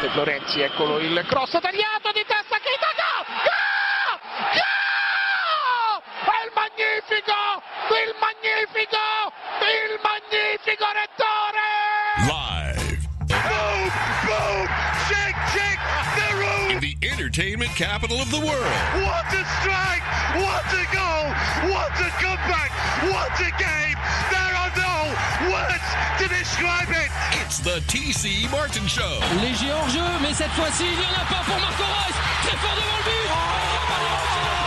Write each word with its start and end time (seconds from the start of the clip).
De 0.00 0.08
Lorenzi, 0.14 0.62
eccolo 0.62 0.98
il 0.98 1.24
cross 1.28 1.50
tagliato 1.60 2.10
di 2.14 2.24
testa 2.26 2.56
gol! 2.56 3.26
Gol! 3.44 4.20
Gol! 4.56 6.00
È 6.24 6.44
il 6.46 6.52
magnifico, 6.54 7.36
il 8.00 8.14
magnifico, 8.18 8.96
il 9.60 10.00
magnifico 10.00 10.86
Rettore! 10.90 11.60
Live. 12.24 12.59
Entertainment 17.30 17.70
capital 17.76 18.18
of 18.20 18.28
the 18.32 18.40
world. 18.40 18.74
What 19.06 19.30
a 19.30 19.44
strike! 19.62 20.02
What 20.34 20.66
a 20.74 20.84
goal! 20.90 21.30
What 21.70 21.94
a 22.02 22.10
comeback! 22.18 22.70
What 23.06 23.30
a 23.38 23.50
game! 23.54 23.94
There 24.34 24.54
are 24.58 24.72
no 24.74 25.14
words 25.46 25.86
to 26.18 26.26
describe 26.26 26.90
it! 26.90 27.08
It's 27.40 27.60
the 27.60 27.78
TC 27.86 28.50
Martin 28.50 28.84
Show. 28.88 29.20
Léger 29.38 29.70
hors 29.70 29.88
jeu, 29.90 30.02
mais 30.20 30.34
cette 30.34 30.50
fois-ci, 30.58 30.82
il 30.82 30.98
n'y 30.98 31.06
en 31.06 31.22
a 31.22 31.26
pas 31.30 31.44
pour 31.46 31.60
Marco 31.60 31.84
Reus. 31.84 32.16
Très 32.42 32.56
fort 32.56 32.74
devant 32.74 32.98
le 32.98 33.04
but. 33.04 33.20
C'est 33.22 34.59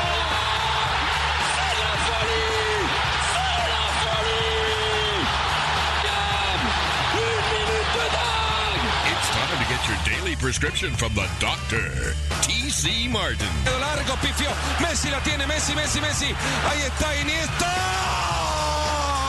daily 10.34 10.42
prescription 10.42 10.92
from 10.96 11.14
the 11.16 11.28
doctor, 11.40 12.14
TC 12.42 13.10
Martin. 13.12 13.48
largo, 13.80 14.14
pifio. 14.18 14.50
Messi 14.80 15.12
la 15.12 15.20
tiene, 15.22 15.46
Messi, 15.46 15.74
Messi, 15.76 16.00
Messi. 16.00 16.34
Ahí 16.70 16.82
está 16.82 17.16
Iniesta. 17.22 17.74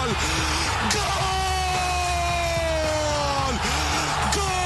¡Gol! 0.02 0.14
¡Gol! 4.34 4.44
¡Gol! 4.44 4.64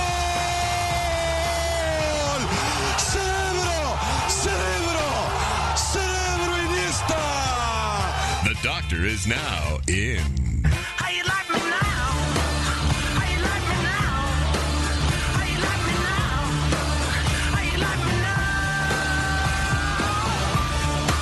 ¡Cerebro! 2.99 3.99
¡Cerebro! 4.29 5.07
¡Cerebro 5.77 6.53
Iniesta! 6.67 7.23
The 8.45 8.55
doctor 8.63 9.05
is 9.05 9.27
now 9.27 9.81
in. 9.89 10.48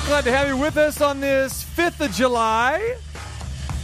Glad 0.07 0.23
to 0.23 0.31
have 0.31 0.47
you 0.47 0.55
with 0.55 0.77
us 0.77 1.01
on 1.01 1.19
this 1.19 1.65
5th 1.65 1.99
of 1.99 2.11
July. 2.13 2.95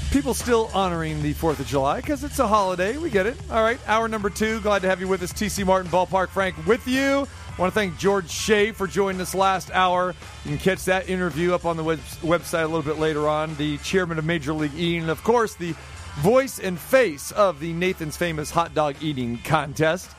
People 0.09 0.33
still 0.33 0.71
honoring 0.73 1.21
the 1.21 1.33
4th 1.33 1.59
of 1.59 1.67
July 1.67 1.99
because 1.99 2.23
it's 2.23 2.39
a 2.39 2.47
holiday. 2.47 2.95
We 2.95 3.09
get 3.09 3.25
it. 3.25 3.35
All 3.51 3.61
right, 3.61 3.77
hour 3.87 4.07
number 4.07 4.29
two. 4.29 4.61
Glad 4.61 4.83
to 4.83 4.87
have 4.87 5.01
you 5.01 5.09
with 5.09 5.21
us. 5.21 5.33
TC 5.33 5.65
Martin, 5.65 5.91
Ballpark 5.91 6.29
Frank 6.29 6.55
with 6.65 6.87
you. 6.87 7.27
Want 7.59 7.71
to 7.71 7.71
thank 7.71 7.97
George 7.97 8.29
Shea 8.29 8.71
for 8.71 8.87
joining 8.87 9.19
us 9.19 9.35
last 9.35 9.69
hour. 9.71 10.15
You 10.45 10.51
can 10.51 10.59
catch 10.59 10.85
that 10.85 11.09
interview 11.09 11.53
up 11.53 11.65
on 11.65 11.75
the 11.75 11.83
web- 11.83 11.99
website 12.21 12.63
a 12.63 12.67
little 12.67 12.83
bit 12.83 12.99
later 12.99 13.27
on. 13.27 13.53
The 13.55 13.77
chairman 13.79 14.17
of 14.17 14.23
Major 14.23 14.53
League 14.53 14.73
Eating, 14.75 15.01
and 15.01 15.11
of 15.11 15.21
course, 15.25 15.55
the 15.55 15.75
voice 16.19 16.57
and 16.57 16.79
face 16.79 17.33
of 17.33 17.59
the 17.59 17.73
Nathan's 17.73 18.15
Famous 18.15 18.49
Hot 18.51 18.73
Dog 18.73 18.95
Eating 19.01 19.39
Contest. 19.43 20.09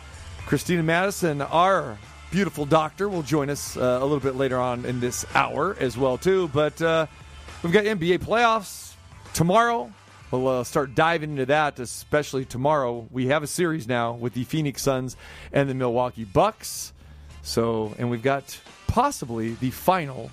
Christina 0.45 0.83
Madison, 0.83 1.41
our 1.41 1.97
beautiful 2.35 2.67
doctor, 2.67 3.09
will 3.09 3.23
join 3.23 3.49
us 3.49 3.77
uh, 3.77 3.81
a 3.81 4.03
little 4.03 4.19
bit 4.19 4.35
later 4.35 4.59
on 4.59 4.85
in 4.87 4.99
this 4.99 5.25
hour 5.37 5.77
as 5.79 5.97
well 5.97 6.19
too. 6.19 6.49
But 6.49 6.83
uh, 6.83 7.07
we've 7.63 7.73
got 7.73 7.85
NBA 7.85 8.19
playoffs 8.25 8.95
tomorrow. 9.35 9.93
We'll 10.33 10.49
uh, 10.49 10.65
start 10.65 10.97
diving 10.97 11.31
into 11.31 11.47
that, 11.47 11.79
especially 11.79 12.45
tomorrow. 12.45 13.07
We 13.13 13.29
have 13.29 13.45
a 13.45 13.47
series 13.47 13.87
now 13.87 14.15
with 14.15 14.35
the 14.35 14.43
Phoenix 14.43 14.83
Suns 14.83 15.17
and 15.53 15.71
the 15.71 15.75
Milwaukee 15.75 16.25
Bucks. 16.25 16.93
So, 17.43 17.95
and 17.99 18.11
we've 18.11 18.21
got 18.21 18.59
possibly 18.89 19.55
the 19.55 19.71
final 19.71 20.33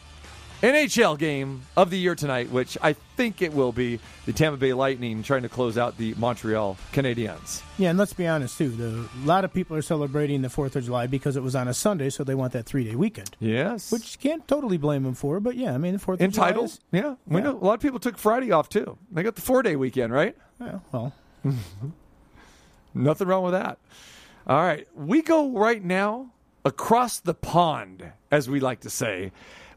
NHL 0.61 1.17
game 1.17 1.63
of 1.75 1.89
the 1.89 1.97
year 1.97 2.13
tonight, 2.13 2.51
which 2.51 2.77
I 2.83 2.93
think 2.93 3.41
it 3.41 3.51
will 3.51 3.71
be 3.71 3.99
the 4.27 4.33
Tampa 4.33 4.57
Bay 4.57 4.73
Lightning 4.73 5.23
trying 5.23 5.41
to 5.41 5.49
close 5.49 5.75
out 5.77 5.97
the 5.97 6.13
Montreal 6.19 6.77
Canadiens. 6.93 7.63
Yeah, 7.79 7.89
and 7.89 7.97
let's 7.97 8.13
be 8.13 8.27
honest 8.27 8.57
too. 8.59 8.69
The, 8.69 9.09
a 9.23 9.25
lot 9.25 9.43
of 9.43 9.51
people 9.53 9.75
are 9.75 9.81
celebrating 9.81 10.43
the 10.43 10.49
Fourth 10.49 10.75
of 10.75 10.83
July 10.85 11.07
because 11.07 11.35
it 11.35 11.41
was 11.41 11.55
on 11.55 11.67
a 11.67 11.73
Sunday, 11.73 12.11
so 12.11 12.23
they 12.23 12.35
want 12.35 12.53
that 12.53 12.67
three 12.67 12.83
day 12.83 12.95
weekend. 12.95 13.31
Yes. 13.39 13.91
Which 13.91 14.13
you 14.13 14.29
can't 14.29 14.47
totally 14.47 14.77
blame 14.77 15.01
them 15.03 15.15
for, 15.15 15.39
but 15.39 15.55
yeah, 15.55 15.73
I 15.73 15.79
mean 15.79 15.93
the 15.93 15.99
Fourth 15.99 16.21
of 16.21 16.31
July. 16.31 16.47
entitled. 16.49 16.65
is- 16.69 16.79
Yeah, 16.91 17.15
we 17.25 17.37
Yeah. 17.41 17.45
know 17.45 17.57
a 17.57 17.65
lot 17.65 17.73
of 17.73 17.79
people 17.81 17.99
took 17.99 18.17
Friday 18.19 18.51
off 18.51 18.69
too. 18.69 18.97
They 19.11 19.23
got 19.23 19.35
the 19.35 19.41
four 19.41 19.63
day 19.63 19.75
weekend, 19.75 20.13
right? 20.13 20.37
Yeah, 20.59 20.79
well, 20.91 21.13
Nothing 22.93 23.27
wrong 23.27 23.43
with 23.43 23.53
that. 23.53 23.77
All 24.47 24.61
right, 24.61 24.87
we 24.95 25.21
go 25.21 25.49
right 25.57 25.83
now 25.83 26.31
across 26.65 27.19
the 27.19 27.33
pond, 27.33 28.11
as 28.31 28.49
we 28.49 28.59
like 28.59 28.81
to 28.81 28.89
say, 28.89 29.31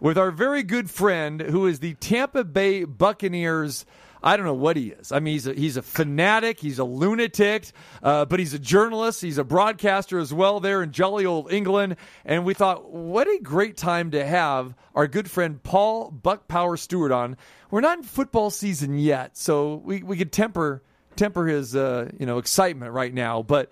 with 0.04 0.18
our 0.18 0.30
very 0.30 0.62
good 0.62 0.90
friend 0.90 1.40
who 1.40 1.66
is 1.66 1.80
the 1.80 1.94
Tampa 1.94 2.44
Bay 2.44 2.84
Buccaneers. 2.84 3.86
I 4.22 4.36
don't 4.36 4.44
know 4.44 4.52
what 4.52 4.76
he 4.76 4.90
is. 4.90 5.10
I 5.10 5.18
mean, 5.18 5.32
he's 5.32 5.46
a, 5.46 5.54
he's 5.54 5.78
a 5.78 5.82
fanatic. 5.82 6.60
He's 6.60 6.78
a 6.78 6.84
lunatic, 6.84 7.70
uh, 8.02 8.26
but 8.26 8.38
he's 8.38 8.52
a 8.52 8.58
journalist. 8.58 9.22
He's 9.22 9.38
a 9.38 9.44
broadcaster 9.44 10.18
as 10.18 10.30
well 10.30 10.60
there 10.60 10.82
in 10.82 10.92
jolly 10.92 11.24
old 11.24 11.50
England. 11.50 11.96
And 12.26 12.44
we 12.44 12.52
thought, 12.52 12.90
what 12.90 13.26
a 13.26 13.38
great 13.42 13.78
time 13.78 14.10
to 14.10 14.26
have 14.26 14.74
our 14.94 15.06
good 15.06 15.30
friend 15.30 15.62
Paul 15.62 16.12
Bucpower 16.12 16.78
Stewart 16.78 17.10
on. 17.10 17.38
We're 17.70 17.80
not 17.80 17.96
in 17.96 18.04
football 18.04 18.50
season 18.50 18.98
yet, 18.98 19.38
so 19.38 19.76
we, 19.76 20.02
we 20.02 20.18
could 20.18 20.32
temper 20.32 20.82
temper 21.16 21.46
his 21.46 21.74
uh, 21.74 22.10
you 22.20 22.26
know 22.26 22.36
excitement 22.36 22.92
right 22.92 23.12
now. 23.14 23.42
But 23.42 23.70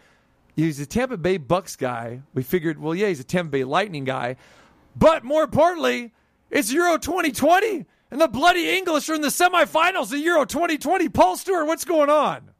he's 0.56 0.80
a 0.80 0.86
Tampa 0.86 1.18
Bay 1.18 1.36
Bucks 1.36 1.76
guy. 1.76 2.22
We 2.32 2.42
figured, 2.42 2.78
well, 2.78 2.94
yeah, 2.94 3.08
he's 3.08 3.20
a 3.20 3.24
Tampa 3.24 3.50
Bay 3.50 3.64
Lightning 3.64 4.04
guy. 4.04 4.36
But 4.96 5.24
more 5.24 5.42
importantly, 5.42 6.12
it's 6.52 6.70
Euro 6.70 6.98
2020, 6.98 7.86
and 8.10 8.20
the 8.20 8.28
bloody 8.28 8.68
English 8.76 9.08
are 9.08 9.14
in 9.14 9.22
the 9.22 9.28
semifinals 9.28 10.12
of 10.12 10.18
Euro 10.18 10.44
2020. 10.44 11.08
Paul 11.08 11.36
Stewart, 11.38 11.66
what's 11.66 11.86
going 11.86 12.10
on? 12.10 12.50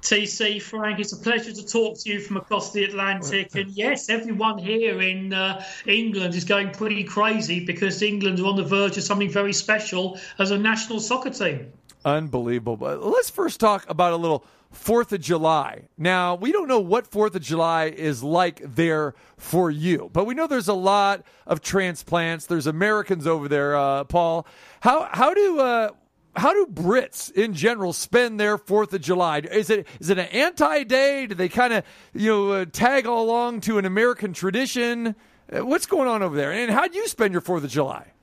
TC 0.00 0.60
Frank, 0.60 1.00
it's 1.00 1.12
a 1.12 1.16
pleasure 1.16 1.52
to 1.52 1.66
talk 1.66 1.98
to 1.98 2.10
you 2.10 2.20
from 2.20 2.38
across 2.38 2.72
the 2.72 2.84
Atlantic. 2.84 3.54
And 3.54 3.70
yes, 3.70 4.08
everyone 4.08 4.58
here 4.58 5.00
in 5.00 5.32
uh, 5.32 5.64
England 5.86 6.34
is 6.34 6.44
going 6.44 6.70
pretty 6.72 7.04
crazy 7.04 7.64
because 7.64 8.00
England 8.02 8.40
are 8.40 8.46
on 8.46 8.56
the 8.56 8.64
verge 8.64 8.96
of 8.96 9.02
something 9.02 9.30
very 9.30 9.52
special 9.52 10.18
as 10.38 10.50
a 10.50 10.58
national 10.58 11.00
soccer 11.00 11.30
team. 11.30 11.72
Unbelievable. 12.04 12.76
But 12.76 13.02
let's 13.02 13.30
first 13.30 13.60
talk 13.60 13.88
about 13.88 14.12
a 14.12 14.16
little 14.16 14.44
Fourth 14.70 15.12
of 15.12 15.20
July. 15.20 15.82
Now, 15.96 16.34
we 16.34 16.50
don't 16.50 16.66
know 16.66 16.80
what 16.80 17.06
Fourth 17.06 17.36
of 17.36 17.42
July 17.42 17.84
is 17.84 18.22
like 18.24 18.60
there 18.64 19.14
for 19.36 19.70
you, 19.70 20.10
but 20.12 20.24
we 20.24 20.34
know 20.34 20.46
there's 20.48 20.68
a 20.68 20.74
lot 20.74 21.22
of 21.46 21.60
transplants. 21.60 22.46
There's 22.46 22.66
Americans 22.66 23.26
over 23.26 23.48
there, 23.48 23.76
uh, 23.76 24.04
Paul. 24.04 24.46
How 24.80 25.08
how 25.12 25.32
do 25.32 25.60
uh, 25.60 25.90
how 26.36 26.52
do 26.52 26.66
Brits 26.66 27.30
in 27.30 27.54
general 27.54 27.92
spend 27.92 28.40
their 28.40 28.58
Fourth 28.58 28.92
of 28.92 29.00
July? 29.00 29.38
Is 29.38 29.70
it 29.70 29.86
is 30.00 30.10
it 30.10 30.18
an 30.18 30.26
anti 30.26 30.82
day? 30.82 31.28
Do 31.28 31.36
they 31.36 31.48
kind 31.48 31.72
of 31.72 31.84
you 32.12 32.30
know 32.30 32.50
uh, 32.50 32.64
tag 32.64 33.06
along 33.06 33.60
to 33.62 33.78
an 33.78 33.84
American 33.84 34.32
tradition? 34.32 35.14
Uh, 35.54 35.64
What's 35.64 35.86
going 35.86 36.08
on 36.08 36.22
over 36.22 36.36
there? 36.36 36.52
And 36.52 36.70
how 36.70 36.88
do 36.88 36.98
you 36.98 37.06
spend 37.06 37.32
your 37.32 37.42
Fourth 37.42 37.62
of 37.62 37.70
July? 37.70 38.13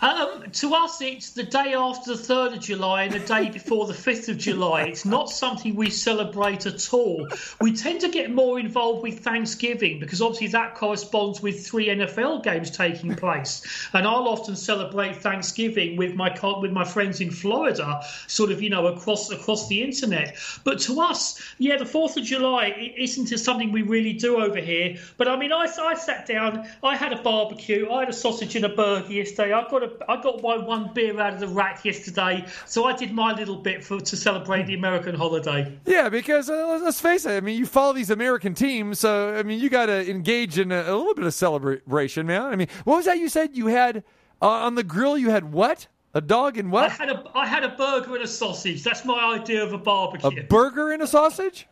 Um, 0.00 0.44
to 0.52 0.74
us, 0.74 1.00
it's 1.02 1.30
the 1.30 1.42
day 1.42 1.74
after 1.74 2.14
the 2.14 2.22
3rd 2.22 2.54
of 2.54 2.60
July 2.60 3.02
and 3.04 3.12
the 3.12 3.18
day 3.18 3.50
before 3.52 3.86
the 3.86 3.92
5th 3.92 4.28
of 4.28 4.38
July. 4.38 4.82
It's 4.82 5.04
not 5.04 5.28
something 5.28 5.74
we 5.74 5.90
celebrate 5.90 6.66
at 6.66 6.92
all. 6.92 7.28
We 7.60 7.74
tend 7.74 8.02
to 8.02 8.08
get 8.08 8.30
more 8.30 8.60
involved 8.60 9.02
with 9.02 9.20
Thanksgiving 9.20 9.98
because 9.98 10.22
obviously 10.22 10.48
that 10.48 10.76
corresponds 10.76 11.42
with 11.42 11.66
three 11.66 11.88
NFL 11.88 12.44
games 12.44 12.70
taking 12.70 13.14
place. 13.16 13.88
And 13.92 14.06
I'll 14.06 14.28
often 14.28 14.54
celebrate 14.54 15.16
Thanksgiving 15.16 15.96
with 15.96 16.14
my 16.14 16.28
with 16.60 16.70
my 16.70 16.84
friends 16.84 17.20
in 17.20 17.30
Florida, 17.30 18.00
sort 18.28 18.52
of, 18.52 18.62
you 18.62 18.70
know, 18.70 18.86
across 18.86 19.30
across 19.32 19.66
the 19.68 19.82
internet. 19.82 20.36
But 20.62 20.78
to 20.80 21.00
us, 21.00 21.42
yeah, 21.58 21.76
the 21.76 21.84
4th 21.84 22.16
of 22.16 22.24
July 22.24 22.66
it 22.66 22.94
isn't 22.96 23.26
something 23.38 23.72
we 23.72 23.82
really 23.82 24.12
do 24.12 24.36
over 24.36 24.60
here. 24.60 24.96
But 25.16 25.26
I 25.26 25.36
mean, 25.36 25.52
I, 25.52 25.66
I 25.80 25.94
sat 25.94 26.26
down, 26.26 26.68
I 26.84 26.96
had 26.96 27.12
a 27.12 27.20
barbecue, 27.20 27.90
I 27.90 28.00
had 28.00 28.08
a 28.08 28.12
sausage 28.12 28.54
and 28.54 28.64
a 28.64 28.68
burger 28.68 29.12
yesterday. 29.12 29.52
I 29.52 29.68
got 29.68 29.82
a, 29.82 29.87
I 30.08 30.20
got 30.20 30.42
my 30.42 30.56
one 30.56 30.92
beer 30.94 31.18
out 31.20 31.34
of 31.34 31.40
the 31.40 31.48
rack 31.48 31.84
yesterday, 31.84 32.46
so 32.66 32.84
I 32.84 32.96
did 32.96 33.12
my 33.12 33.32
little 33.34 33.56
bit 33.56 33.84
for 33.84 34.00
to 34.00 34.16
celebrate 34.16 34.66
the 34.66 34.74
American 34.74 35.14
holiday. 35.14 35.78
Yeah, 35.86 36.08
because 36.08 36.50
uh, 36.50 36.80
let's 36.82 37.00
face 37.00 37.26
it. 37.26 37.32
I 37.32 37.40
mean, 37.40 37.58
you 37.58 37.66
follow 37.66 37.92
these 37.92 38.10
American 38.10 38.54
teams, 38.54 38.98
so 38.98 39.34
I 39.34 39.42
mean, 39.42 39.60
you 39.60 39.68
got 39.68 39.86
to 39.86 40.08
engage 40.08 40.58
in 40.58 40.72
a, 40.72 40.82
a 40.82 40.94
little 40.96 41.14
bit 41.14 41.24
of 41.24 41.34
celebration, 41.34 42.26
man. 42.26 42.42
I 42.42 42.56
mean, 42.56 42.68
what 42.84 42.96
was 42.96 43.04
that 43.06 43.18
you 43.18 43.28
said 43.28 43.56
you 43.56 43.66
had 43.66 44.04
uh, 44.42 44.48
on 44.48 44.74
the 44.74 44.84
grill? 44.84 45.18
You 45.18 45.30
had 45.30 45.52
what? 45.52 45.86
A 46.14 46.20
dog 46.20 46.56
and 46.56 46.72
what? 46.72 46.90
I 46.90 46.94
had 46.94 47.10
a 47.10 47.24
I 47.34 47.46
had 47.46 47.64
a 47.64 47.70
burger 47.70 48.14
and 48.14 48.24
a 48.24 48.28
sausage. 48.28 48.82
That's 48.82 49.04
my 49.04 49.34
idea 49.34 49.62
of 49.62 49.72
a 49.72 49.78
barbecue. 49.78 50.40
A 50.40 50.44
burger 50.44 50.90
and 50.92 51.02
a 51.02 51.06
sausage? 51.06 51.66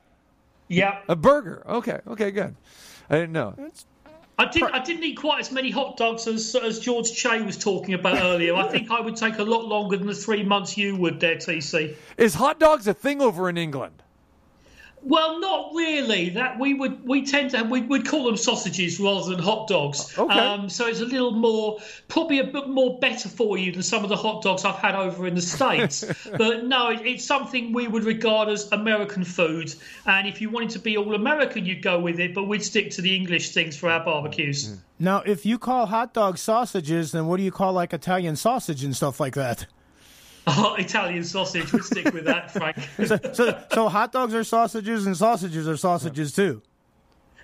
yeah, 0.68 1.00
A 1.08 1.16
burger. 1.16 1.62
Okay, 1.66 2.00
okay, 2.06 2.30
good. 2.30 2.54
I 3.08 3.14
didn't 3.14 3.32
know. 3.32 3.54
I 4.38 4.44
didn't 4.46 4.74
I 4.74 4.84
didn't 4.84 5.02
eat 5.02 5.16
quite 5.16 5.40
as 5.40 5.50
many 5.50 5.70
hot 5.70 5.96
dogs 5.96 6.26
as 6.26 6.54
as 6.54 6.78
George 6.78 7.08
Shea 7.08 7.40
was 7.40 7.56
talking 7.56 7.94
about 7.94 8.18
earlier. 8.18 8.54
I 8.54 8.68
think 8.68 8.90
I 8.90 9.00
would 9.00 9.16
take 9.16 9.38
a 9.38 9.42
lot 9.42 9.64
longer 9.64 9.96
than 9.96 10.06
the 10.06 10.14
three 10.14 10.42
months 10.42 10.76
you 10.76 10.94
would 10.96 11.20
there, 11.20 11.36
TC. 11.36 11.94
Is 12.18 12.34
hot 12.34 12.60
dogs 12.60 12.86
a 12.86 12.92
thing 12.92 13.22
over 13.22 13.48
in 13.48 13.56
England? 13.56 14.02
Well, 15.08 15.38
not 15.38 15.70
really. 15.72 16.30
That 16.30 16.58
we 16.58 16.74
would 16.74 17.06
we 17.06 17.24
tend 17.24 17.52
to 17.52 17.62
we 17.62 17.80
would 17.80 18.08
call 18.08 18.24
them 18.24 18.36
sausages 18.36 18.98
rather 18.98 19.30
than 19.30 19.38
hot 19.38 19.68
dogs. 19.68 20.18
Okay. 20.18 20.36
Um, 20.36 20.68
so 20.68 20.88
it's 20.88 20.98
a 20.98 21.04
little 21.04 21.30
more 21.30 21.78
probably 22.08 22.40
a 22.40 22.44
bit 22.44 22.68
more 22.68 22.98
better 22.98 23.28
for 23.28 23.56
you 23.56 23.70
than 23.70 23.84
some 23.84 24.02
of 24.02 24.08
the 24.08 24.16
hot 24.16 24.42
dogs 24.42 24.64
I've 24.64 24.74
had 24.74 24.96
over 24.96 25.28
in 25.28 25.36
the 25.36 25.42
states. 25.42 26.04
but 26.36 26.64
no, 26.64 26.90
it, 26.90 27.06
it's 27.06 27.24
something 27.24 27.72
we 27.72 27.86
would 27.86 28.02
regard 28.02 28.48
as 28.48 28.70
American 28.72 29.22
food. 29.22 29.72
And 30.06 30.26
if 30.26 30.40
you 30.40 30.50
wanted 30.50 30.70
to 30.70 30.80
be 30.80 30.96
all 30.96 31.14
American, 31.14 31.64
you'd 31.64 31.82
go 31.82 32.00
with 32.00 32.18
it. 32.18 32.34
But 32.34 32.48
we'd 32.48 32.64
stick 32.64 32.90
to 32.92 33.00
the 33.00 33.14
English 33.14 33.50
things 33.50 33.76
for 33.76 33.88
our 33.88 34.04
barbecues. 34.04 34.76
Now, 34.98 35.22
if 35.24 35.46
you 35.46 35.56
call 35.56 35.86
hot 35.86 36.14
dogs 36.14 36.40
sausages, 36.40 37.12
then 37.12 37.26
what 37.26 37.36
do 37.36 37.44
you 37.44 37.52
call 37.52 37.72
like 37.72 37.92
Italian 37.92 38.34
sausage 38.34 38.82
and 38.82 38.96
stuff 38.96 39.20
like 39.20 39.34
that? 39.34 39.66
Oh, 40.46 40.76
Italian 40.78 41.24
sausage. 41.24 41.72
We'd 41.72 41.82
stick 41.82 42.12
with 42.12 42.26
that, 42.26 42.52
Frank. 42.52 42.76
So, 43.06 43.18
so, 43.32 43.62
so 43.72 43.88
hot 43.88 44.12
dogs 44.12 44.34
are 44.34 44.44
sausages 44.44 45.06
and 45.06 45.16
sausages 45.16 45.68
are 45.68 45.76
sausages 45.76 46.32
too. 46.32 46.62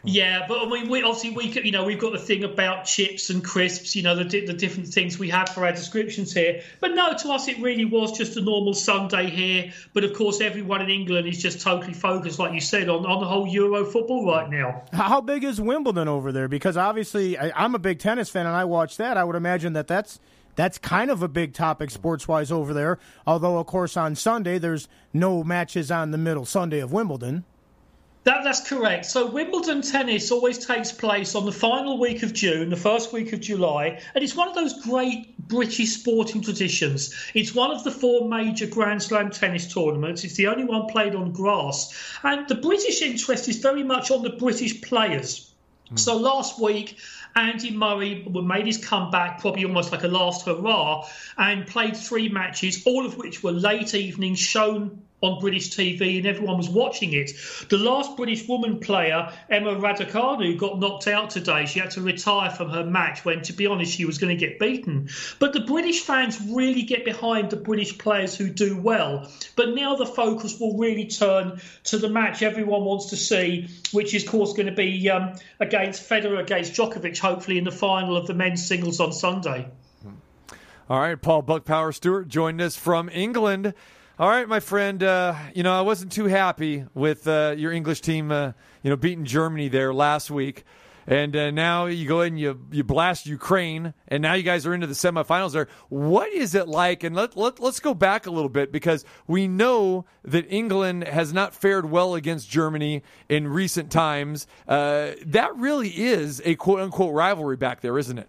Yeah, 0.04 0.46
but 0.48 0.60
I 0.60 0.68
mean, 0.68 0.88
we 0.88 1.02
obviously 1.02 1.30
we 1.30 1.44
you 1.62 1.70
know 1.70 1.84
we've 1.84 2.00
got 2.00 2.12
the 2.12 2.18
thing 2.18 2.42
about 2.42 2.84
chips 2.84 3.30
and 3.30 3.42
crisps, 3.44 3.94
you 3.94 4.02
know 4.02 4.16
the 4.16 4.24
the 4.24 4.52
different 4.52 4.88
things 4.88 5.18
we 5.18 5.30
have 5.30 5.48
for 5.50 5.64
our 5.64 5.70
descriptions 5.70 6.32
here. 6.32 6.62
But 6.80 6.94
no, 6.94 7.16
to 7.16 7.28
us 7.30 7.46
it 7.46 7.58
really 7.60 7.84
was 7.84 8.16
just 8.16 8.36
a 8.36 8.40
normal 8.40 8.74
Sunday 8.74 9.30
here. 9.30 9.72
But 9.92 10.02
of 10.02 10.14
course, 10.14 10.40
everyone 10.40 10.82
in 10.82 10.90
England 10.90 11.28
is 11.28 11.40
just 11.40 11.60
totally 11.60 11.94
focused, 11.94 12.40
like 12.40 12.52
you 12.52 12.60
said, 12.60 12.88
on 12.88 13.06
on 13.06 13.20
the 13.20 13.26
whole 13.26 13.46
Euro 13.46 13.84
football 13.84 14.26
right 14.26 14.50
now. 14.50 14.82
How 14.92 15.04
how 15.04 15.20
big 15.20 15.44
is 15.44 15.60
Wimbledon 15.60 16.08
over 16.08 16.32
there? 16.32 16.48
Because 16.48 16.76
obviously, 16.76 17.38
I, 17.38 17.52
I'm 17.54 17.76
a 17.76 17.78
big 17.78 18.00
tennis 18.00 18.28
fan 18.28 18.46
and 18.46 18.56
I 18.56 18.64
watch 18.64 18.96
that. 18.96 19.16
I 19.16 19.22
would 19.22 19.36
imagine 19.36 19.74
that 19.74 19.86
that's 19.86 20.18
that's 20.54 20.78
kind 20.78 21.10
of 21.10 21.22
a 21.22 21.28
big 21.28 21.54
topic 21.54 21.90
sports 21.90 22.28
wise 22.28 22.52
over 22.52 22.72
there. 22.74 22.98
Although, 23.26 23.58
of 23.58 23.66
course, 23.66 23.96
on 23.96 24.14
Sunday 24.14 24.58
there's 24.58 24.88
no 25.12 25.42
matches 25.42 25.90
on 25.90 26.10
the 26.10 26.18
middle 26.18 26.44
Sunday 26.44 26.80
of 26.80 26.92
Wimbledon. 26.92 27.44
That, 28.24 28.44
that's 28.44 28.68
correct. 28.68 29.06
So 29.06 29.26
Wimbledon 29.26 29.82
tennis 29.82 30.30
always 30.30 30.64
takes 30.64 30.92
place 30.92 31.34
on 31.34 31.44
the 31.44 31.50
final 31.50 31.98
week 31.98 32.22
of 32.22 32.32
June, 32.32 32.70
the 32.70 32.76
first 32.76 33.12
week 33.12 33.32
of 33.32 33.40
July, 33.40 34.00
and 34.14 34.22
it's 34.22 34.36
one 34.36 34.48
of 34.48 34.54
those 34.54 34.80
great 34.80 35.36
British 35.48 35.88
sporting 35.94 36.40
traditions. 36.40 37.12
It's 37.34 37.52
one 37.52 37.72
of 37.72 37.82
the 37.82 37.90
four 37.90 38.28
major 38.28 38.68
Grand 38.68 39.02
Slam 39.02 39.30
tennis 39.30 39.72
tournaments. 39.72 40.22
It's 40.22 40.34
the 40.34 40.46
only 40.46 40.64
one 40.64 40.86
played 40.86 41.16
on 41.16 41.32
grass, 41.32 41.92
and 42.22 42.46
the 42.46 42.54
British 42.54 43.02
interest 43.02 43.48
is 43.48 43.56
very 43.56 43.82
much 43.82 44.12
on 44.12 44.22
the 44.22 44.30
British 44.30 44.80
players. 44.82 45.51
So 45.96 46.18
hmm. 46.18 46.24
last 46.24 46.60
week, 46.60 46.98
Andy 47.34 47.70
Murray 47.70 48.26
made 48.28 48.66
his 48.66 48.84
comeback, 48.84 49.40
probably 49.40 49.64
almost 49.64 49.92
like 49.92 50.02
a 50.02 50.08
last 50.08 50.44
hurrah, 50.44 51.06
and 51.38 51.66
played 51.66 51.96
three 51.96 52.28
matches, 52.28 52.82
all 52.84 53.06
of 53.06 53.16
which 53.16 53.42
were 53.42 53.52
late 53.52 53.94
evening, 53.94 54.34
shown 54.34 55.02
on 55.22 55.40
British 55.40 55.70
TV, 55.70 56.18
and 56.18 56.26
everyone 56.26 56.56
was 56.56 56.68
watching 56.68 57.12
it. 57.12 57.32
The 57.68 57.78
last 57.78 58.16
British 58.16 58.46
woman 58.48 58.80
player, 58.80 59.32
Emma 59.48 59.76
Raducanu, 59.76 60.58
got 60.58 60.80
knocked 60.80 61.06
out 61.06 61.30
today. 61.30 61.64
She 61.66 61.78
had 61.78 61.92
to 61.92 62.00
retire 62.00 62.50
from 62.50 62.70
her 62.70 62.84
match 62.84 63.24
when, 63.24 63.42
to 63.42 63.52
be 63.52 63.66
honest, 63.66 63.92
she 63.92 64.04
was 64.04 64.18
going 64.18 64.36
to 64.36 64.46
get 64.46 64.58
beaten. 64.58 65.08
But 65.38 65.52
the 65.52 65.60
British 65.60 66.00
fans 66.00 66.40
really 66.50 66.82
get 66.82 67.04
behind 67.04 67.50
the 67.50 67.56
British 67.56 67.96
players 67.98 68.36
who 68.36 68.50
do 68.50 68.76
well. 68.76 69.30
But 69.54 69.70
now 69.70 69.94
the 69.94 70.06
focus 70.06 70.58
will 70.58 70.76
really 70.76 71.06
turn 71.06 71.60
to 71.84 71.98
the 71.98 72.08
match 72.08 72.42
everyone 72.42 72.84
wants 72.84 73.06
to 73.10 73.16
see, 73.16 73.68
which 73.92 74.14
is, 74.14 74.24
of 74.24 74.30
course, 74.30 74.54
going 74.54 74.66
to 74.66 74.72
be 74.72 75.08
um, 75.08 75.34
against 75.60 76.08
Federer 76.08 76.40
against 76.40 76.72
Djokovic, 76.72 77.18
hopefully 77.18 77.58
in 77.58 77.64
the 77.64 77.70
final 77.70 78.16
of 78.16 78.26
the 78.26 78.34
men's 78.34 78.66
singles 78.66 78.98
on 78.98 79.12
Sunday. 79.12 79.68
All 80.90 81.00
right, 81.00 81.20
Paul 81.20 81.42
Bucpower 81.42 81.94
Stewart 81.94 82.28
joined 82.28 82.60
us 82.60 82.76
from 82.76 83.08
England. 83.08 83.72
All 84.22 84.28
right, 84.28 84.48
my 84.48 84.60
friend. 84.60 85.02
Uh, 85.02 85.34
you 85.52 85.64
know, 85.64 85.76
I 85.76 85.80
wasn't 85.80 86.12
too 86.12 86.26
happy 86.26 86.84
with 86.94 87.26
uh, 87.26 87.56
your 87.58 87.72
English 87.72 88.02
team. 88.02 88.30
Uh, 88.30 88.52
you 88.84 88.90
know, 88.90 88.94
beating 88.94 89.24
Germany 89.24 89.66
there 89.66 89.92
last 89.92 90.30
week, 90.30 90.62
and 91.08 91.34
uh, 91.34 91.50
now 91.50 91.86
you 91.86 92.06
go 92.06 92.20
ahead 92.20 92.30
and 92.30 92.40
you 92.40 92.64
you 92.70 92.84
blast 92.84 93.26
Ukraine, 93.26 93.94
and 94.06 94.22
now 94.22 94.34
you 94.34 94.44
guys 94.44 94.64
are 94.64 94.74
into 94.74 94.86
the 94.86 94.94
semifinals. 94.94 95.54
There, 95.54 95.66
what 95.88 96.32
is 96.32 96.54
it 96.54 96.68
like? 96.68 97.02
And 97.02 97.16
let 97.16 97.36
let 97.36 97.58
let's 97.58 97.80
go 97.80 97.94
back 97.94 98.26
a 98.26 98.30
little 98.30 98.48
bit 98.48 98.70
because 98.70 99.04
we 99.26 99.48
know 99.48 100.04
that 100.22 100.46
England 100.48 101.02
has 101.02 101.32
not 101.32 101.52
fared 101.52 101.90
well 101.90 102.14
against 102.14 102.48
Germany 102.48 103.02
in 103.28 103.48
recent 103.48 103.90
times. 103.90 104.46
Uh, 104.68 105.14
that 105.26 105.52
really 105.56 105.88
is 105.88 106.40
a 106.44 106.54
quote 106.54 106.78
unquote 106.78 107.12
rivalry 107.12 107.56
back 107.56 107.80
there, 107.80 107.98
isn't 107.98 108.20
it? 108.20 108.28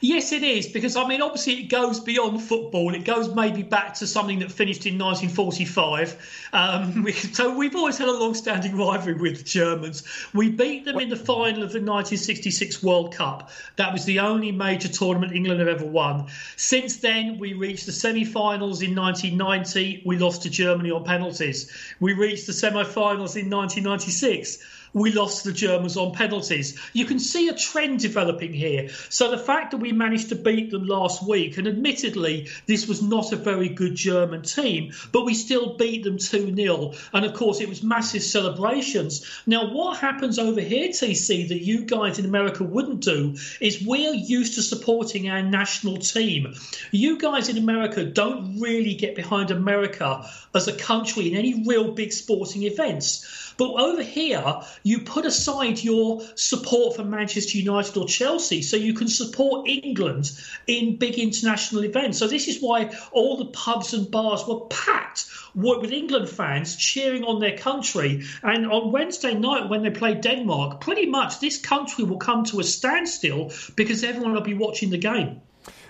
Yes, 0.00 0.32
it 0.32 0.42
is 0.42 0.66
because 0.66 0.96
I 0.96 1.06
mean, 1.06 1.22
obviously, 1.22 1.54
it 1.54 1.68
goes 1.68 2.00
beyond 2.00 2.42
football. 2.42 2.94
It 2.94 3.04
goes 3.04 3.34
maybe 3.34 3.62
back 3.62 3.94
to 3.94 4.06
something 4.06 4.40
that 4.40 4.50
finished 4.50 4.86
in 4.86 4.98
1945. 4.98 6.48
Um, 6.52 7.02
we, 7.04 7.12
so 7.12 7.56
we've 7.56 7.76
always 7.76 7.98
had 7.98 8.08
a 8.08 8.12
long-standing 8.12 8.76
rivalry 8.76 9.14
with 9.14 9.38
the 9.38 9.44
Germans. 9.44 10.02
We 10.32 10.50
beat 10.50 10.84
them 10.84 10.98
in 10.98 11.08
the 11.08 11.16
final 11.16 11.62
of 11.62 11.72
the 11.72 11.80
1966 11.80 12.82
World 12.82 13.14
Cup. 13.14 13.50
That 13.76 13.92
was 13.92 14.04
the 14.04 14.20
only 14.20 14.52
major 14.52 14.88
tournament 14.88 15.32
England 15.32 15.60
have 15.60 15.68
ever 15.68 15.86
won. 15.86 16.26
Since 16.56 16.98
then, 16.98 17.38
we 17.38 17.54
reached 17.54 17.86
the 17.86 17.92
semi-finals 17.92 18.82
in 18.82 18.94
1990. 18.94 20.02
We 20.04 20.18
lost 20.18 20.42
to 20.42 20.50
Germany 20.50 20.90
on 20.90 21.04
penalties. 21.04 21.70
We 22.00 22.12
reached 22.12 22.46
the 22.46 22.52
semi-finals 22.52 23.36
in 23.36 23.50
1996 23.50 24.58
we 24.94 25.12
lost 25.12 25.44
the 25.44 25.52
Germans 25.52 25.96
on 25.96 26.12
penalties. 26.12 26.78
You 26.92 27.04
can 27.04 27.18
see 27.18 27.48
a 27.48 27.54
trend 27.54 27.98
developing 27.98 28.52
here. 28.52 28.88
So 29.10 29.30
the 29.30 29.38
fact 29.38 29.72
that 29.72 29.78
we 29.78 29.92
managed 29.92 30.30
to 30.30 30.36
beat 30.36 30.70
them 30.70 30.86
last 30.86 31.26
week, 31.26 31.58
and 31.58 31.68
admittedly, 31.68 32.48
this 32.66 32.86
was 32.86 33.02
not 33.02 33.32
a 33.32 33.36
very 33.36 33.68
good 33.68 33.96
German 33.96 34.42
team, 34.42 34.92
but 35.12 35.24
we 35.24 35.34
still 35.34 35.76
beat 35.76 36.04
them 36.04 36.18
2 36.18 36.54
0. 36.54 36.92
And 37.12 37.24
of 37.24 37.34
course, 37.34 37.60
it 37.60 37.68
was 37.68 37.82
massive 37.82 38.22
celebrations. 38.22 39.28
Now, 39.46 39.74
what 39.74 39.98
happens 39.98 40.38
over 40.38 40.60
here, 40.60 40.88
TC, 40.88 41.48
that 41.48 41.62
you 41.62 41.84
guys 41.84 42.18
in 42.18 42.24
America 42.24 42.62
wouldn't 42.62 43.00
do 43.00 43.36
is 43.60 43.84
we're 43.84 44.14
used 44.14 44.54
to 44.54 44.62
supporting 44.62 45.28
our 45.28 45.42
national 45.42 45.96
team. 45.96 46.54
You 46.92 47.18
guys 47.18 47.48
in 47.48 47.58
America 47.58 48.04
don't 48.04 48.60
really 48.60 48.94
get 48.94 49.16
behind 49.16 49.50
America 49.50 50.30
as 50.54 50.68
a 50.68 50.72
country 50.72 51.30
in 51.30 51.36
any 51.36 51.64
real 51.66 51.90
big 51.90 52.12
sporting 52.12 52.62
events. 52.62 53.54
But 53.56 53.72
over 53.74 54.02
here, 54.02 54.62
you 54.84 55.00
put 55.00 55.24
aside 55.24 55.82
your 55.82 56.22
support 56.34 56.94
for 56.94 57.04
Manchester 57.04 57.56
United 57.56 57.96
or 57.96 58.06
Chelsea 58.06 58.60
so 58.60 58.76
you 58.76 58.92
can 58.92 59.08
support 59.08 59.66
England 59.66 60.30
in 60.66 60.98
big 60.98 61.18
international 61.18 61.84
events. 61.84 62.18
So 62.18 62.26
this 62.26 62.48
is 62.48 62.60
why 62.60 62.94
all 63.10 63.38
the 63.38 63.46
pubs 63.46 63.94
and 63.94 64.10
bars 64.10 64.46
were 64.46 64.66
packed 64.66 65.26
with 65.54 65.90
England 65.90 66.28
fans 66.28 66.76
cheering 66.76 67.24
on 67.24 67.40
their 67.40 67.56
country. 67.56 68.24
And 68.42 68.70
on 68.70 68.92
Wednesday 68.92 69.34
night, 69.34 69.70
when 69.70 69.82
they 69.82 69.90
play 69.90 70.14
Denmark, 70.14 70.82
pretty 70.82 71.06
much 71.06 71.40
this 71.40 71.56
country 71.58 72.04
will 72.04 72.18
come 72.18 72.44
to 72.44 72.60
a 72.60 72.64
standstill 72.64 73.52
because 73.76 74.04
everyone 74.04 74.34
will 74.34 74.42
be 74.42 74.54
watching 74.54 74.90
the 74.90 74.98
game. 74.98 75.40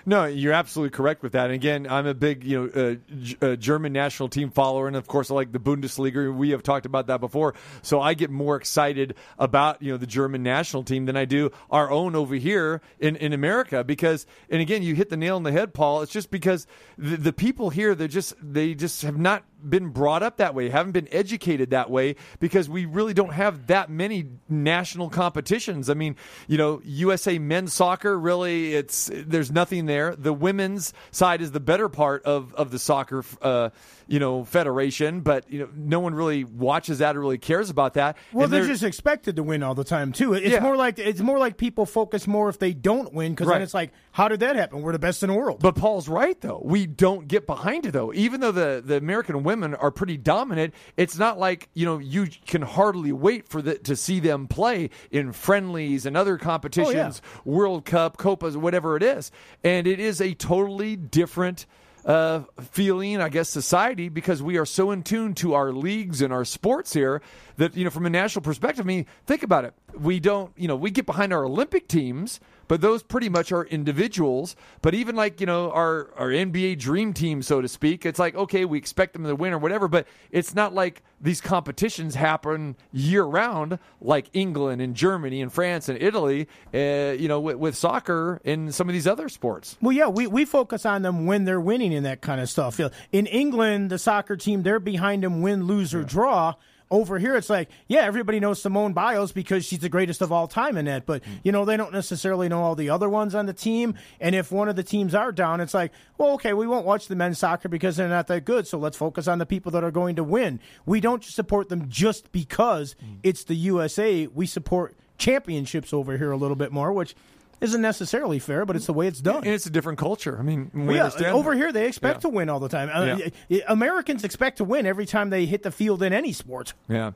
No, 0.07 0.25
you're 0.25 0.53
absolutely 0.53 0.95
correct 0.95 1.23
with 1.23 1.31
that. 1.31 1.45
And 1.45 1.53
again, 1.53 1.87
I'm 1.89 2.05
a 2.05 2.13
big, 2.13 2.43
you 2.43 2.69
know, 2.73 2.81
uh, 2.91 2.95
G- 3.19 3.37
uh, 3.41 3.55
German 3.55 3.91
national 3.91 4.29
team 4.29 4.51
follower, 4.51 4.87
and 4.87 4.95
of 4.95 5.07
course, 5.07 5.31
I 5.31 5.33
like 5.33 5.51
the 5.51 5.59
Bundesliga. 5.59 6.33
We 6.33 6.51
have 6.51 6.61
talked 6.61 6.85
about 6.85 7.07
that 7.07 7.19
before, 7.19 7.55
so 7.81 7.99
I 7.99 8.13
get 8.13 8.29
more 8.29 8.55
excited 8.55 9.15
about 9.39 9.81
you 9.81 9.91
know 9.91 9.97
the 9.97 10.05
German 10.05 10.43
national 10.43 10.83
team 10.83 11.05
than 11.05 11.17
I 11.17 11.25
do 11.25 11.51
our 11.71 11.89
own 11.89 12.15
over 12.15 12.35
here 12.35 12.81
in, 12.99 13.15
in 13.15 13.33
America. 13.33 13.83
Because, 13.83 14.27
and 14.49 14.61
again, 14.61 14.83
you 14.83 14.93
hit 14.93 15.09
the 15.09 15.17
nail 15.17 15.37
on 15.37 15.43
the 15.43 15.51
head, 15.51 15.73
Paul. 15.73 16.03
It's 16.03 16.11
just 16.11 16.29
because 16.29 16.67
the, 16.97 17.17
the 17.17 17.33
people 17.33 17.71
here, 17.71 17.95
they 17.95 18.07
just 18.07 18.35
they 18.41 18.75
just 18.75 19.01
have 19.01 19.17
not 19.17 19.43
been 19.69 19.89
brought 19.89 20.23
up 20.23 20.37
that 20.37 20.55
way, 20.55 20.69
haven't 20.69 20.93
been 20.93 21.07
educated 21.11 21.71
that 21.71 21.89
way 21.89 22.15
because 22.39 22.69
we 22.69 22.85
really 22.85 23.13
don't 23.13 23.33
have 23.33 23.67
that 23.67 23.89
many 23.89 24.25
national 24.49 25.09
competitions. 25.09 25.89
I 25.89 25.93
mean, 25.93 26.15
you 26.47 26.57
know, 26.57 26.81
USA 26.83 27.39
men's 27.39 27.73
soccer 27.73 28.17
really 28.17 28.73
it's 28.75 29.09
there's 29.13 29.51
nothing 29.51 29.85
there. 29.85 30.15
The 30.15 30.33
women's 30.33 30.93
side 31.11 31.41
is 31.41 31.51
the 31.51 31.59
better 31.59 31.89
part 31.89 32.23
of 32.23 32.53
of 32.55 32.71
the 32.71 32.79
soccer 32.79 33.23
uh, 33.41 33.69
you 34.07 34.19
know, 34.19 34.43
federation, 34.43 35.21
but 35.21 35.51
you 35.51 35.59
know, 35.59 35.69
no 35.75 35.99
one 35.99 36.13
really 36.13 36.43
watches 36.43 36.99
that 36.99 37.15
or 37.15 37.21
really 37.21 37.37
cares 37.37 37.69
about 37.69 37.95
that. 37.95 38.17
Well, 38.33 38.47
they're, 38.47 38.61
they're- 38.61 38.69
just 38.73 38.83
expected 38.83 39.35
to 39.37 39.43
win 39.43 39.63
all 39.63 39.75
the 39.75 39.83
time 39.83 40.11
too. 40.11 40.33
It's 40.33 40.47
Yeah. 40.47 40.59
more 40.59 40.75
like 40.75 40.99
it's 40.99 41.21
more 41.21 41.39
like 41.39 41.57
people 41.57 41.85
focus 41.85 42.27
more 42.27 42.49
if 42.49 42.59
they 42.59 42.73
don't 42.73 43.13
win 43.13 43.33
because 43.33 43.47
Right. 43.47 43.55
then 43.55 43.61
it's 43.63 43.73
like, 43.73 43.91
how 44.11 44.27
did 44.27 44.39
that 44.41 44.55
happen? 44.55 44.81
We're 44.81 44.91
the 44.91 44.99
best 44.99 45.23
in 45.23 45.29
the 45.29 45.35
world. 45.35 45.59
But 45.61 45.75
Paul's 45.75 46.07
right, 46.07 46.39
though. 46.39 46.61
We 46.63 46.85
don't 46.85 47.27
get 47.27 47.45
behind 47.45 47.85
it, 47.85 47.91
though. 47.91 48.13
Even 48.13 48.41
though 48.41 48.51
the, 48.51 48.81
the 48.85 48.97
American 48.97 49.43
women 49.43 49.75
are 49.75 49.91
pretty 49.91 50.17
dominant, 50.17 50.73
it's 50.97 51.17
not 51.17 51.37
like, 51.37 51.69
you 51.73 51.85
know, 51.85 51.97
you 51.97 52.27
can 52.45 52.61
hardly 52.61 53.11
wait 53.11 53.47
for 53.49 53.61
the, 53.61 53.77
to 53.79 53.95
see 53.95 54.19
them 54.19 54.47
play 54.47 54.89
in 55.11 55.31
friendlies 55.33 56.05
and 56.05 56.15
other 56.15 56.35
oh, 56.35 56.43
competitions, 56.43 57.21
World 57.43 57.85
Cup, 57.85 58.17
Copas, 58.17 58.55
whatever 58.55 58.95
it 58.95 59.03
is. 59.03 59.31
And 59.63 59.87
it 59.87 59.99
is 59.99 60.21
a 60.21 60.33
totally 60.33 60.95
different 60.95 61.65
uh, 62.05 62.41
feeling, 62.71 63.19
I 63.19 63.29
guess, 63.29 63.49
society 63.49 64.09
because 64.09 64.41
we 64.41 64.57
are 64.57 64.65
so 64.65 64.91
in 64.91 65.03
tune 65.03 65.33
to 65.35 65.55
our 65.55 65.71
leagues 65.71 66.21
and 66.21 66.31
our 66.31 66.45
sports 66.45 66.93
here 66.93 67.21
that, 67.57 67.75
you 67.75 67.83
know, 67.83 67.89
from 67.89 68.05
a 68.05 68.09
national 68.09 68.43
perspective, 68.43 68.85
I 68.85 68.87
mean, 68.87 69.05
think 69.25 69.41
about 69.43 69.65
it. 69.65 69.73
we 69.97 70.19
don't, 70.19 70.51
you 70.55 70.67
know, 70.67 70.75
we 70.75 70.91
get 70.91 71.05
behind 71.05 71.33
our 71.33 71.45
Olympic 71.45 71.87
teams, 71.87 72.39
but 72.67 72.81
those 72.81 73.03
pretty 73.03 73.29
much 73.29 73.51
are 73.51 73.65
individuals. 73.65 74.55
But 74.81 74.93
even 74.93 75.15
like, 75.15 75.39
you 75.39 75.45
know, 75.45 75.71
our, 75.71 76.11
our 76.15 76.29
NBA 76.29 76.79
dream 76.79 77.13
team, 77.13 77.41
so 77.41 77.61
to 77.61 77.67
speak, 77.67 78.05
it's 78.05 78.19
like, 78.19 78.35
okay, 78.35 78.65
we 78.65 78.77
expect 78.77 79.13
them 79.13 79.23
to 79.23 79.35
win 79.35 79.53
or 79.53 79.57
whatever, 79.57 79.87
but 79.87 80.07
it's 80.31 80.55
not 80.55 80.73
like 80.73 81.03
these 81.21 81.41
competitions 81.41 82.15
happen 82.15 82.75
year 82.91 83.23
round 83.23 83.79
like 84.01 84.29
England 84.33 84.81
and 84.81 84.95
Germany 84.95 85.41
and 85.41 85.51
France 85.51 85.89
and 85.89 86.01
Italy, 86.01 86.47
uh, 86.73 87.15
you 87.17 87.27
know, 87.27 87.39
with, 87.39 87.57
with 87.57 87.75
soccer 87.75 88.41
and 88.45 88.73
some 88.73 88.89
of 88.89 88.93
these 88.93 89.07
other 89.07 89.29
sports. 89.29 89.77
Well, 89.81 89.93
yeah, 89.93 90.07
we, 90.07 90.27
we 90.27 90.45
focus 90.45 90.85
on 90.85 91.01
them 91.01 91.25
when 91.25 91.45
they're 91.45 91.61
winning 91.61 91.93
and 91.93 92.05
that 92.05 92.21
kind 92.21 92.41
of 92.41 92.49
stuff. 92.49 92.79
In 93.11 93.25
England, 93.27 93.89
the 93.89 93.99
soccer 93.99 94.35
team, 94.35 94.63
they're 94.63 94.79
behind 94.79 95.23
them 95.23 95.41
win, 95.41 95.65
lose, 95.65 95.93
or 95.93 96.03
draw. 96.03 96.55
Over 96.91 97.17
here, 97.19 97.35
it's 97.35 97.49
like, 97.49 97.69
yeah, 97.87 98.01
everybody 98.01 98.39
knows 98.39 98.61
Simone 98.61 98.93
Biles 98.93 99.31
because 99.31 99.65
she's 99.65 99.79
the 99.79 99.89
greatest 99.89 100.21
of 100.21 100.31
all 100.31 100.47
time 100.47 100.77
in 100.77 100.85
that. 100.85 101.05
But, 101.05 101.23
hmm. 101.25 101.33
you 101.43 101.51
know, 101.51 101.65
they 101.65 101.77
don't 101.77 101.93
necessarily 101.93 102.47
know 102.47 102.61
all 102.61 102.75
the 102.75 102.89
other 102.89 103.09
ones 103.09 103.33
on 103.33 103.45
the 103.47 103.53
team. 103.53 103.95
And 104.19 104.35
if 104.35 104.51
one 104.51 104.69
of 104.69 104.75
the 104.75 104.83
teams 104.83 105.15
are 105.15 105.31
down, 105.31 105.61
it's 105.61 105.73
like, 105.73 105.91
well, 106.17 106.33
okay, 106.33 106.53
we 106.53 106.67
won't 106.67 106.85
watch 106.85 107.07
the 107.07 107.15
men's 107.15 107.39
soccer 107.39 107.69
because 107.69 107.97
they're 107.97 108.07
not 108.07 108.27
that 108.27 108.45
good. 108.45 108.67
So 108.67 108.77
let's 108.77 108.97
focus 108.97 109.27
on 109.27 109.39
the 109.39 109.45
people 109.45 109.71
that 109.71 109.83
are 109.83 109.91
going 109.91 110.15
to 110.17 110.23
win. 110.23 110.59
We 110.85 110.99
don't 110.99 111.23
support 111.23 111.69
them 111.69 111.89
just 111.89 112.31
because 112.31 112.95
hmm. 112.99 113.15
it's 113.23 113.43
the 113.43 113.55
USA. 113.55 114.27
We 114.27 114.45
support 114.45 114.95
championships 115.17 115.93
over 115.93 116.17
here 116.17 116.31
a 116.31 116.37
little 116.37 116.55
bit 116.55 116.71
more, 116.71 116.91
which 116.91 117.15
isn't 117.61 117.81
necessarily 117.81 118.39
fair, 118.39 118.65
but 118.65 118.75
it's 118.75 118.85
the 118.85 118.93
way 118.93 119.07
it's 119.07 119.21
done. 119.21 119.37
And 119.37 119.47
it's 119.47 119.65
a 119.65 119.69
different 119.69 119.97
culture. 119.97 120.37
I 120.37 120.41
mean, 120.41 120.69
we 120.73 120.95
yeah, 120.95 121.05
understand. 121.05 121.35
over 121.35 121.53
here 121.53 121.71
they 121.71 121.87
expect 121.87 122.17
Yeah. 122.17 122.21
to 122.21 122.29
win 122.29 122.49
all 122.49 122.59
the 122.59 122.69
time. 122.69 122.89
Uh, 122.93 123.17
Yeah. 123.47 123.59
Americans 123.67 124.23
expect 124.23 124.57
to 124.57 124.63
win 124.63 124.85
every 124.85 125.05
time 125.05 125.29
they 125.29 125.45
hit 125.45 125.63
the 125.63 125.71
field 125.71 126.03
in 126.03 126.13
any 126.13 126.31
sport. 126.33 126.73
Yeah. 126.87 127.11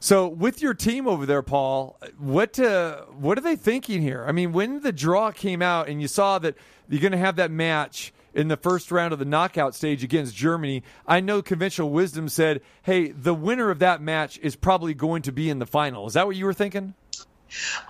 So 0.00 0.26
with 0.26 0.60
your 0.62 0.74
team 0.74 1.06
over 1.06 1.26
there, 1.26 1.42
Paul, 1.42 1.96
what 2.18 2.58
uh, 2.58 3.02
what 3.18 3.38
are 3.38 3.42
they 3.42 3.56
thinking 3.56 4.02
here? 4.02 4.24
I 4.26 4.32
mean, 4.32 4.52
when 4.52 4.80
the 4.80 4.92
draw 4.92 5.30
came 5.30 5.62
out 5.62 5.88
and 5.88 6.00
you 6.02 6.08
saw 6.08 6.38
that 6.40 6.56
you're 6.88 7.00
going 7.00 7.12
to 7.12 7.18
have 7.18 7.36
that 7.36 7.50
match 7.50 8.12
in 8.34 8.48
the 8.48 8.56
first 8.56 8.90
round 8.90 9.12
of 9.12 9.18
the 9.18 9.24
knockout 9.26 9.74
stage 9.74 10.02
against 10.02 10.34
Germany, 10.34 10.82
I 11.06 11.20
know 11.20 11.42
conventional 11.42 11.90
wisdom 11.90 12.28
said, 12.28 12.62
"Hey, 12.82 13.12
the 13.12 13.34
winner 13.34 13.70
of 13.70 13.78
that 13.78 14.00
match 14.02 14.38
is 14.42 14.56
probably 14.56 14.94
going 14.94 15.22
to 15.22 15.32
be 15.32 15.48
in 15.50 15.58
the 15.60 15.66
final." 15.66 16.06
Is 16.06 16.14
that 16.14 16.26
what 16.26 16.34
you 16.34 16.46
were 16.46 16.54
thinking? 16.54 16.94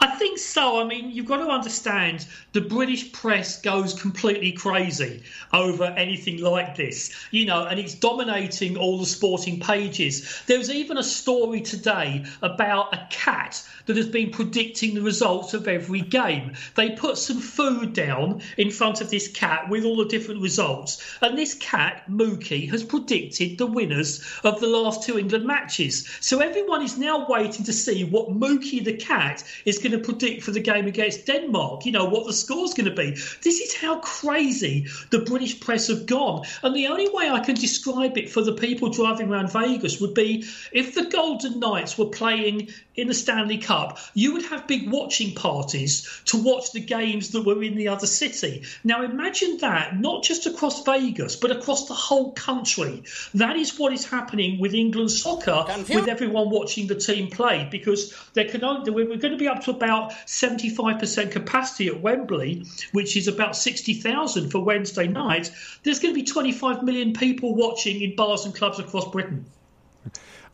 I 0.00 0.07
think 0.16 0.38
so. 0.38 0.81
I 0.81 0.85
mean, 0.85 1.11
you've 1.11 1.26
got 1.26 1.38
to 1.38 1.49
understand 1.49 2.26
the 2.52 2.61
British 2.61 3.12
press 3.12 3.61
goes 3.61 3.95
completely 3.95 4.52
crazy 4.52 5.23
over 5.52 5.85
anything 5.85 6.40
like 6.40 6.76
this, 6.76 7.14
you 7.31 7.47
know, 7.47 7.64
and 7.64 7.78
it's 7.78 7.95
dominating 7.95 8.76
all 8.76 8.99
the 8.99 9.07
sporting 9.07 9.61
pages. 9.61 10.42
There's 10.47 10.71
even 10.71 10.99
a 10.99 11.02
story 11.02 11.61
today 11.61 12.25
about 12.42 12.95
a 12.95 13.07
cat 13.11 13.62
that 13.87 13.97
has 13.97 14.09
been 14.09 14.31
predicting 14.31 14.95
the 14.95 15.02
results 15.02 15.54
of 15.54 15.69
every 15.69 16.00
game. 16.00 16.52
They 16.75 16.90
put 16.90 17.19
some 17.19 17.40
food 17.40 17.92
down 17.92 18.42
in 18.57 18.71
front 18.71 19.00
of 19.00 19.11
this 19.11 19.28
cat 19.28 19.69
with 19.69 19.85
all 19.85 19.97
the 19.97 20.07
different 20.07 20.40
results, 20.40 21.02
and 21.21 21.37
this 21.37 21.54
cat, 21.54 22.04
Mookie, 22.11 22.71
has 22.71 22.85
predicted 22.85 23.59
the 23.59 23.66
winners 23.66 24.25
of 24.45 24.61
the 24.61 24.66
last 24.66 25.02
two 25.02 25.19
England 25.19 25.47
matches. 25.47 26.09
So 26.21 26.40
everyone 26.40 26.83
is 26.83 26.99
now 26.99 27.26
waiting 27.28 27.64
to 27.64 27.73
see 27.73 28.04
what 28.04 28.28
Mookie 28.28 28.85
the 28.85 28.97
cat 28.97 29.45
is 29.64 29.78
going 29.78 29.92
to 29.92 29.99
predict 29.99 30.42
for 30.42 30.50
the 30.50 30.61
game 30.61 30.87
against 30.87 31.26
Denmark. 31.26 31.87
You 31.87 31.92
know, 31.92 32.06
what 32.06 32.26
the 32.26 32.32
score's 32.32 32.75
going 32.75 32.88
to 32.88 32.94
be. 32.94 33.11
This 33.11 33.61
is 33.61 33.75
how 33.75 34.00
crazy 34.00 34.87
the 35.11 35.21
British 35.21 35.61
press 35.61 35.88
have 35.88 36.06
gone. 36.06 36.44
And 36.62 36.75
the 36.75 36.88
only 36.88 37.09
way 37.09 37.28
I 37.28 37.40
can 37.40 37.54
describe 37.54 38.18
it 38.18 38.30
for 38.30 38.42
the 38.42 38.52
people 38.52 38.90
driving 38.90 39.30
around 39.30 39.52
Vegas 39.52 40.00
would 40.00 40.14
be 40.14 40.44
if 40.73 40.94
the 40.94 41.04
Golden 41.04 41.61
Knights 41.61 41.99
were 41.99 42.06
playing 42.06 42.68
in 42.94 43.09
the 43.09 43.14
Stanley 43.14 43.59
Cup, 43.59 43.99
you 44.14 44.35
would 44.35 44.44
have 44.44 44.66
big 44.66 44.90
watching 44.90 45.35
parties 45.35 46.23
to 46.26 46.42
watch 46.42 46.73
the 46.73 46.80
games 46.80 47.30
that 47.30 47.42
were 47.42 47.62
in 47.62 47.75
the 47.75 47.88
other 47.88 48.06
city. 48.06 48.64
Now 48.85 49.02
imagine 49.02 49.59
that, 49.59 49.99
not 49.99 50.23
just 50.23 50.47
across 50.47 50.85
Vegas, 50.85 51.37
but 51.37 51.50
across 51.50 51.88
the 51.88 51.94
whole 51.94 52.32
country. 52.32 53.04
That 53.35 53.56
is 53.56 53.78
what 53.78 53.92
is 53.92 54.04
happening 54.04 54.61
with 54.61 54.75
England 54.75 55.11
soccer, 55.11 55.64
with 55.88 56.09
everyone 56.09 56.50
watching 56.50 56.87
the 56.87 56.94
team 56.94 57.28
play, 57.28 57.66
because 57.71 58.14
there 58.35 58.49
can 58.49 58.62
only, 58.62 58.90
we're 58.90 59.06
going 59.06 59.32
to 59.32 59.37
be 59.37 59.42
up 59.49 59.63
to 59.65 59.71
about 59.71 60.13
75% 60.27 61.31
capacity 61.31 61.89
at 61.89 62.01
Wembley, 62.01 62.65
which 62.93 63.17
is 63.17 63.29
about 63.29 63.57
60,000 63.57 64.51
for 64.51 64.65
Wednesday 64.65 65.07
night. 65.07 65.51
There's 65.83 65.99
going 65.99 66.15
to 66.15 66.21
be 66.21 66.27
25 66.27 66.83
million 66.83 67.13
people 67.13 67.55
watching 67.55 68.01
in 68.03 68.17
bars 68.17 68.45
and 68.45 68.55
clubs 68.55 68.79
across 68.79 69.09
Britain. 69.11 69.45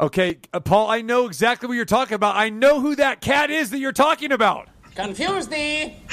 Okay, 0.00 0.38
uh, 0.52 0.60
Paul, 0.60 0.88
I 0.90 1.02
know 1.02 1.26
exactly 1.26 1.66
what 1.66 1.74
you're 1.74 1.84
talking 1.84 2.14
about. 2.14 2.36
I 2.36 2.50
know 2.50 2.80
who 2.80 2.94
that 2.96 3.20
cat 3.20 3.50
is 3.50 3.70
that 3.70 3.78
you're 3.78 3.92
talking 3.92 4.30
about. 4.30 4.68
Confuse 4.94 5.48
thee. 5.48 5.94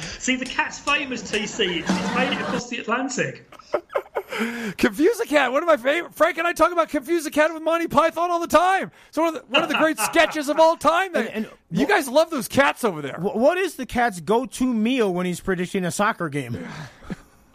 See, 0.00 0.36
the 0.36 0.46
cat's 0.46 0.78
famous, 0.78 1.22
TC. 1.22 1.80
It's, 1.80 1.90
it's 1.90 2.14
made 2.14 2.32
it 2.32 2.40
across 2.40 2.68
the 2.68 2.78
Atlantic. 2.78 3.50
Confuse 4.76 5.18
the 5.18 5.26
Cat, 5.26 5.52
one 5.52 5.62
of 5.62 5.66
my 5.66 5.76
favorite. 5.76 6.14
Frank 6.14 6.38
and 6.38 6.46
I 6.46 6.52
talk 6.52 6.70
about 6.72 6.88
Confuse 6.88 7.24
the 7.24 7.30
Cat 7.30 7.52
with 7.52 7.62
Monty 7.62 7.88
Python 7.88 8.30
all 8.30 8.40
the 8.40 8.46
time. 8.46 8.90
It's 9.08 9.16
one 9.18 9.28
of 9.28 9.34
the, 9.34 9.40
one 9.48 9.62
of 9.62 9.68
the 9.68 9.76
great 9.76 9.98
sketches 10.00 10.48
of 10.48 10.58
all 10.60 10.76
time. 10.76 11.12
That, 11.14 11.26
And- 11.34 11.46
and- 11.46 11.48
you 11.70 11.86
guys 11.86 12.08
love 12.08 12.30
those 12.30 12.48
cats 12.48 12.84
over 12.84 13.02
there. 13.02 13.16
Wh- 13.20 13.36
What 13.36 13.58
is 13.58 13.74
the 13.76 13.84
cat's 13.86 14.20
go-to 14.20 14.72
meal 14.72 15.12
when 15.12 15.26
he's 15.26 15.40
predicting 15.40 15.84
a 15.84 15.90
soccer 15.90 16.28
game? 16.28 16.58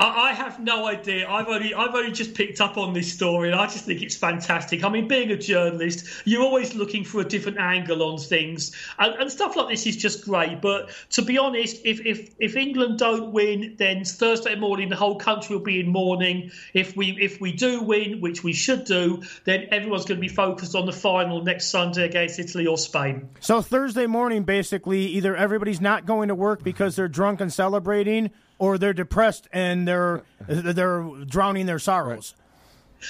I, 0.08 0.34
have 0.34 0.60
no 0.60 0.86
idea. 0.86 1.30
I've 1.30 1.48
only 1.48 1.74
I've 1.74 1.94
only 1.96 2.12
just 2.12 2.34
picked 2.34 2.60
up 2.62 2.78
on 2.78 2.94
this 2.94 3.12
story, 3.12 3.52
and 3.52 3.60
I 3.60 3.66
just 3.66 3.86
think 3.86 4.02
it's 4.02 4.16
fantastic. 4.16 4.84
I 4.84 4.90
mean, 4.90 5.08
being 5.08 5.32
a 5.32 5.38
journalist, 5.38 6.06
you're 6.26 6.44
always 6.44 6.76
looking 6.76 7.04
for 7.04 7.22
a 7.22 7.24
different 7.24 7.58
angle 7.60 8.04
on 8.04 8.18
things, 8.18 8.76
and, 9.00 9.14
and 9.16 9.32
stuff 9.32 9.56
like 9.56 9.70
this 9.70 9.86
is 9.88 9.96
just 9.96 10.26
great. 10.26 10.62
But 10.62 10.92
to 11.12 11.22
be 11.22 11.38
honest, 11.38 11.82
if 11.86 12.06
if 12.06 12.34
if 12.40 12.56
England 12.56 13.00
don't 13.00 13.32
win, 13.32 13.76
then 13.78 14.04
Thursday 14.04 14.56
morning 14.56 14.90
the 14.90 14.96
whole 14.96 15.16
country 15.16 15.56
will 15.56 15.64
be 15.64 15.80
in 15.80 15.90
mourning. 15.90 16.52
If 16.74 16.98
we 16.98 17.12
if 17.12 17.40
we 17.40 17.54
do 17.54 17.82
win, 17.82 18.22
which 18.22 18.44
we 18.44 18.54
should 18.54 18.86
do, 18.86 19.24
then 19.46 19.68
everyone's 19.72 20.06
going 20.06 20.18
to 20.18 20.22
be 20.22 20.34
focused 20.34 20.76
on 20.76 20.86
the 20.86 20.92
final 20.92 21.42
next 21.42 21.70
Sunday 21.70 22.06
against 22.06 22.40
Italy 22.40 22.68
or 22.68 22.78
Spain. 22.78 23.30
So 23.40 23.62
Thursday 23.62 24.08
morning, 24.08 24.44
basically, 24.44 25.06
either 25.08 25.36
everybody's 25.36 25.82
not 25.82 26.06
going 26.06 26.28
to 26.28 26.36
work 26.36 26.64
because 26.64 26.96
they're 26.96 27.08
drunk 27.08 27.42
and 27.42 27.52
celebrating, 27.52 28.32
or 28.58 28.78
they're 28.78 28.94
depressed 28.94 29.48
and 29.52 29.88
they're 29.88 30.24
they're 30.48 31.04
drowning 31.26 31.66
their 31.66 31.80
sorrows. 31.80 32.36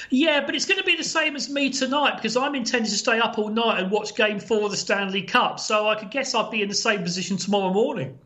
Yeah, 0.09 0.45
but 0.45 0.55
it's 0.55 0.65
going 0.65 0.79
to 0.79 0.83
be 0.83 0.95
the 0.95 1.03
same 1.03 1.35
as 1.35 1.49
me 1.49 1.69
tonight 1.69 2.15
because 2.15 2.35
I'm 2.35 2.55
intending 2.55 2.89
to 2.89 2.97
stay 2.97 3.19
up 3.19 3.37
all 3.37 3.49
night 3.49 3.79
and 3.79 3.91
watch 3.91 4.15
Game 4.15 4.39
Four 4.39 4.65
of 4.65 4.71
the 4.71 4.77
Stanley 4.77 5.21
Cup. 5.21 5.59
So 5.59 5.87
I 5.87 5.95
could 5.95 6.09
guess 6.11 6.33
I'd 6.33 6.51
be 6.51 6.61
in 6.61 6.69
the 6.69 6.75
same 6.75 7.03
position 7.03 7.37
tomorrow 7.37 7.71
morning. 7.71 8.17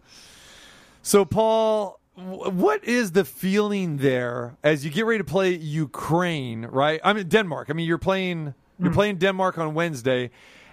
So, 1.01 1.25
Paul, 1.25 1.99
what 2.15 2.83
is 2.83 3.11
the 3.11 3.23
feeling 3.23 3.97
there 3.97 4.57
as 4.63 4.83
you 4.83 4.91
get 4.91 5.05
ready 5.05 5.19
to 5.19 5.23
play 5.23 5.55
Ukraine? 5.55 6.65
Right? 6.65 6.99
I 7.03 7.13
mean 7.13 7.27
Denmark. 7.27 7.69
I 7.69 7.73
mean 7.73 7.87
you're 7.87 7.97
playing 7.97 8.53
you're 8.79 8.91
mm. 8.91 8.95
playing 8.95 9.17
Denmark 9.17 9.57
on 9.57 9.73
Wednesday, 9.73 10.31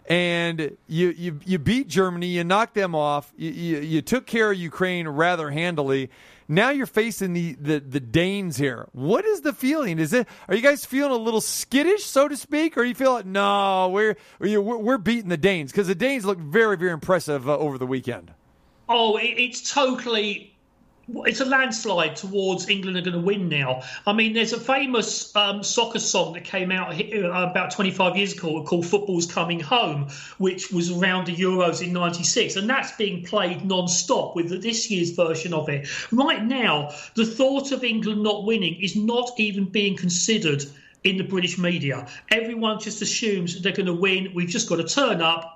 and 0.08 0.76
you 0.86 1.08
you 1.10 1.40
you 1.44 1.58
beat 1.58 1.88
Germany. 1.88 2.26
You 2.26 2.44
knocked 2.44 2.74
them 2.74 2.94
off. 2.94 3.32
You, 3.36 3.50
you, 3.50 3.78
you 3.80 4.02
took 4.02 4.26
care 4.26 4.52
of 4.52 4.58
Ukraine 4.58 5.08
rather 5.08 5.50
handily. 5.50 6.10
Now 6.46 6.70
you're 6.70 6.86
facing 6.86 7.32
the, 7.32 7.54
the 7.54 7.80
the 7.80 8.00
Danes 8.00 8.56
here. 8.56 8.88
What 8.92 9.24
is 9.24 9.40
the 9.40 9.52
feeling? 9.52 9.98
Is 9.98 10.12
it 10.12 10.28
are 10.48 10.54
you 10.54 10.62
guys 10.62 10.84
feeling 10.84 11.12
a 11.12 11.16
little 11.16 11.40
skittish, 11.40 12.04
so 12.04 12.28
to 12.28 12.36
speak, 12.36 12.76
or 12.76 12.84
you 12.84 12.94
feel 12.94 13.12
like 13.12 13.26
no, 13.26 13.88
we're 13.88 14.16
we're, 14.38 14.98
beating 14.98 15.30
the 15.30 15.36
Danes 15.36 15.72
because 15.72 15.86
the 15.86 15.94
Danes 15.94 16.24
look 16.24 16.38
very 16.38 16.76
very 16.76 16.92
impressive 16.92 17.48
uh, 17.48 17.56
over 17.56 17.78
the 17.78 17.86
weekend. 17.86 18.32
Oh, 18.88 19.16
it, 19.16 19.34
it's 19.38 19.72
totally. 19.72 20.53
It's 21.08 21.40
a 21.40 21.44
landslide 21.44 22.16
towards 22.16 22.68
England 22.68 22.96
are 22.96 23.02
going 23.02 23.12
to 23.12 23.20
win 23.20 23.48
now. 23.48 23.82
I 24.06 24.12
mean, 24.12 24.32
there's 24.32 24.52
a 24.52 24.60
famous 24.60 25.34
um, 25.36 25.62
soccer 25.62 25.98
song 25.98 26.32
that 26.34 26.44
came 26.44 26.72
out 26.72 26.94
uh, 26.94 27.28
about 27.28 27.72
25 27.72 28.16
years 28.16 28.32
ago 28.32 28.64
called 28.64 28.86
Football's 28.86 29.26
Coming 29.26 29.60
Home, 29.60 30.08
which 30.38 30.72
was 30.72 30.90
around 30.90 31.26
the 31.26 31.34
Euros 31.34 31.82
in 31.82 31.92
96. 31.92 32.56
And 32.56 32.68
that's 32.68 32.92
being 32.92 33.24
played 33.24 33.64
non 33.64 33.88
stop 33.88 34.34
with 34.34 34.62
this 34.62 34.90
year's 34.90 35.10
version 35.10 35.52
of 35.52 35.68
it. 35.68 35.88
Right 36.10 36.42
now, 36.42 36.94
the 37.14 37.26
thought 37.26 37.72
of 37.72 37.84
England 37.84 38.22
not 38.22 38.44
winning 38.44 38.80
is 38.80 38.96
not 38.96 39.32
even 39.38 39.66
being 39.66 39.96
considered 39.96 40.64
in 41.04 41.18
the 41.18 41.24
British 41.24 41.58
media. 41.58 42.08
Everyone 42.30 42.80
just 42.80 43.02
assumes 43.02 43.60
they're 43.60 43.72
going 43.72 43.86
to 43.86 43.92
win. 43.92 44.32
We've 44.34 44.48
just 44.48 44.68
got 44.68 44.76
to 44.76 44.84
turn 44.84 45.20
up, 45.20 45.53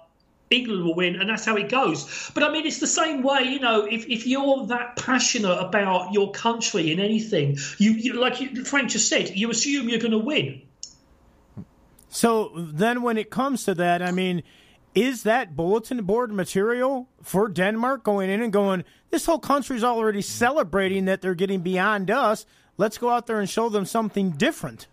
England 0.50 0.84
will 0.84 0.94
win, 0.94 1.16
and 1.16 1.28
that's 1.28 1.44
how 1.44 1.56
it 1.56 1.68
goes. 1.68 2.30
But 2.34 2.42
I 2.42 2.50
mean, 2.50 2.66
it's 2.66 2.80
the 2.80 2.86
same 2.86 3.22
way, 3.22 3.42
you 3.42 3.60
know. 3.60 3.84
If, 3.84 4.06
if 4.06 4.26
you're 4.26 4.66
that 4.66 4.96
passionate 4.96 5.58
about 5.58 6.12
your 6.12 6.32
country 6.32 6.92
in 6.92 7.00
anything, 7.00 7.58
you, 7.78 7.92
you 7.92 8.14
like 8.14 8.40
you, 8.40 8.64
Frank 8.64 8.90
just 8.90 9.08
said, 9.08 9.36
you 9.36 9.50
assume 9.50 9.88
you're 9.88 10.00
going 10.00 10.12
to 10.12 10.18
win. 10.18 10.62
So 12.08 12.52
then, 12.56 13.02
when 13.02 13.18
it 13.18 13.30
comes 13.30 13.64
to 13.64 13.74
that, 13.74 14.00
I 14.02 14.10
mean, 14.10 14.42
is 14.94 15.22
that 15.24 15.54
bulletin 15.54 16.02
board 16.04 16.32
material 16.32 17.08
for 17.22 17.48
Denmark 17.48 18.02
going 18.02 18.30
in 18.30 18.42
and 18.42 18.52
going? 18.52 18.84
This 19.10 19.26
whole 19.26 19.38
country's 19.38 19.84
already 19.84 20.22
celebrating 20.22 21.04
that 21.04 21.20
they're 21.20 21.34
getting 21.34 21.60
beyond 21.60 22.10
us. 22.10 22.46
Let's 22.76 22.98
go 22.98 23.10
out 23.10 23.26
there 23.26 23.40
and 23.40 23.48
show 23.48 23.68
them 23.68 23.84
something 23.84 24.30
different. 24.30 24.86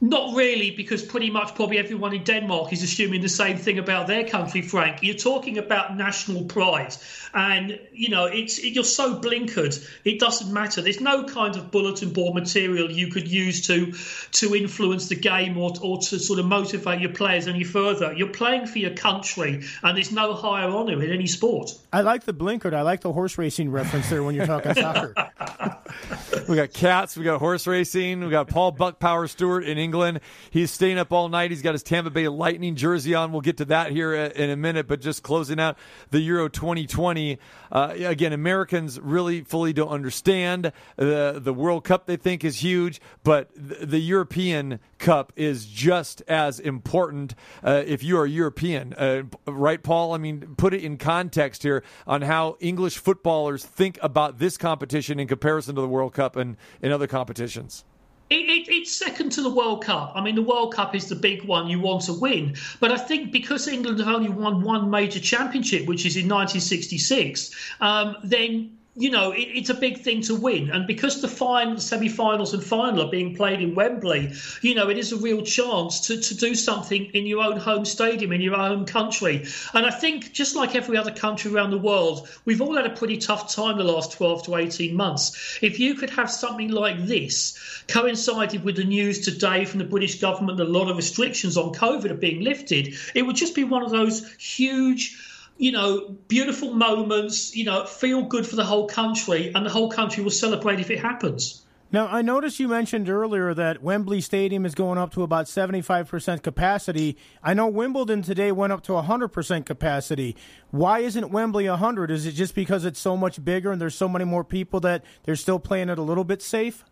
Not 0.00 0.34
really, 0.36 0.70
because 0.70 1.02
pretty 1.02 1.30
much 1.30 1.54
probably 1.54 1.78
everyone 1.78 2.12
in 2.12 2.24
Denmark 2.24 2.72
is 2.72 2.82
assuming 2.82 3.20
the 3.20 3.28
same 3.28 3.56
thing 3.56 3.78
about 3.78 4.06
their 4.06 4.24
country, 4.24 4.62
Frank. 4.62 5.02
You're 5.02 5.14
talking 5.14 5.58
about 5.58 5.96
national 5.96 6.44
pride, 6.44 6.94
and 7.32 7.78
you 7.92 8.08
know 8.08 8.26
it's 8.26 8.58
it, 8.58 8.70
you're 8.70 8.84
so 8.84 9.18
blinkered. 9.20 9.88
It 10.04 10.18
doesn't 10.18 10.52
matter. 10.52 10.82
There's 10.82 11.00
no 11.00 11.24
kind 11.24 11.56
of 11.56 11.70
bulletin 11.70 12.12
board 12.12 12.34
material 12.34 12.90
you 12.90 13.08
could 13.08 13.28
use 13.28 13.66
to 13.68 13.92
to 14.40 14.54
influence 14.56 15.08
the 15.08 15.16
game 15.16 15.56
or 15.56 15.72
or 15.80 15.98
to 15.98 16.18
sort 16.18 16.38
of 16.38 16.46
motivate 16.46 17.00
your 17.00 17.12
players 17.12 17.46
any 17.46 17.64
further. 17.64 18.12
You're 18.12 18.28
playing 18.28 18.66
for 18.66 18.78
your 18.78 18.94
country, 18.94 19.62
and 19.82 19.96
there's 19.96 20.12
no 20.12 20.34
higher 20.34 20.68
honour 20.68 21.02
in 21.02 21.12
any 21.12 21.26
sport. 21.26 21.74
I 21.92 22.00
like 22.00 22.24
the 22.24 22.34
blinkered. 22.34 22.74
I 22.74 22.82
like 22.82 23.02
the 23.02 23.12
horse 23.12 23.38
racing 23.38 23.70
reference 23.70 24.10
there 24.10 24.22
when 24.22 24.34
you're 24.34 24.46
talking 24.46 24.74
soccer. 24.74 25.14
We 26.48 26.56
got 26.56 26.72
cats. 26.72 27.16
We 27.16 27.24
got 27.24 27.38
horse 27.38 27.66
racing. 27.66 28.20
We 28.20 28.30
got 28.30 28.48
Paul 28.48 28.72
Bucpower 28.72 29.28
Stewart 29.28 29.64
in 29.72 29.78
England. 29.78 30.20
He's 30.50 30.70
staying 30.70 30.98
up 30.98 31.12
all 31.12 31.28
night. 31.28 31.50
He's 31.50 31.62
got 31.62 31.72
his 31.72 31.82
Tampa 31.82 32.10
Bay 32.10 32.28
Lightning 32.28 32.76
jersey 32.76 33.14
on. 33.14 33.32
We'll 33.32 33.40
get 33.40 33.56
to 33.56 33.64
that 33.66 33.90
here 33.90 34.14
in 34.14 34.50
a 34.50 34.56
minute. 34.56 34.86
But 34.86 35.00
just 35.00 35.22
closing 35.22 35.58
out 35.58 35.76
the 36.10 36.20
Euro 36.20 36.48
2020. 36.48 37.38
Uh, 37.70 37.94
again, 37.96 38.32
Americans 38.32 39.00
really 39.00 39.40
fully 39.40 39.72
don't 39.72 39.88
understand 39.88 40.72
the 40.96 41.40
the 41.42 41.52
World 41.52 41.84
Cup. 41.84 42.06
They 42.06 42.16
think 42.16 42.44
is 42.44 42.62
huge, 42.62 43.00
but 43.24 43.50
the, 43.54 43.86
the 43.86 43.98
European 43.98 44.78
Cup 44.98 45.32
is 45.36 45.66
just 45.66 46.22
as 46.28 46.60
important. 46.60 47.34
Uh, 47.64 47.82
if 47.84 48.02
you 48.02 48.18
are 48.18 48.26
European, 48.26 48.92
uh, 48.94 49.22
right, 49.46 49.82
Paul? 49.82 50.12
I 50.14 50.18
mean, 50.18 50.54
put 50.56 50.74
it 50.74 50.84
in 50.84 50.98
context 50.98 51.62
here 51.62 51.82
on 52.06 52.22
how 52.22 52.56
English 52.60 52.98
footballers 52.98 53.64
think 53.64 53.98
about 54.02 54.38
this 54.38 54.56
competition 54.56 55.18
in 55.18 55.26
comparison 55.26 55.74
to 55.74 55.80
the 55.80 55.88
World 55.88 56.12
Cup 56.12 56.36
and 56.36 56.56
in 56.80 56.92
other 56.92 57.06
competitions. 57.06 57.84
It, 58.32 58.48
it, 58.48 58.68
it's 58.72 58.90
second 58.90 59.30
to 59.32 59.42
the 59.42 59.50
World 59.50 59.84
Cup. 59.84 60.12
I 60.14 60.22
mean, 60.22 60.34
the 60.34 60.42
World 60.42 60.72
Cup 60.72 60.94
is 60.94 61.06
the 61.06 61.14
big 61.14 61.44
one 61.44 61.68
you 61.68 61.78
want 61.78 62.00
to 62.04 62.14
win. 62.14 62.56
But 62.80 62.90
I 62.90 62.96
think 62.96 63.30
because 63.30 63.68
England 63.68 63.98
have 63.98 64.08
only 64.08 64.30
won 64.30 64.62
one 64.62 64.88
major 64.88 65.20
championship, 65.20 65.86
which 65.86 66.06
is 66.06 66.16
in 66.16 66.28
1966, 66.28 67.50
um, 67.82 68.16
then 68.24 68.78
you 68.94 69.10
know, 69.10 69.32
it, 69.32 69.40
it's 69.40 69.70
a 69.70 69.74
big 69.74 69.98
thing 69.98 70.20
to 70.22 70.34
win. 70.34 70.70
And 70.70 70.86
because 70.86 71.22
the 71.22 71.28
final, 71.28 71.78
semi-finals 71.78 72.52
and 72.52 72.62
final 72.62 73.06
are 73.06 73.10
being 73.10 73.34
played 73.34 73.60
in 73.60 73.74
Wembley, 73.74 74.32
you 74.60 74.74
know, 74.74 74.90
it 74.90 74.98
is 74.98 75.12
a 75.12 75.16
real 75.16 75.42
chance 75.42 76.06
to, 76.08 76.20
to 76.20 76.34
do 76.34 76.54
something 76.54 77.06
in 77.06 77.26
your 77.26 77.42
own 77.42 77.56
home 77.56 77.86
stadium, 77.86 78.32
in 78.32 78.42
your 78.42 78.56
own 78.56 78.84
country. 78.84 79.46
And 79.72 79.86
I 79.86 79.90
think 79.90 80.32
just 80.32 80.54
like 80.54 80.74
every 80.74 80.98
other 80.98 81.10
country 81.10 81.52
around 81.52 81.70
the 81.70 81.78
world, 81.78 82.28
we've 82.44 82.60
all 82.60 82.76
had 82.76 82.86
a 82.86 82.90
pretty 82.90 83.16
tough 83.16 83.54
time 83.54 83.78
the 83.78 83.84
last 83.84 84.12
12 84.12 84.44
to 84.44 84.56
18 84.56 84.94
months. 84.94 85.58
If 85.62 85.80
you 85.80 85.94
could 85.94 86.10
have 86.10 86.30
something 86.30 86.68
like 86.68 87.06
this 87.06 87.58
coincided 87.88 88.62
with 88.62 88.76
the 88.76 88.84
news 88.84 89.20
today 89.20 89.64
from 89.64 89.78
the 89.78 89.86
British 89.86 90.20
government 90.20 90.58
that 90.58 90.66
a 90.66 90.70
lot 90.70 90.90
of 90.90 90.98
restrictions 90.98 91.56
on 91.56 91.72
COVID 91.72 92.10
are 92.10 92.14
being 92.14 92.42
lifted, 92.42 92.94
it 93.14 93.22
would 93.22 93.36
just 93.36 93.54
be 93.54 93.64
one 93.64 93.82
of 93.82 93.90
those 93.90 94.30
huge 94.34 95.16
you 95.56 95.72
know, 95.72 96.16
beautiful 96.28 96.74
moments, 96.74 97.54
you 97.54 97.64
know, 97.64 97.84
feel 97.84 98.22
good 98.22 98.46
for 98.46 98.56
the 98.56 98.64
whole 98.64 98.86
country, 98.86 99.52
and 99.54 99.64
the 99.64 99.70
whole 99.70 99.90
country 99.90 100.22
will 100.22 100.30
celebrate 100.30 100.80
if 100.80 100.90
it 100.90 100.98
happens. 100.98 101.62
Now, 101.92 102.06
I 102.06 102.22
noticed 102.22 102.58
you 102.58 102.68
mentioned 102.68 103.10
earlier 103.10 103.52
that 103.52 103.82
Wembley 103.82 104.22
Stadium 104.22 104.64
is 104.64 104.74
going 104.74 104.96
up 104.96 105.12
to 105.12 105.22
about 105.22 105.44
75% 105.44 106.42
capacity. 106.42 107.18
I 107.42 107.52
know 107.52 107.68
Wimbledon 107.68 108.22
today 108.22 108.50
went 108.50 108.72
up 108.72 108.82
to 108.84 108.92
100% 108.92 109.66
capacity. 109.66 110.34
Why 110.70 111.00
isn't 111.00 111.30
Wembley 111.30 111.68
100? 111.68 112.10
Is 112.10 112.24
it 112.24 112.32
just 112.32 112.54
because 112.54 112.86
it's 112.86 112.98
so 112.98 113.14
much 113.14 113.44
bigger 113.44 113.70
and 113.70 113.78
there's 113.78 113.94
so 113.94 114.08
many 114.08 114.24
more 114.24 114.42
people 114.42 114.80
that 114.80 115.04
they're 115.24 115.36
still 115.36 115.58
playing 115.58 115.90
it 115.90 115.98
a 115.98 116.02
little 116.02 116.24
bit 116.24 116.40
safe? 116.40 116.82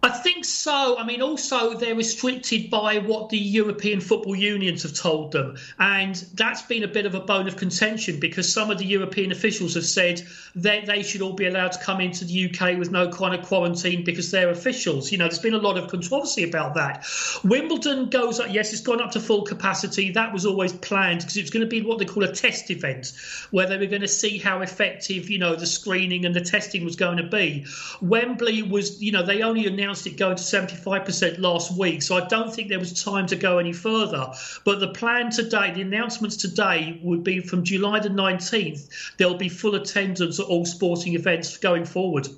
I 0.00 0.10
think 0.10 0.44
so. 0.44 0.96
I 0.96 1.04
mean, 1.04 1.22
also 1.22 1.74
they're 1.74 1.96
restricted 1.96 2.70
by 2.70 2.98
what 2.98 3.30
the 3.30 3.38
European 3.38 4.00
football 4.00 4.36
unions 4.36 4.84
have 4.84 4.94
told 4.94 5.32
them, 5.32 5.56
and 5.76 6.14
that's 6.34 6.62
been 6.62 6.84
a 6.84 6.88
bit 6.88 7.04
of 7.04 7.16
a 7.16 7.20
bone 7.20 7.48
of 7.48 7.56
contention 7.56 8.20
because 8.20 8.52
some 8.52 8.70
of 8.70 8.78
the 8.78 8.84
European 8.84 9.32
officials 9.32 9.74
have 9.74 9.84
said 9.84 10.22
that 10.54 10.86
they 10.86 11.02
should 11.02 11.20
all 11.20 11.32
be 11.32 11.46
allowed 11.46 11.72
to 11.72 11.80
come 11.80 12.00
into 12.00 12.24
the 12.24 12.48
UK 12.48 12.78
with 12.78 12.92
no 12.92 13.10
kind 13.10 13.34
of 13.34 13.44
quarantine 13.44 14.04
because 14.04 14.30
they're 14.30 14.50
officials. 14.50 15.10
You 15.10 15.18
know, 15.18 15.24
there's 15.24 15.40
been 15.40 15.54
a 15.54 15.58
lot 15.58 15.76
of 15.76 15.90
controversy 15.90 16.48
about 16.48 16.74
that. 16.74 17.04
Wimbledon 17.42 18.08
goes 18.08 18.38
up. 18.38 18.46
Yes, 18.50 18.72
it's 18.72 18.82
gone 18.82 19.02
up 19.02 19.10
to 19.12 19.20
full 19.20 19.42
capacity. 19.42 20.12
That 20.12 20.32
was 20.32 20.46
always 20.46 20.72
planned 20.72 21.20
because 21.20 21.36
it 21.36 21.42
was 21.42 21.50
going 21.50 21.64
to 21.64 21.68
be 21.68 21.82
what 21.82 21.98
they 21.98 22.04
call 22.04 22.22
a 22.22 22.32
test 22.32 22.70
event, 22.70 23.14
where 23.50 23.66
they 23.66 23.76
were 23.76 23.86
going 23.86 24.02
to 24.02 24.08
see 24.08 24.38
how 24.38 24.60
effective, 24.60 25.28
you 25.28 25.38
know, 25.38 25.56
the 25.56 25.66
screening 25.66 26.24
and 26.24 26.36
the 26.36 26.40
testing 26.40 26.84
was 26.84 26.94
going 26.94 27.16
to 27.16 27.24
be. 27.24 27.66
Wembley 28.00 28.62
was, 28.62 29.02
you 29.02 29.10
know, 29.10 29.26
they 29.26 29.42
only 29.42 29.66
announced 29.66 29.87
announced 29.88 30.06
it 30.06 30.18
going 30.18 30.36
to 30.36 30.42
75% 30.42 31.38
last 31.38 31.74
week, 31.78 32.02
so 32.02 32.14
I 32.14 32.28
don't 32.28 32.54
think 32.54 32.68
there 32.68 32.78
was 32.78 33.02
time 33.02 33.26
to 33.28 33.36
go 33.36 33.56
any 33.56 33.72
further. 33.72 34.30
But 34.62 34.80
the 34.80 34.88
plan 34.88 35.30
today, 35.30 35.72
the 35.72 35.80
announcements 35.80 36.36
today 36.36 37.00
would 37.02 37.24
be 37.24 37.40
from 37.40 37.64
July 37.64 37.98
the 38.00 38.10
19th, 38.10 39.14
there'll 39.16 39.38
be 39.38 39.48
full 39.48 39.76
attendance 39.76 40.38
at 40.38 40.44
all 40.44 40.66
sporting 40.66 41.14
events 41.14 41.56
going 41.56 41.86
forward. 41.86 42.28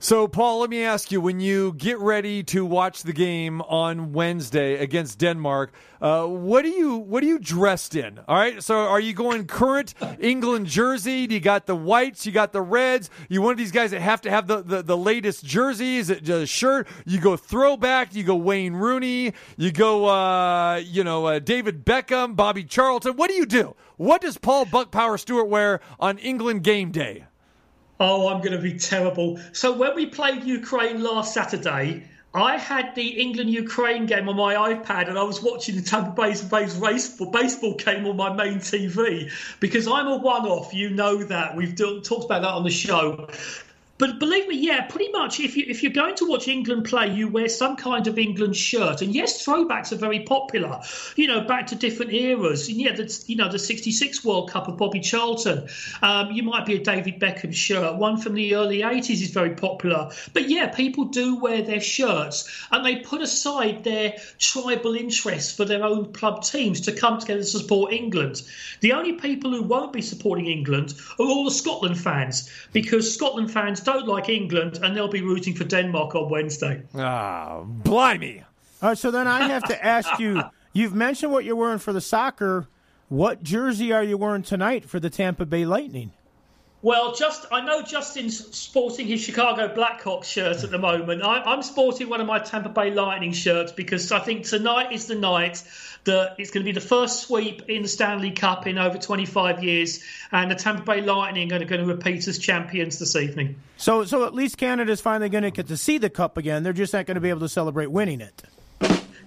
So, 0.00 0.28
Paul, 0.28 0.60
let 0.60 0.70
me 0.70 0.84
ask 0.84 1.10
you: 1.10 1.20
When 1.20 1.40
you 1.40 1.72
get 1.72 1.98
ready 1.98 2.44
to 2.44 2.64
watch 2.64 3.02
the 3.02 3.12
game 3.12 3.60
on 3.62 4.12
Wednesday 4.12 4.76
against 4.76 5.18
Denmark, 5.18 5.72
uh, 6.00 6.24
what 6.24 6.62
do 6.62 6.68
you 6.68 6.98
what 6.98 7.24
are 7.24 7.26
you 7.26 7.40
dressed 7.40 7.96
in? 7.96 8.20
All 8.28 8.36
right. 8.36 8.62
So, 8.62 8.76
are 8.78 9.00
you 9.00 9.12
going 9.12 9.46
current 9.48 9.94
England 10.20 10.66
jersey? 10.66 11.26
Do 11.26 11.34
you 11.34 11.40
got 11.40 11.66
the 11.66 11.74
whites? 11.74 12.24
You 12.24 12.30
got 12.30 12.52
the 12.52 12.62
reds? 12.62 13.10
You 13.28 13.42
one 13.42 13.50
of 13.50 13.58
these 13.58 13.72
guys 13.72 13.90
that 13.90 14.00
have 14.00 14.20
to 14.20 14.30
have 14.30 14.46
the 14.46 14.62
the, 14.62 14.82
the 14.82 14.96
latest 14.96 15.44
jersey? 15.44 15.96
Is 15.96 16.10
it 16.10 16.28
a 16.28 16.46
shirt? 16.46 16.86
You 17.04 17.20
go 17.20 17.36
throwback? 17.36 18.14
You 18.14 18.22
go 18.22 18.36
Wayne 18.36 18.74
Rooney? 18.74 19.32
You 19.56 19.72
go 19.72 20.06
uh, 20.06 20.76
you 20.76 21.02
know 21.02 21.26
uh, 21.26 21.38
David 21.40 21.84
Beckham, 21.84 22.36
Bobby 22.36 22.62
Charlton? 22.62 23.16
What 23.16 23.30
do 23.30 23.34
you 23.34 23.46
do? 23.46 23.74
What 23.96 24.20
does 24.20 24.38
Paul 24.38 24.64
Bucpower 24.64 25.18
Stewart 25.18 25.48
wear 25.48 25.80
on 25.98 26.18
England 26.18 26.62
game 26.62 26.92
day? 26.92 27.24
Oh, 28.00 28.28
I'm 28.28 28.40
going 28.40 28.52
to 28.52 28.62
be 28.62 28.78
terrible. 28.78 29.40
So 29.52 29.72
when 29.72 29.94
we 29.94 30.06
played 30.06 30.44
Ukraine 30.44 31.02
last 31.02 31.34
Saturday, 31.34 32.04
I 32.34 32.56
had 32.56 32.94
the 32.94 33.08
England 33.20 33.50
Ukraine 33.50 34.06
game 34.06 34.28
on 34.28 34.36
my 34.36 34.54
iPad 34.54 35.08
and 35.08 35.18
I 35.18 35.22
was 35.22 35.42
watching 35.42 35.76
the 35.76 35.82
Tampa 35.82 36.10
Bay 36.10 36.34
Bay's 36.50 36.74
baseball, 36.74 37.30
baseball 37.30 37.74
game 37.74 38.06
on 38.06 38.16
my 38.16 38.32
main 38.32 38.58
TV 38.58 39.32
because 39.60 39.88
I'm 39.88 40.06
a 40.06 40.18
one 40.18 40.46
off. 40.46 40.74
You 40.74 40.90
know 40.90 41.24
that. 41.24 41.56
We've 41.56 41.74
talked 41.74 42.26
about 42.26 42.42
that 42.42 42.52
on 42.52 42.64
the 42.64 42.70
show. 42.70 43.28
But 43.98 44.20
believe 44.20 44.46
me, 44.46 44.56
yeah, 44.56 44.82
pretty 44.82 45.10
much. 45.10 45.40
If 45.40 45.56
you 45.56 45.64
if 45.66 45.82
you're 45.82 45.92
going 45.92 46.14
to 46.16 46.28
watch 46.28 46.46
England 46.46 46.84
play, 46.84 47.08
you 47.12 47.26
wear 47.26 47.48
some 47.48 47.74
kind 47.74 48.06
of 48.06 48.16
England 48.16 48.56
shirt. 48.56 49.02
And 49.02 49.12
yes, 49.12 49.44
throwbacks 49.44 49.90
are 49.90 49.96
very 49.96 50.20
popular. 50.20 50.80
You 51.16 51.26
know, 51.26 51.40
back 51.40 51.66
to 51.68 51.74
different 51.74 52.12
eras. 52.12 52.68
And 52.68 52.78
yeah, 52.78 52.94
that's 52.94 53.28
you 53.28 53.34
know 53.34 53.50
the 53.50 53.58
'66 53.58 54.24
World 54.24 54.50
Cup 54.50 54.68
of 54.68 54.76
Bobby 54.76 55.00
Charlton. 55.00 55.68
Um, 56.00 56.30
you 56.30 56.44
might 56.44 56.64
be 56.64 56.76
a 56.76 56.78
David 56.78 57.18
Beckham 57.18 57.52
shirt. 57.52 57.96
One 57.96 58.18
from 58.18 58.34
the 58.34 58.54
early 58.54 58.82
'80s 58.82 59.20
is 59.20 59.30
very 59.30 59.56
popular. 59.56 60.10
But 60.32 60.48
yeah, 60.48 60.68
people 60.68 61.06
do 61.06 61.40
wear 61.40 61.62
their 61.62 61.80
shirts, 61.80 62.48
and 62.70 62.86
they 62.86 63.00
put 63.00 63.20
aside 63.20 63.82
their 63.82 64.14
tribal 64.38 64.94
interests 64.94 65.52
for 65.52 65.64
their 65.64 65.82
own 65.82 66.12
club 66.12 66.44
teams 66.44 66.82
to 66.82 66.92
come 66.92 67.18
together 67.18 67.40
to 67.40 67.46
support 67.46 67.92
England. 67.92 68.42
The 68.80 68.92
only 68.92 69.14
people 69.14 69.50
who 69.50 69.62
won't 69.62 69.92
be 69.92 70.02
supporting 70.02 70.46
England 70.46 70.94
are 71.18 71.26
all 71.26 71.44
the 71.44 71.50
Scotland 71.50 71.98
fans 71.98 72.48
because 72.72 73.12
Scotland 73.12 73.50
fans 73.50 73.80
don't 73.88 74.06
like 74.06 74.28
England 74.28 74.80
and 74.82 74.96
they'll 74.96 75.08
be 75.08 75.22
rooting 75.22 75.54
for 75.54 75.64
Denmark 75.64 76.14
on 76.14 76.28
Wednesday. 76.28 76.82
Ah, 76.94 77.62
blimey. 77.64 78.42
All 78.82 78.90
right, 78.90 78.98
so 78.98 79.10
then 79.10 79.26
I 79.26 79.48
have 79.48 79.64
to 79.64 79.84
ask 79.84 80.18
you 80.18 80.42
you've 80.72 80.94
mentioned 80.94 81.32
what 81.32 81.44
you're 81.44 81.56
wearing 81.56 81.78
for 81.78 81.92
the 81.92 82.00
soccer. 82.00 82.68
What 83.08 83.42
jersey 83.42 83.92
are 83.92 84.04
you 84.04 84.18
wearing 84.18 84.42
tonight 84.42 84.84
for 84.84 85.00
the 85.00 85.08
Tampa 85.08 85.46
Bay 85.46 85.64
Lightning? 85.64 86.12
Well, 86.80 87.14
just 87.14 87.46
I 87.50 87.60
know 87.60 87.82
Justin's 87.82 88.54
sporting 88.56 89.08
his 89.08 89.20
Chicago 89.20 89.74
Blackhawks 89.74 90.24
shirt 90.24 90.62
at 90.62 90.70
the 90.70 90.78
moment. 90.78 91.22
I, 91.24 91.42
I'm 91.42 91.62
sporting 91.62 92.08
one 92.08 92.20
of 92.20 92.28
my 92.28 92.38
Tampa 92.38 92.68
Bay 92.68 92.92
Lightning 92.92 93.32
shirts 93.32 93.72
because 93.72 94.12
I 94.12 94.20
think 94.20 94.44
tonight 94.44 94.92
is 94.92 95.06
the 95.06 95.16
night 95.16 95.64
that 96.04 96.36
it's 96.38 96.52
going 96.52 96.64
to 96.64 96.68
be 96.68 96.72
the 96.72 96.86
first 96.86 97.24
sweep 97.24 97.62
in 97.68 97.82
the 97.82 97.88
Stanley 97.88 98.30
Cup 98.30 98.68
in 98.68 98.78
over 98.78 98.96
25 98.96 99.64
years, 99.64 100.04
and 100.30 100.50
the 100.50 100.54
Tampa 100.54 100.82
Bay 100.82 101.02
Lightning 101.02 101.52
are 101.52 101.64
going 101.64 101.80
to 101.80 101.86
repeat 101.86 102.28
as 102.28 102.38
champions 102.38 103.00
this 103.00 103.16
evening. 103.16 103.56
So, 103.76 104.04
so 104.04 104.24
at 104.24 104.32
least 104.32 104.56
Canada's 104.56 105.00
finally 105.00 105.28
going 105.28 105.42
to 105.42 105.50
get 105.50 105.66
to 105.66 105.76
see 105.76 105.98
the 105.98 106.10
cup 106.10 106.36
again. 106.36 106.62
They're 106.62 106.72
just 106.72 106.92
not 106.92 107.06
going 107.06 107.16
to 107.16 107.20
be 107.20 107.30
able 107.30 107.40
to 107.40 107.48
celebrate 107.48 107.90
winning 107.90 108.20
it. 108.20 108.44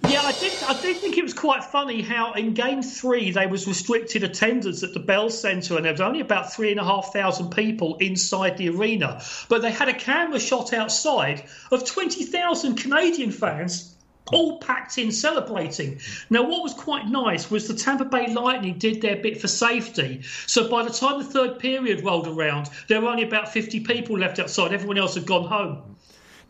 Yeah, 0.08 0.22
I 0.22 0.32
did. 0.32 0.52
I 0.64 0.80
did 0.80 0.96
think 0.96 1.16
it 1.16 1.22
was 1.22 1.34
quite 1.34 1.64
funny 1.64 2.02
how 2.02 2.32
in 2.32 2.54
Game 2.54 2.82
Three 2.82 3.30
there 3.30 3.48
was 3.48 3.66
restricted 3.66 4.24
attendance 4.24 4.82
at 4.82 4.92
the 4.92 5.00
Bell 5.00 5.30
Centre, 5.30 5.76
and 5.76 5.84
there 5.84 5.92
was 5.92 6.00
only 6.00 6.20
about 6.20 6.52
three 6.52 6.70
and 6.70 6.80
a 6.80 6.84
half 6.84 7.12
thousand 7.12 7.50
people 7.50 7.96
inside 7.98 8.56
the 8.56 8.68
arena. 8.70 9.22
But 9.48 9.62
they 9.62 9.70
had 9.70 9.88
a 9.88 9.94
camera 9.94 10.40
shot 10.40 10.72
outside 10.72 11.44
of 11.70 11.84
twenty 11.84 12.24
thousand 12.24 12.76
Canadian 12.76 13.30
fans 13.30 13.92
all 14.32 14.58
packed 14.58 14.98
in 14.98 15.12
celebrating. 15.12 16.00
Now, 16.30 16.42
what 16.42 16.62
was 16.62 16.74
quite 16.74 17.06
nice 17.06 17.50
was 17.50 17.68
the 17.68 17.74
Tampa 17.74 18.04
Bay 18.04 18.32
Lightning 18.32 18.78
did 18.78 19.02
their 19.02 19.16
bit 19.16 19.40
for 19.40 19.48
safety. 19.48 20.22
So 20.46 20.68
by 20.68 20.84
the 20.84 20.90
time 20.90 21.18
the 21.18 21.24
third 21.24 21.58
period 21.58 22.04
rolled 22.04 22.28
around, 22.28 22.70
there 22.88 23.00
were 23.00 23.08
only 23.08 23.24
about 23.24 23.52
50 23.52 23.80
people 23.80 24.18
left 24.18 24.38
outside. 24.38 24.72
Everyone 24.72 24.98
else 24.98 25.14
had 25.14 25.26
gone 25.26 25.46
home. 25.48 25.96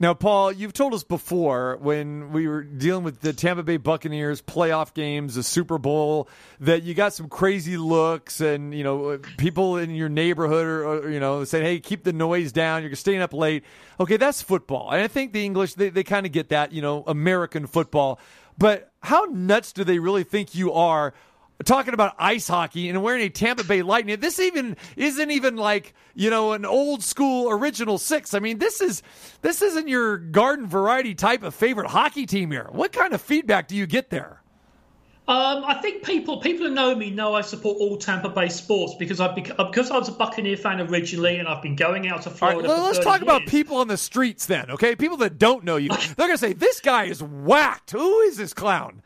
Now, 0.02 0.14
Paul, 0.14 0.50
you've 0.50 0.72
told 0.72 0.94
us 0.94 1.04
before 1.04 1.78
when 1.80 2.32
we 2.32 2.48
were 2.48 2.64
dealing 2.64 3.04
with 3.04 3.20
the 3.20 3.32
Tampa 3.32 3.62
Bay 3.62 3.76
Buccaneers 3.76 4.42
playoff 4.42 4.94
games, 4.94 5.36
the 5.36 5.44
Super 5.44 5.78
Bowl, 5.78 6.28
that 6.58 6.82
you 6.82 6.92
got 6.92 7.12
some 7.12 7.28
crazy 7.28 7.76
looks 7.76 8.40
and, 8.40 8.74
you 8.74 8.82
know, 8.82 9.20
people 9.38 9.76
in 9.76 9.94
your 9.94 10.08
neighborhood 10.08 10.66
are, 10.66 10.88
are, 10.88 11.08
you 11.08 11.20
know, 11.20 11.44
saying, 11.44 11.64
hey, 11.64 11.78
keep 11.78 12.02
the 12.02 12.12
noise 12.12 12.50
down. 12.50 12.82
You're 12.82 12.96
staying 12.96 13.22
up 13.22 13.32
late. 13.32 13.62
Okay, 14.00 14.16
that's 14.16 14.42
football. 14.42 14.90
And 14.90 15.00
I 15.00 15.06
think 15.06 15.32
the 15.32 15.44
English, 15.44 15.74
they, 15.74 15.88
they 15.88 16.02
kind 16.02 16.26
of 16.26 16.32
get 16.32 16.48
that, 16.48 16.72
you 16.72 16.82
know, 16.82 17.04
American 17.06 17.68
football. 17.68 18.18
But 18.58 18.90
how 19.04 19.28
nuts 19.30 19.72
do 19.72 19.84
they 19.84 20.00
really 20.00 20.24
think 20.24 20.52
you 20.52 20.72
are 20.72 21.14
talking 21.64 21.94
about 21.94 22.14
ice 22.18 22.48
hockey 22.48 22.88
and 22.88 23.02
wearing 23.02 23.22
a 23.22 23.28
Tampa 23.28 23.64
Bay 23.64 23.82
Lightning. 23.82 24.20
This 24.20 24.38
even 24.38 24.76
isn't 24.96 25.30
even 25.30 25.56
like 25.56 25.94
you 26.14 26.30
know 26.30 26.52
an 26.52 26.64
old 26.64 27.02
school 27.02 27.50
original 27.50 27.98
six. 27.98 28.34
I 28.34 28.38
mean, 28.38 28.58
this 28.58 28.80
is 28.80 29.02
this 29.40 29.62
isn't 29.62 29.88
your 29.88 30.18
garden 30.18 30.66
variety 30.66 31.14
type 31.14 31.42
of 31.42 31.54
favorite 31.54 31.88
hockey 31.88 32.26
team 32.26 32.50
here. 32.50 32.68
What 32.70 32.92
kind 32.92 33.12
of 33.12 33.20
feedback 33.20 33.68
do 33.68 33.76
you 33.76 33.86
get 33.86 34.10
there? 34.10 34.42
Um, 35.28 35.62
I 35.64 35.74
think 35.74 36.02
people 36.02 36.38
people 36.38 36.66
who 36.66 36.74
know 36.74 36.96
me 36.96 37.10
know 37.10 37.34
I 37.34 37.42
support 37.42 37.78
all 37.78 37.96
Tampa 37.96 38.28
Bay 38.28 38.48
sports 38.48 38.94
because 38.98 39.20
I 39.20 39.32
because 39.32 39.90
I 39.92 39.96
was 39.96 40.08
a 40.08 40.12
Buccaneer 40.12 40.56
fan 40.56 40.80
originally, 40.80 41.36
and 41.36 41.46
I've 41.46 41.62
been 41.62 41.76
going 41.76 42.08
out 42.08 42.22
to 42.22 42.30
Florida. 42.30 42.68
right, 42.68 42.82
let's 42.82 42.98
30 42.98 43.04
talk 43.04 43.22
about 43.22 43.46
people 43.46 43.76
on 43.76 43.86
the 43.86 43.96
streets 43.96 44.46
then, 44.46 44.68
okay? 44.72 44.96
People 44.96 45.18
that 45.18 45.38
don't 45.38 45.62
know 45.62 45.76
you. 45.76 45.90
They're 46.16 46.26
to 46.26 46.36
say, 46.36 46.54
this 46.54 46.80
guy 46.80 47.04
is 47.04 47.22
whacked. 47.22 47.92
Who 47.92 48.20
is 48.22 48.36
this 48.36 48.52
clown? 48.52 49.00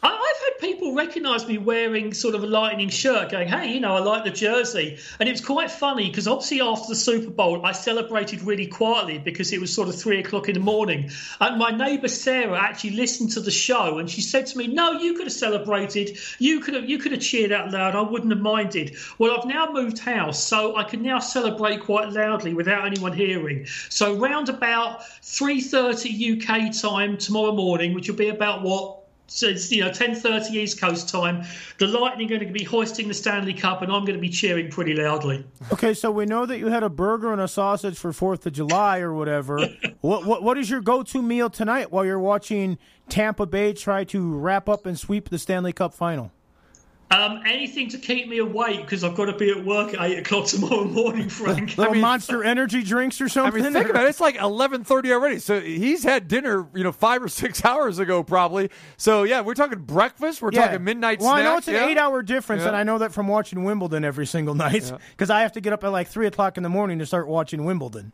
I've 0.00 0.12
had 0.44 0.58
people 0.60 0.94
recognise 0.94 1.48
me 1.48 1.58
wearing 1.58 2.14
sort 2.14 2.36
of 2.36 2.44
a 2.44 2.46
lightning 2.46 2.88
shirt, 2.88 3.30
going, 3.30 3.48
"Hey, 3.48 3.72
you 3.72 3.80
know, 3.80 3.96
I 3.96 3.98
like 3.98 4.24
the 4.24 4.30
jersey," 4.30 4.98
and 5.18 5.28
it 5.28 5.32
was 5.32 5.40
quite 5.40 5.72
funny 5.72 6.08
because 6.08 6.28
obviously 6.28 6.60
after 6.60 6.88
the 6.88 6.94
Super 6.94 7.30
Bowl, 7.30 7.66
I 7.66 7.72
celebrated 7.72 8.42
really 8.42 8.66
quietly 8.66 9.18
because 9.18 9.52
it 9.52 9.60
was 9.60 9.74
sort 9.74 9.88
of 9.88 9.96
three 9.96 10.20
o'clock 10.20 10.48
in 10.48 10.54
the 10.54 10.60
morning, 10.60 11.10
and 11.40 11.58
my 11.58 11.70
neighbour 11.70 12.06
Sarah 12.06 12.60
actually 12.60 12.90
listened 12.90 13.32
to 13.32 13.40
the 13.40 13.50
show 13.50 13.98
and 13.98 14.08
she 14.08 14.20
said 14.20 14.46
to 14.46 14.58
me, 14.58 14.68
"No, 14.68 14.92
you 14.92 15.14
could 15.14 15.26
have 15.26 15.32
celebrated, 15.32 16.16
you 16.38 16.60
could 16.60 16.74
have, 16.74 16.88
you 16.88 16.98
could 16.98 17.12
have 17.12 17.20
cheered 17.20 17.50
out 17.50 17.72
loud. 17.72 17.96
I 17.96 18.02
wouldn't 18.02 18.30
have 18.30 18.40
minded." 18.40 18.96
Well, 19.18 19.36
I've 19.36 19.46
now 19.46 19.72
moved 19.72 19.98
house, 19.98 20.42
so 20.42 20.76
I 20.76 20.84
can 20.84 21.02
now 21.02 21.18
celebrate 21.18 21.80
quite 21.80 22.12
loudly 22.12 22.54
without 22.54 22.86
anyone 22.86 23.12
hearing. 23.12 23.66
So 23.88 24.14
round 24.14 24.48
about 24.48 25.02
three 25.24 25.60
thirty 25.60 26.08
UK 26.08 26.70
time 26.70 27.16
tomorrow 27.16 27.52
morning, 27.52 27.94
which 27.94 28.08
will 28.08 28.16
be 28.16 28.28
about 28.28 28.62
what 28.62 28.97
so 29.28 29.46
it's 29.46 29.70
you 29.70 29.84
know 29.84 29.90
10:30 29.90 30.50
East 30.50 30.80
Coast 30.80 31.08
time. 31.08 31.44
The 31.78 31.86
Lightning 31.86 32.26
are 32.32 32.38
going 32.38 32.52
to 32.52 32.52
be 32.52 32.64
hoisting 32.64 33.08
the 33.08 33.14
Stanley 33.14 33.54
Cup, 33.54 33.82
and 33.82 33.92
I'm 33.92 34.04
going 34.04 34.16
to 34.16 34.20
be 34.20 34.28
cheering 34.28 34.70
pretty 34.70 34.94
loudly. 34.94 35.44
Okay, 35.72 35.94
so 35.94 36.10
we 36.10 36.26
know 36.26 36.46
that 36.46 36.58
you 36.58 36.68
had 36.68 36.82
a 36.82 36.88
burger 36.88 37.32
and 37.32 37.40
a 37.40 37.48
sausage 37.48 37.98
for 37.98 38.12
Fourth 38.12 38.46
of 38.46 38.54
July 38.54 39.00
or 39.00 39.12
whatever. 39.14 39.58
what, 40.00 40.24
what 40.24 40.42
what 40.42 40.58
is 40.58 40.70
your 40.70 40.80
go-to 40.80 41.22
meal 41.22 41.50
tonight 41.50 41.92
while 41.92 42.04
you're 42.04 42.18
watching 42.18 42.78
Tampa 43.08 43.46
Bay 43.46 43.72
try 43.72 44.04
to 44.04 44.34
wrap 44.34 44.68
up 44.68 44.86
and 44.86 44.98
sweep 44.98 45.28
the 45.28 45.38
Stanley 45.38 45.72
Cup 45.72 45.94
final? 45.94 46.32
Um, 47.10 47.40
anything 47.46 47.88
to 47.88 47.96
keep 47.98 48.28
me 48.28 48.36
awake 48.36 48.82
because 48.82 49.02
I've 49.02 49.14
got 49.14 49.26
to 49.26 49.32
be 49.32 49.50
at 49.50 49.64
work 49.64 49.94
at 49.94 50.00
eight 50.02 50.18
o'clock 50.18 50.44
tomorrow 50.48 50.84
morning, 50.84 51.30
Frank. 51.30 51.78
Little 51.78 51.94
Monster 51.94 52.44
Energy 52.44 52.82
drinks 52.82 53.18
or 53.20 53.24
I 53.24 53.28
something? 53.28 53.62
mean, 53.62 53.72
think 53.72 53.88
about 53.88 54.04
it. 54.04 54.10
It's 54.10 54.20
like 54.20 54.36
eleven 54.36 54.84
thirty 54.84 55.10
already. 55.12 55.38
So 55.38 55.58
he's 55.58 56.02
had 56.02 56.28
dinner, 56.28 56.66
you 56.74 56.84
know, 56.84 56.92
five 56.92 57.22
or 57.22 57.28
six 57.28 57.64
hours 57.64 57.98
ago, 57.98 58.22
probably. 58.22 58.70
So 58.98 59.22
yeah, 59.22 59.40
we're 59.40 59.54
talking 59.54 59.78
breakfast. 59.78 60.42
We're 60.42 60.50
talking 60.50 60.84
midnight 60.84 61.20
Well, 61.20 61.30
snack. 61.30 61.40
I 61.40 61.44
know 61.44 61.56
it's 61.56 61.68
an 61.68 61.74
yeah. 61.74 61.86
eight-hour 61.88 62.22
difference, 62.24 62.60
Yeah. 62.62 62.68
and 62.68 62.76
I 62.76 62.82
know 62.82 62.98
that 62.98 63.14
from 63.14 63.26
watching 63.26 63.64
Wimbledon 63.64 64.04
every 64.04 64.26
single 64.26 64.54
night 64.54 64.92
because 65.12 65.30
I 65.30 65.40
have 65.40 65.52
to 65.52 65.62
get 65.62 65.72
up 65.72 65.82
at 65.84 65.88
like 65.88 66.08
three 66.08 66.26
o'clock 66.26 66.58
in 66.58 66.62
the 66.62 66.68
morning 66.68 66.98
to 66.98 67.06
start 67.06 67.26
watching 67.26 67.64
Wimbledon. 67.64 68.12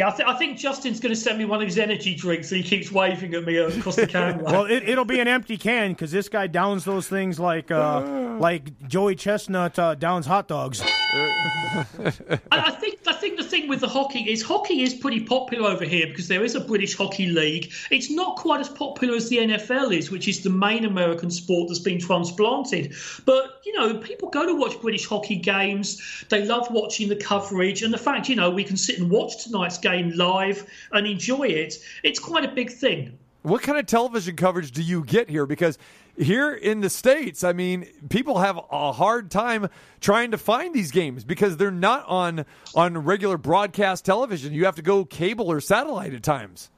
Yeah, 0.00 0.08
I, 0.08 0.10
th- 0.12 0.28
I 0.30 0.34
think 0.34 0.56
Justin's 0.56 0.98
going 0.98 1.14
to 1.14 1.20
send 1.20 1.36
me 1.36 1.44
one 1.44 1.60
of 1.60 1.68
his 1.68 1.76
energy 1.76 2.14
drinks, 2.14 2.50
and 2.52 2.64
he 2.64 2.66
keeps 2.66 2.90
waving 2.90 3.34
at 3.34 3.44
me 3.44 3.58
across 3.58 3.96
the 3.96 4.06
camera. 4.06 4.42
Well, 4.50 4.64
it, 4.64 4.88
it'll 4.88 5.04
be 5.04 5.20
an 5.20 5.28
empty 5.28 5.58
can 5.58 5.92
because 5.92 6.10
this 6.10 6.30
guy 6.30 6.46
downs 6.46 6.86
those 6.86 7.06
things 7.06 7.38
like 7.38 7.70
uh, 7.70 8.36
like 8.40 8.88
Joey 8.88 9.14
Chestnut 9.14 9.78
uh, 9.78 9.94
downs 9.94 10.24
hot 10.24 10.48
dogs. 10.48 10.80
I, 11.12 12.14
I 12.50 12.70
think 12.70 13.00
I 13.06 13.12
think 13.12 13.36
the 13.36 13.44
thing 13.44 13.68
with 13.68 13.80
the 13.80 13.88
hockey 13.88 14.30
is 14.30 14.42
hockey 14.42 14.82
is 14.82 14.94
pretty 14.94 15.20
popular 15.24 15.68
over 15.68 15.84
here 15.84 16.06
because 16.06 16.28
there 16.28 16.44
is 16.44 16.54
a 16.54 16.60
British 16.60 16.96
hockey 16.96 17.26
league. 17.26 17.70
It's 17.90 18.10
not 18.10 18.36
quite 18.36 18.60
as 18.60 18.68
popular 18.70 19.16
as 19.16 19.28
the 19.28 19.38
NFL 19.38 19.94
is, 19.94 20.10
which 20.10 20.28
is 20.28 20.42
the 20.42 20.50
main 20.50 20.86
American 20.86 21.30
sport 21.30 21.68
that's 21.68 21.80
been 21.80 21.98
transplanted. 21.98 22.94
But 23.26 23.60
you 23.66 23.76
know, 23.76 23.98
people 23.98 24.30
go 24.30 24.46
to 24.46 24.54
watch 24.54 24.80
British 24.80 25.06
hockey 25.06 25.36
games. 25.36 26.24
They 26.30 26.46
love 26.46 26.68
watching 26.70 27.08
the 27.08 27.16
coverage 27.16 27.82
and 27.82 27.92
the 27.92 27.98
fact 27.98 28.28
you 28.28 28.36
know 28.36 28.48
we 28.48 28.64
can 28.64 28.78
sit 28.78 28.98
and 28.98 29.10
watch 29.10 29.44
tonight's 29.44 29.76
game 29.76 29.89
live 29.96 30.66
and 30.92 31.06
enjoy 31.06 31.44
it. 31.44 31.74
It's 32.02 32.18
quite 32.18 32.44
a 32.44 32.52
big 32.52 32.70
thing. 32.70 33.18
What 33.42 33.62
kind 33.62 33.78
of 33.78 33.86
television 33.86 34.36
coverage 34.36 34.70
do 34.70 34.82
you 34.82 35.02
get 35.02 35.30
here? 35.30 35.46
Because 35.46 35.78
here 36.16 36.52
in 36.52 36.80
the 36.80 36.90
states, 36.90 37.42
I 37.42 37.54
mean, 37.54 37.86
people 38.10 38.38
have 38.38 38.60
a 38.70 38.92
hard 38.92 39.30
time 39.30 39.68
trying 40.00 40.32
to 40.32 40.38
find 40.38 40.74
these 40.74 40.90
games 40.90 41.24
because 41.24 41.56
they're 41.56 41.70
not 41.70 42.04
on 42.06 42.44
on 42.74 42.98
regular 42.98 43.38
broadcast 43.38 44.04
television. 44.04 44.52
You 44.52 44.66
have 44.66 44.76
to 44.76 44.82
go 44.82 45.04
cable 45.04 45.50
or 45.50 45.60
satellite 45.60 46.12
at 46.12 46.22
times. 46.22 46.70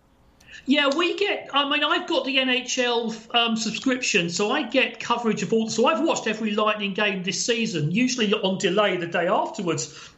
Yeah, 0.67 0.95
we 0.95 1.17
get. 1.17 1.49
I 1.53 1.69
mean, 1.69 1.83
I've 1.83 2.07
got 2.07 2.25
the 2.25 2.37
NHL 2.37 3.35
um, 3.35 3.57
subscription, 3.57 4.31
so 4.31 4.53
I 4.53 4.63
get 4.63 5.01
coverage 5.01 5.43
of 5.43 5.53
all. 5.53 5.69
So 5.69 5.87
I've 5.87 6.05
watched 6.05 6.27
every 6.27 6.53
Lightning 6.53 6.93
game 6.93 7.23
this 7.23 7.45
season, 7.45 7.91
usually 7.91 8.33
on 8.33 8.59
delay 8.59 8.97
the 8.97 9.07
day 9.07 9.27
afterwards. 9.27 10.12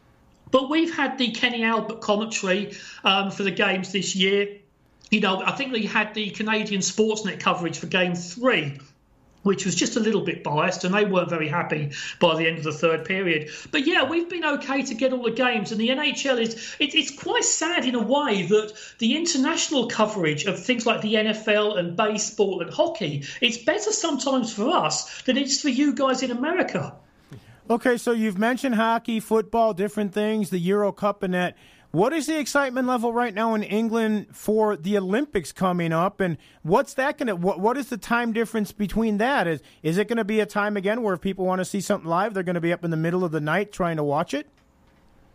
But 0.55 0.71
we've 0.71 0.95
had 0.95 1.19
the 1.19 1.33
Kenny 1.33 1.65
Albert 1.65 2.01
commentary 2.01 2.77
um, 3.03 3.33
for 3.33 3.43
the 3.43 3.51
games 3.51 3.91
this 3.91 4.15
year. 4.15 4.59
You 5.11 5.19
know, 5.19 5.43
I 5.45 5.51
think 5.51 5.73
they 5.73 5.83
had 5.83 6.15
the 6.15 6.31
Canadian 6.31 6.81
Sportsnet 6.81 7.41
coverage 7.41 7.77
for 7.77 7.89
Game 7.89 8.15
Three 8.15 8.79
which 9.43 9.67
was 9.67 9.75
just 9.75 9.97
a 9.97 10.01
little 10.01 10.23
bit 10.23 10.43
biased, 10.43 10.85
and 10.85 10.95
they 10.95 11.05
weren't 11.05 11.29
very 11.29 11.49
happy 11.49 11.91
by 12.19 12.35
the 12.35 12.47
end 12.47 12.57
of 12.57 12.65
the 12.65 12.73
third 12.73 13.05
period. 13.05 13.51
But 13.73 13.87
yeah, 13.87 14.09
we've 14.09 14.31
been 14.31 14.45
okay 14.45 14.83
to 14.85 14.95
get 14.95 15.13
all 15.13 15.25
the 15.25 15.33
games, 15.33 15.71
and 15.71 15.79
the 15.81 15.89
NHL 15.89 16.41
is 16.41 16.77
it, 16.79 16.95
it's 16.95 17.11
quite 17.11 17.45
sad 17.45 17.85
in 17.85 17.97
a 17.97 18.03
way 18.03 18.47
that 18.47 18.73
the 19.01 19.17
international 19.17 19.89
coverage 19.89 20.47
of 20.47 20.65
things 20.65 20.87
like 20.87 21.03
the 21.03 21.15
NFL 21.15 21.79
and 21.79 21.97
baseball 21.97 22.63
and 22.63 22.73
hockey 22.73 23.25
it's 23.41 23.59
better 23.59 23.91
sometimes 23.91 24.55
for 24.55 24.71
us 24.71 25.23
than 25.23 25.37
it's 25.37 25.61
for 25.61 25.69
you 25.69 25.95
guys 25.95 26.23
in 26.23 26.31
America. 26.31 26.95
Okay, 27.69 27.97
so 27.97 28.13
you've 28.13 28.37
mentioned 28.37 28.75
hockey, 28.75 29.21
football, 29.21 29.73
different 29.73 30.13
things, 30.13 30.51
the 30.51 30.59
Euro 30.59 30.93
Cup, 30.93 31.23
and 31.23 31.33
that. 31.33 31.57
What 31.93 32.13
is 32.13 32.27
the 32.27 32.39
excitement 32.39 32.89
level 32.89 33.13
right 33.13 33.33
now 33.33 33.55
in 33.55 33.63
England 33.63 34.27
for 34.33 34.77
the 34.77 34.99
Olympics 34.99 35.53
coming 35.53 35.93
up, 35.93 36.21
and 36.21 36.37
what's 36.63 36.93
that 36.95 37.17
going 37.17 37.29
to? 37.29 37.37
What, 37.37 37.61
what 37.61 37.79
is 37.79 37.89
the 37.89 37.97
time 37.97 38.33
difference 38.33 38.73
between 38.73 39.19
that? 39.19 39.47
Is 39.47 39.63
is 39.83 39.97
it 39.97 40.09
going 40.09 40.19
to 40.19 40.25
be 40.25 40.41
a 40.41 40.47
time 40.47 40.77
again 40.77 41.03
where 41.03 41.15
if 41.15 41.21
people 41.21 41.47
want 41.47 41.61
to 41.61 41.65
see 41.65 41.81
something 41.81 42.11
live, 42.11 42.35
they're 42.35 42.43
going 42.43 42.55
to 42.57 42.61
be 42.61 42.73
up 42.73 42.85
in 42.85 42.91
the 42.91 42.97
middle 42.97 43.25
of 43.25 43.31
the 43.31 43.41
night 43.41 43.73
trying 43.73 43.97
to 43.97 44.05
watch 44.05 44.35
it? 44.35 44.49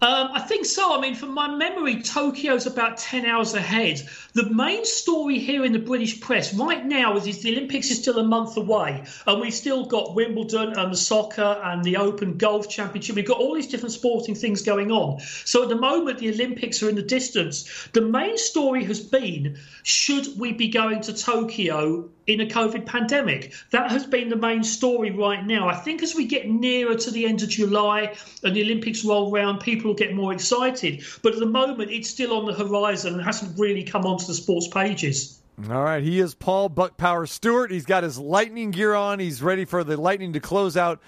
Um, 0.02 0.30
I 0.32 0.40
think 0.40 0.66
so. 0.66 0.98
I 0.98 1.02
mean, 1.02 1.14
from 1.14 1.34
my 1.34 1.54
memory, 1.54 2.02
Tokyo's 2.02 2.66
about 2.66 2.98
10 2.98 3.26
hours 3.26 3.54
ahead. 3.54 4.02
The 4.32 4.50
main 4.50 4.86
story 4.86 5.40
here 5.40 5.66
in 5.66 5.74
the 5.74 5.80
British 5.80 6.22
press 6.22 6.54
right 6.54 6.86
now 6.86 7.18
is, 7.18 7.28
is 7.28 7.42
the 7.42 7.52
Olympics 7.52 7.92
is 7.92 8.02
still 8.02 8.18
a 8.18 8.24
month 8.24 8.56
away, 8.56 9.04
and 9.28 9.42
we've 9.42 9.54
still 9.54 9.86
got 9.86 10.16
Wimbledon 10.16 10.78
and 10.78 10.94
the 10.94 10.98
soccer 10.98 11.60
and 11.66 11.84
the 11.84 11.98
Open 11.98 12.38
Golf 12.38 12.70
Championship. 12.70 13.18
We've 13.18 13.28
got 13.28 13.40
all 13.40 13.56
these 13.56 13.68
different 13.68 13.92
sporting 13.92 14.36
things 14.36 14.62
going 14.62 14.90
on. 14.90 15.20
So 15.20 15.64
at 15.64 15.70
the 15.70 15.76
moment, 15.76 16.20
the 16.20 16.30
Olympics 16.30 16.82
are 16.82 16.88
in 16.88 16.96
the 16.96 17.02
distance. 17.02 17.90
The 17.92 18.02
main 18.02 18.38
story 18.38 18.86
has 18.86 19.02
been 19.02 19.58
should 19.84 20.40
we 20.40 20.54
be 20.54 20.70
going 20.70 21.02
to 21.02 21.14
Tokyo 21.14 22.10
in 22.30 22.42
a 22.42 22.46
COVID 22.46 22.86
pandemic? 22.86 23.54
That 23.72 23.92
has 23.92 24.06
been 24.06 24.30
the 24.30 24.36
main 24.36 24.64
story 24.64 25.12
right 25.12 25.46
now. 25.46 25.68
I 25.68 25.76
think 25.76 26.04
as 26.04 26.16
we 26.16 26.26
get 26.26 26.50
nearer 26.50 26.96
to 26.96 27.12
the 27.12 27.26
end 27.26 27.42
of 27.42 27.50
July 27.50 28.16
and 28.44 28.56
the 28.56 28.62
Olympics 28.62 29.04
roll 29.04 29.32
round, 29.32 29.62
people 29.62 29.90
will 29.90 29.96
get 29.96 30.14
more 30.14 30.32
excited. 30.32 31.04
But 31.24 31.34
at 31.34 31.40
the 31.40 31.46
moment, 31.46 31.92
it's 31.92 32.10
still 32.10 32.34
on 32.34 32.46
the 32.46 32.54
horizon 32.54 33.16
and 33.16 33.24
hasn't 33.24 33.58
really 33.60 33.84
come 33.84 34.06
onto 34.06 34.26
the 34.26 34.34
sports 34.34 34.68
pages. 34.68 35.40
All 35.70 35.84
right, 35.84 36.02
he 36.02 36.20
is 36.22 36.36
Paul 36.36 36.70
Buck 36.70 36.96
Power 36.96 37.26
Stewart. 37.26 37.70
He's 37.70 37.86
got 37.86 38.04
his 38.04 38.18
Lightning 38.18 38.72
gear 38.72 38.94
on. 38.94 39.20
He's 39.20 39.42
ready 39.42 39.66
for 39.66 39.84
the 39.84 39.98
Lightning 39.98 40.32
to 40.34 40.40
close 40.40 40.78
out 40.78 41.02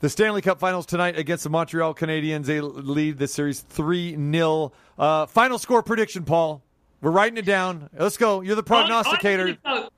the 0.00 0.08
Stanley 0.08 0.40
Cup 0.40 0.58
Finals 0.58 0.86
tonight 0.86 1.18
against 1.18 1.44
the 1.44 1.50
Montreal 1.50 1.94
Canadiens. 1.94 2.46
They 2.46 2.62
lead 2.62 3.18
the 3.18 3.28
series 3.28 3.60
three 3.60 4.16
0 4.16 4.72
uh, 4.98 5.26
Final 5.26 5.58
score 5.58 5.82
prediction, 5.82 6.24
Paul. 6.24 6.62
We're 7.02 7.10
writing 7.10 7.36
it 7.36 7.44
down. 7.44 7.90
Let's 7.98 8.16
go. 8.16 8.40
You're 8.40 8.56
the 8.56 8.62
prognosticator. 8.62 9.58
I, 9.64 9.78
I, 9.78 9.88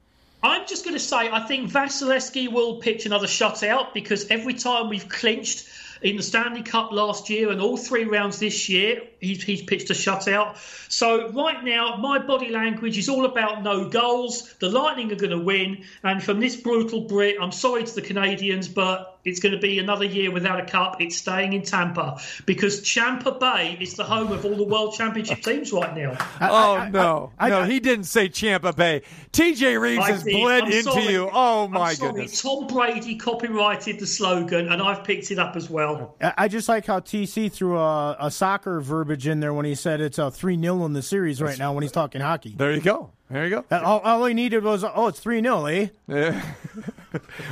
I'm 0.43 0.67
just 0.67 0.85
going 0.85 0.97
to 0.97 1.01
say 1.01 1.31
I 1.31 1.47
think 1.47 1.71
Vasilevskiy 1.71 2.53
will 2.53 2.77
pitch 2.77 3.07
another 3.07 3.27
shutout 3.27 3.95
because 3.95 4.29
every 4.29 4.55
time 4.55 4.89
we've 4.89 5.09
clinched 5.09 5.69
in 6.03 6.17
the 6.17 6.23
Stanley 6.23 6.63
Cup 6.63 6.93
last 6.93 7.31
year 7.31 7.51
and 7.51 7.61
all 7.61 7.77
three 7.77 8.05
rounds 8.05 8.39
this 8.39 8.69
year. 8.69 9.03
He's, 9.21 9.43
he's 9.43 9.63
pitched 9.63 9.91
a 9.91 9.93
shutout. 9.93 10.57
So 10.91 11.31
right 11.31 11.63
now, 11.63 11.97
my 11.97 12.19
body 12.19 12.51
language 12.51 12.99
is 12.99 13.09
all 13.09 13.25
about 13.25 13.63
no 13.63 13.89
goals. 13.89 14.53
The 14.59 14.69
Lightning 14.69 15.13
are 15.13 15.17
going 15.17 15.31
to 15.31 15.39
win. 15.39 15.85
And 16.03 16.23
from 16.23 16.41
this 16.41 16.57
brutal 16.57 17.03
Brit, 17.03 17.37
I'm 17.41 17.53
sorry 17.53 17.85
to 17.85 17.95
the 17.95 18.03
Canadians, 18.03 18.69
but 18.69 19.12
it's 19.25 19.41
going 19.41 19.55
to 19.55 19.61
be 19.61 19.79
another 19.79 20.05
year 20.05 20.31
without 20.31 20.61
a 20.61 20.65
cup. 20.67 21.01
It's 21.01 21.17
staying 21.17 21.53
in 21.53 21.63
Tampa 21.63 22.21
because 22.47 22.83
Champa 22.83 23.33
Bay 23.33 23.77
is 23.81 23.95
the 23.95 24.05
home 24.05 24.33
of 24.33 24.45
all 24.45 24.57
the 24.57 24.65
World 24.65 24.95
Championship 24.95 25.43
teams 25.43 25.73
right 25.73 25.97
now. 25.97 26.17
Oh 26.41 26.89
no, 26.91 27.33
I- 27.39 27.49
no, 27.49 27.61
I- 27.61 27.67
he 27.69 27.81
didn't 27.81 28.05
say 28.05 28.29
Champa 28.29 28.73
Bay. 28.73 29.03
T.J. 29.33 29.79
Reeves 29.79 30.05
I 30.05 30.11
has 30.13 30.25
did. 30.25 30.33
bled 30.41 30.63
I'm 30.65 30.71
into 30.73 30.83
sorry. 30.83 31.05
you. 31.07 31.31
Oh 31.33 31.65
I'm 31.65 31.71
my 31.71 31.95
sorry. 31.95 32.13
goodness. 32.13 32.43
Tom 32.43 32.67
Brady 32.67 33.17
copyrighted 33.17 33.99
the 33.99 34.07
slogan, 34.07 34.69
and 34.73 34.83
I've 34.83 35.05
picked 35.05 35.31
it 35.31 35.39
up 35.39 35.57
as 35.57 35.71
well. 35.71 36.15
I 36.21 36.35
I 36.39 36.49
just 36.49 36.69
like 36.69 36.87
how 36.87 37.01
TC 37.01 37.51
threw 37.53 37.79
a, 37.79 38.17
a 38.21 38.31
soccer 38.31 38.81
verbiage 38.81 39.27
in 39.27 39.41
there 39.41 39.55
when 39.55 39.65
he 39.65 39.75
said 39.75 40.01
it's 40.01 40.19
a 40.19 40.31
3 40.31 40.61
0 40.61 40.85
in 40.85 40.93
the 40.93 41.03
series 41.03 41.41
right 41.41 41.59
now 41.59 41.73
when 41.73 41.83
he's 41.83 41.93
talking 41.93 42.21
hockey. 42.21 42.55
There 42.57 42.73
you 42.73 42.81
go. 42.81 43.11
There 43.33 43.45
you 43.45 43.51
go. 43.51 43.65
Uh, 43.71 43.81
All, 43.83 44.01
all 44.01 44.25
he 44.27 44.35
needed 44.35 44.63
was, 44.63 44.85
oh, 44.85 45.07
it's 45.09 45.19
3 45.21 45.41
0, 45.43 45.65
eh? 45.65 45.87
Yeah. 46.07 46.43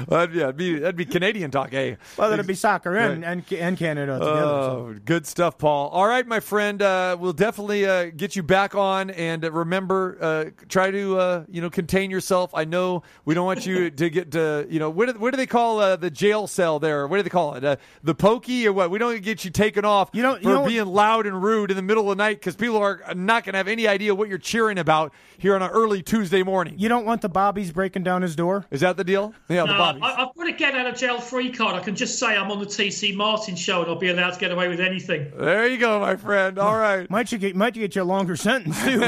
well, 0.06 0.20
that'd, 0.26 0.34
yeah, 0.34 0.50
be, 0.52 0.78
that'd 0.78 0.94
be 0.96 1.06
Canadian 1.06 1.50
talk, 1.50 1.72
eh? 1.72 1.96
Well, 2.18 2.28
that'd 2.28 2.46
be 2.46 2.54
soccer 2.54 2.94
and, 2.96 3.24
and, 3.24 3.42
and 3.52 3.78
Canada 3.78 4.12
together. 4.18 4.40
so. 4.40 4.86
Oh, 4.90 4.96
good 5.04 5.26
stuff, 5.26 5.56
Paul. 5.56 5.88
All 5.88 6.06
right, 6.06 6.26
my 6.26 6.40
friend. 6.40 6.82
Uh, 6.82 7.16
we'll 7.18 7.32
definitely 7.32 7.86
uh, 7.86 8.10
get 8.14 8.36
you 8.36 8.42
back 8.42 8.74
on, 8.74 9.08
and 9.10 9.42
uh, 9.44 9.50
remember, 9.52 10.18
uh, 10.20 10.44
try 10.68 10.90
to 10.90 11.18
uh, 11.18 11.44
you 11.50 11.60
know 11.62 11.70
contain 11.70 12.10
yourself. 12.10 12.50
I 12.54 12.64
know 12.64 13.02
we 13.24 13.34
don't 13.34 13.46
want 13.46 13.64
you 13.64 13.90
to 14.02 14.10
get 14.10 14.32
to 14.32 14.66
you 14.68 14.78
know 14.80 14.90
what 14.90 15.12
do, 15.12 15.18
what 15.18 15.30
do 15.30 15.36
they 15.38 15.46
call 15.46 15.78
uh, 15.80 15.96
the 15.96 16.10
jail 16.10 16.46
cell 16.46 16.78
there? 16.78 17.06
What 17.06 17.16
do 17.16 17.22
they 17.22 17.30
call 17.30 17.54
it? 17.54 17.64
Uh, 17.64 17.76
the 18.02 18.14
pokey 18.14 18.66
or 18.66 18.72
what? 18.72 18.90
We 18.90 18.98
don't 18.98 19.20
get 19.22 19.44
you 19.44 19.50
taken 19.50 19.84
off 19.84 20.10
You 20.12 20.22
know- 20.22 20.34
you 20.36 20.42
for 20.42 20.48
know 20.50 20.60
what- 20.60 20.68
being 20.68 20.86
loud 20.86 21.26
and 21.26 21.42
rude 21.42 21.70
in 21.70 21.76
the 21.76 21.82
middle 21.82 22.10
of 22.10 22.16
the 22.18 22.22
night 22.22 22.38
because 22.40 22.54
people 22.56 22.76
are 22.78 23.00
not 23.14 23.44
going 23.44 23.52
to 23.54 23.58
have 23.58 23.68
any 23.68 23.86
idea 23.88 24.14
what 24.14 24.28
you're 24.28 24.38
cheering 24.38 24.78
about 24.78 25.12
here 25.38 25.54
on 25.54 25.62
an 25.62 25.69
early 25.70 26.02
Tuesday 26.02 26.42
morning. 26.42 26.74
You 26.78 26.88
don't 26.88 27.04
want 27.06 27.22
the 27.22 27.28
Bobbies 27.28 27.70
breaking 27.72 28.02
down 28.02 28.22
his 28.22 28.36
door? 28.36 28.66
Is 28.70 28.80
that 28.80 28.96
the 28.96 29.04
deal? 29.04 29.32
Yeah, 29.48 29.62
the 29.62 29.68
Bobbies. 29.74 30.02
I, 30.04 30.22
I've 30.24 30.34
got 30.36 30.46
a 30.48 30.52
get 30.52 30.74
out 30.74 30.86
of 30.86 30.96
jail 30.96 31.20
free 31.20 31.50
card. 31.50 31.74
I 31.76 31.80
can 31.80 31.96
just 31.96 32.18
say 32.18 32.36
I'm 32.36 32.50
on 32.50 32.58
the 32.58 32.66
TC 32.66 33.14
Martin 33.14 33.56
show, 33.56 33.80
and 33.82 33.90
I'll 33.90 33.96
be 33.98 34.08
allowed 34.08 34.30
to 34.34 34.40
get 34.40 34.50
away 34.52 34.68
with 34.68 34.80
anything. 34.80 35.32
there 35.36 35.66
you 35.68 35.78
go, 35.78 36.00
my 36.00 36.16
friend. 36.16 36.58
All 36.58 36.76
right. 36.76 37.08
Might 37.10 37.32
you 37.32 37.38
get 37.38 37.56
might 37.56 37.74
you 37.76 37.82
get 37.82 37.94
you 37.96 38.02
a 38.02 38.04
longer 38.04 38.36
sentence 38.36 38.82
too? 38.84 39.00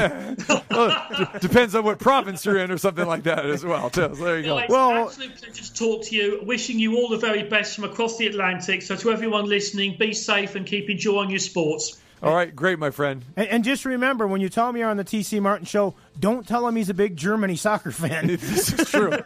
Well, 0.73 1.07
d- 1.15 1.25
depends 1.39 1.75
on 1.75 1.83
what 1.83 1.99
province 1.99 2.43
you're 2.45 2.57
in 2.57 2.71
or 2.71 2.79
something 2.79 3.05
like 3.05 3.23
that 3.23 3.45
as 3.45 3.63
well. 3.63 3.91
Too. 3.91 4.01
So 4.15 4.23
there 4.23 4.37
you 4.39 4.45
go. 4.45 4.57
It's 4.57 4.71
Well- 4.71 4.89
an 4.91 4.97
absolute 5.03 5.35
pleasure 5.37 5.63
to 5.63 5.73
talk 5.75 6.03
to 6.05 6.15
you. 6.15 6.39
Wishing 6.43 6.79
you 6.79 6.95
all 6.97 7.09
the 7.09 7.17
very 7.17 7.43
best 7.43 7.75
from 7.75 7.83
across 7.83 8.17
the 8.17 8.25
Atlantic. 8.25 8.81
So 8.81 8.95
to 8.95 9.11
everyone 9.11 9.45
listening, 9.45 9.97
be 9.99 10.13
safe 10.13 10.55
and 10.55 10.65
keep 10.65 10.89
enjoying 10.89 11.29
your 11.29 11.37
sports. 11.37 11.99
All 12.23 12.33
right, 12.33 12.55
great, 12.55 12.79
my 12.79 12.89
friend. 12.89 13.23
and, 13.35 13.47
and 13.49 13.63
just 13.63 13.85
remember, 13.85 14.25
when 14.25 14.39
you 14.41 14.47
tell 14.49 14.71
me 14.71 14.79
you're 14.79 14.89
on 14.89 14.95
the 14.97 15.03
TC 15.03 15.39
Martin 15.41 15.65
show, 15.65 15.93
don't 16.19 16.47
tell 16.47 16.67
him 16.67 16.75
he's 16.75 16.89
a 16.89 16.93
big 16.93 17.15
Germany 17.17 17.55
soccer 17.55 17.91
fan. 17.91 18.27
This 18.43 18.73
is 18.73 18.89
true. 18.89 19.11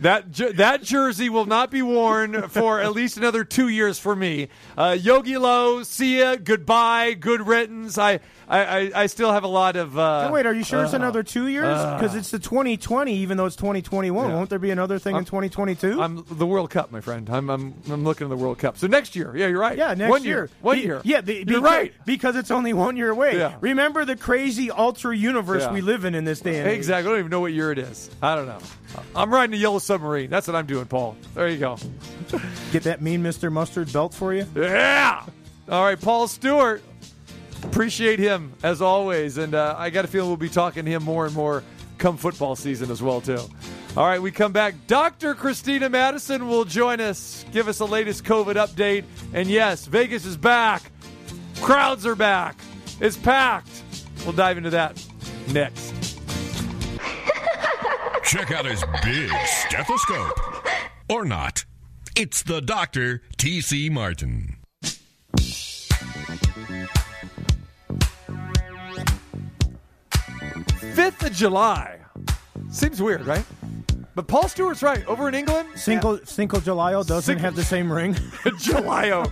that 0.00 0.30
jer- 0.30 0.52
that 0.54 0.82
jersey 0.82 1.28
will 1.28 1.46
not 1.46 1.70
be 1.70 1.82
worn 1.82 2.48
for 2.48 2.80
at 2.80 2.92
least 2.92 3.16
another 3.16 3.44
two 3.44 3.68
years 3.68 3.98
for 3.98 4.14
me. 4.14 4.48
Uh, 4.76 4.92
Jogi 4.98 5.34
Löw, 5.38 5.84
see 5.84 6.20
ya, 6.20 6.36
goodbye, 6.36 7.14
good 7.14 7.46
riddance. 7.46 7.98
I 7.98 8.20
I, 8.48 8.64
I, 8.64 8.90
I 9.02 9.06
still 9.06 9.30
have 9.32 9.44
a 9.44 9.48
lot 9.48 9.76
of. 9.76 9.98
Uh, 9.98 10.30
wait, 10.32 10.46
are 10.46 10.54
you 10.54 10.64
sure 10.64 10.82
it's 10.84 10.94
another 10.94 11.22
two 11.22 11.48
years? 11.48 11.76
Because 11.94 12.14
it's 12.14 12.30
the 12.30 12.38
2020, 12.38 13.12
even 13.16 13.36
though 13.36 13.44
it's 13.44 13.56
2021. 13.56 14.28
Yeah. 14.30 14.34
Won't 14.34 14.48
there 14.48 14.58
be 14.58 14.70
another 14.70 14.98
thing 14.98 15.16
in 15.16 15.24
2022? 15.26 16.00
I'm 16.00 16.24
the 16.30 16.46
World 16.46 16.70
Cup, 16.70 16.90
my 16.90 17.00
friend. 17.02 17.28
I'm, 17.28 17.50
I'm 17.50 17.74
I'm 17.90 18.04
looking 18.04 18.26
at 18.26 18.30
the 18.30 18.36
World 18.36 18.58
Cup. 18.58 18.78
So 18.78 18.86
next 18.86 19.14
year, 19.14 19.36
yeah, 19.36 19.48
you're 19.48 19.60
right. 19.60 19.76
yeah, 19.76 19.92
next 19.94 20.10
one 20.10 20.24
year. 20.24 20.48
One 20.62 20.76
Be- 20.78 20.82
year. 20.84 21.00
Yeah, 21.04 21.20
be- 21.20 21.44
you're 21.46 21.60
beca- 21.60 21.62
right. 21.62 21.92
Because 22.06 22.36
it's 22.36 22.50
only 22.50 22.72
one 22.72 22.96
year 22.96 23.10
away. 23.10 23.36
Yeah. 23.36 23.56
Remember 23.60 24.04
the 24.06 24.16
crazy 24.16 24.70
ultra 24.70 25.14
universe 25.18 25.62
Yeah. 25.64 25.72
we 25.72 25.80
live 25.80 26.04
in 26.04 26.14
in 26.14 26.24
this 26.24 26.40
day 26.40 26.58
and 26.58 26.68
age. 26.68 26.76
Exactly. 26.76 27.08
I 27.08 27.12
don't 27.12 27.18
even 27.20 27.30
know 27.30 27.40
what 27.40 27.52
year 27.52 27.70
it 27.72 27.78
is. 27.78 28.10
I 28.22 28.34
don't 28.34 28.46
know. 28.46 28.58
I'm 29.14 29.32
riding 29.32 29.50
the 29.52 29.58
yellow 29.58 29.78
submarine. 29.78 30.30
That's 30.30 30.46
what 30.46 30.56
I'm 30.56 30.66
doing, 30.66 30.86
Paul. 30.86 31.16
There 31.34 31.48
you 31.48 31.58
go. 31.58 31.76
Get 32.72 32.84
that 32.84 33.02
mean 33.02 33.22
Mr. 33.22 33.50
Mustard 33.52 33.92
belt 33.92 34.14
for 34.14 34.32
you? 34.34 34.46
Yeah. 34.56 35.24
All 35.68 35.84
right, 35.84 36.00
Paul 36.00 36.28
Stewart. 36.28 36.82
Appreciate 37.64 38.18
him 38.20 38.52
as 38.62 38.80
always, 38.80 39.36
and 39.36 39.54
uh, 39.54 39.74
I 39.76 39.90
got 39.90 40.04
a 40.04 40.08
feeling 40.08 40.28
we'll 40.30 40.36
be 40.36 40.48
talking 40.48 40.84
to 40.84 40.90
him 40.90 41.02
more 41.02 41.26
and 41.26 41.34
more 41.34 41.64
come 41.98 42.16
football 42.16 42.54
season 42.54 42.90
as 42.90 43.02
well 43.02 43.20
too. 43.20 43.40
All 43.96 44.06
right, 44.06 44.22
we 44.22 44.30
come 44.30 44.52
back. 44.52 44.74
Dr. 44.86 45.34
Christina 45.34 45.88
Madison 45.88 46.46
will 46.46 46.64
join 46.64 47.00
us, 47.00 47.44
give 47.52 47.66
us 47.66 47.78
the 47.78 47.86
latest 47.86 48.22
COVID 48.24 48.54
update, 48.54 49.04
and 49.34 49.48
yes, 49.48 49.86
Vegas 49.86 50.24
is 50.24 50.36
back. 50.36 50.92
Crowds 51.60 52.06
are 52.06 52.14
back. 52.14 52.56
It's 53.00 53.16
packed. 53.16 53.82
We'll 54.24 54.34
dive 54.34 54.56
into 54.56 54.70
that 54.70 55.04
next. 55.52 56.18
Check 58.24 58.50
out 58.50 58.64
his 58.66 58.84
big 59.02 59.30
stethoscope. 59.46 60.38
Or 61.08 61.24
not. 61.24 61.64
It's 62.16 62.42
the 62.42 62.60
Dr. 62.60 63.22
T.C. 63.36 63.88
Martin. 63.88 64.56
Fifth 70.80 71.22
of 71.22 71.32
July 71.32 72.00
seems 72.70 73.00
weird, 73.00 73.24
right? 73.24 73.44
But 74.14 74.26
Paul 74.26 74.48
Stewart's 74.48 74.82
right. 74.82 75.06
Over 75.06 75.28
in 75.28 75.34
England, 75.36 75.68
Cinco, 75.76 76.18
Cinco 76.24 76.58
de 76.58 76.74
doesn't 76.74 77.22
Cinco- 77.22 77.40
have 77.40 77.54
the 77.54 77.62
same 77.62 77.90
ring. 77.92 78.14
Jalio. 78.44 79.30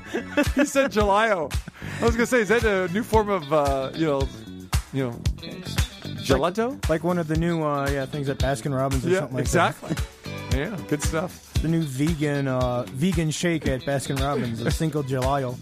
he 0.54 0.64
said 0.64 0.92
Jalio. 0.92 1.52
I 2.00 2.04
was 2.04 2.14
gonna 2.14 2.24
say, 2.24 2.42
is 2.42 2.48
that 2.50 2.62
a 2.62 2.86
new 2.92 3.02
form 3.02 3.28
of 3.28 3.52
uh, 3.52 3.90
you 3.94 4.06
know, 4.06 4.28
you 4.92 5.04
know, 5.08 5.20
gelato? 6.16 6.88
like 6.88 7.04
one 7.04 7.18
of 7.18 7.28
the 7.28 7.36
new 7.36 7.62
uh, 7.62 7.88
yeah 7.90 8.06
things 8.06 8.28
at 8.28 8.38
Baskin 8.38 8.74
Robbins 8.76 9.04
or 9.06 9.10
Yeah, 9.10 9.18
something 9.20 9.36
like 9.38 9.48
that. 9.48 9.74
exactly. 9.76 10.58
Yeah, 10.58 10.78
good 10.88 11.02
stuff. 11.02 11.52
The 11.62 11.68
new 11.68 11.82
vegan 11.82 12.48
uh, 12.48 12.84
vegan 12.84 13.30
shake 13.30 13.66
at 13.66 13.82
Baskin 13.82 14.18
Robbins, 14.20 14.62
the 14.62 14.70
Cinco 14.70 15.02
de 15.02 15.20
Mayo. 15.20 15.56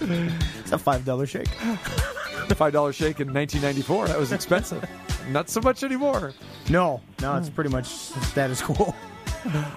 It's 0.00 0.72
a 0.72 0.78
five 0.78 1.04
dollar 1.04 1.26
shake. 1.26 1.48
Five 2.56 2.72
dollar 2.72 2.92
shake 2.92 3.20
in 3.20 3.32
1994. 3.32 4.08
That 4.08 4.18
was 4.18 4.32
expensive. 4.32 4.84
Not 5.30 5.48
so 5.50 5.60
much 5.60 5.82
anymore. 5.82 6.32
No, 6.70 7.00
no, 7.20 7.36
it's 7.36 7.48
pretty 7.50 7.70
much 7.70 7.86
status 7.86 8.62
quo. 8.62 8.94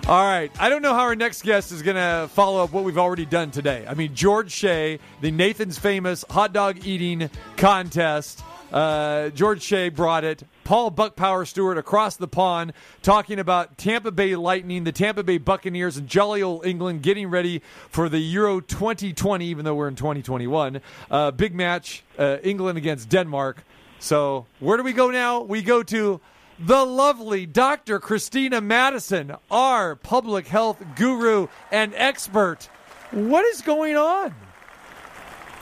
All 0.07 0.25
right. 0.25 0.51
I 0.59 0.69
don't 0.69 0.81
know 0.81 0.93
how 0.93 1.01
our 1.01 1.15
next 1.15 1.43
guest 1.43 1.71
is 1.71 1.81
going 1.83 1.95
to 1.97 2.27
follow 2.33 2.63
up 2.63 2.71
what 2.71 2.83
we've 2.83 2.97
already 2.97 3.25
done 3.25 3.51
today. 3.51 3.85
I 3.87 3.93
mean, 3.93 4.15
George 4.15 4.51
Shea, 4.51 4.99
the 5.21 5.29
Nathan's 5.31 5.77
famous 5.77 6.25
hot 6.29 6.53
dog 6.53 6.85
eating 6.85 7.29
contest. 7.57 8.41
Uh, 8.71 9.29
George 9.29 9.61
Shea 9.61 9.89
brought 9.89 10.23
it. 10.23 10.43
Paul 10.63 10.91
Bucpower 10.91 11.47
Stewart 11.47 11.77
across 11.77 12.15
the 12.15 12.27
pond 12.27 12.73
talking 13.01 13.39
about 13.39 13.77
Tampa 13.77 14.11
Bay 14.11 14.35
Lightning, 14.35 14.83
the 14.83 14.91
Tampa 14.91 15.23
Bay 15.23 15.39
Buccaneers, 15.39 15.97
and 15.97 16.07
jolly 16.07 16.43
old 16.43 16.65
England 16.65 17.01
getting 17.01 17.29
ready 17.29 17.61
for 17.89 18.07
the 18.07 18.19
Euro 18.19 18.59
2020, 18.59 19.45
even 19.45 19.65
though 19.65 19.73
we're 19.73 19.87
in 19.87 19.95
2021. 19.95 20.81
Uh, 21.09 21.31
big 21.31 21.55
match, 21.55 22.03
uh, 22.19 22.37
England 22.43 22.77
against 22.77 23.09
Denmark. 23.09 23.63
So, 23.99 24.45
where 24.59 24.77
do 24.77 24.83
we 24.83 24.93
go 24.93 25.09
now? 25.09 25.41
We 25.41 25.61
go 25.61 25.81
to 25.83 26.21
the 26.59 26.85
lovely 26.85 27.45
Dr. 27.45 27.99
Christina 27.99 28.61
Madison, 28.61 29.35
our 29.49 29.95
public 29.95 30.47
health 30.47 30.83
guru 30.95 31.47
and 31.71 31.93
expert. 31.95 32.69
What 33.11 33.45
is 33.45 33.61
going 33.61 33.95
on? 33.95 34.35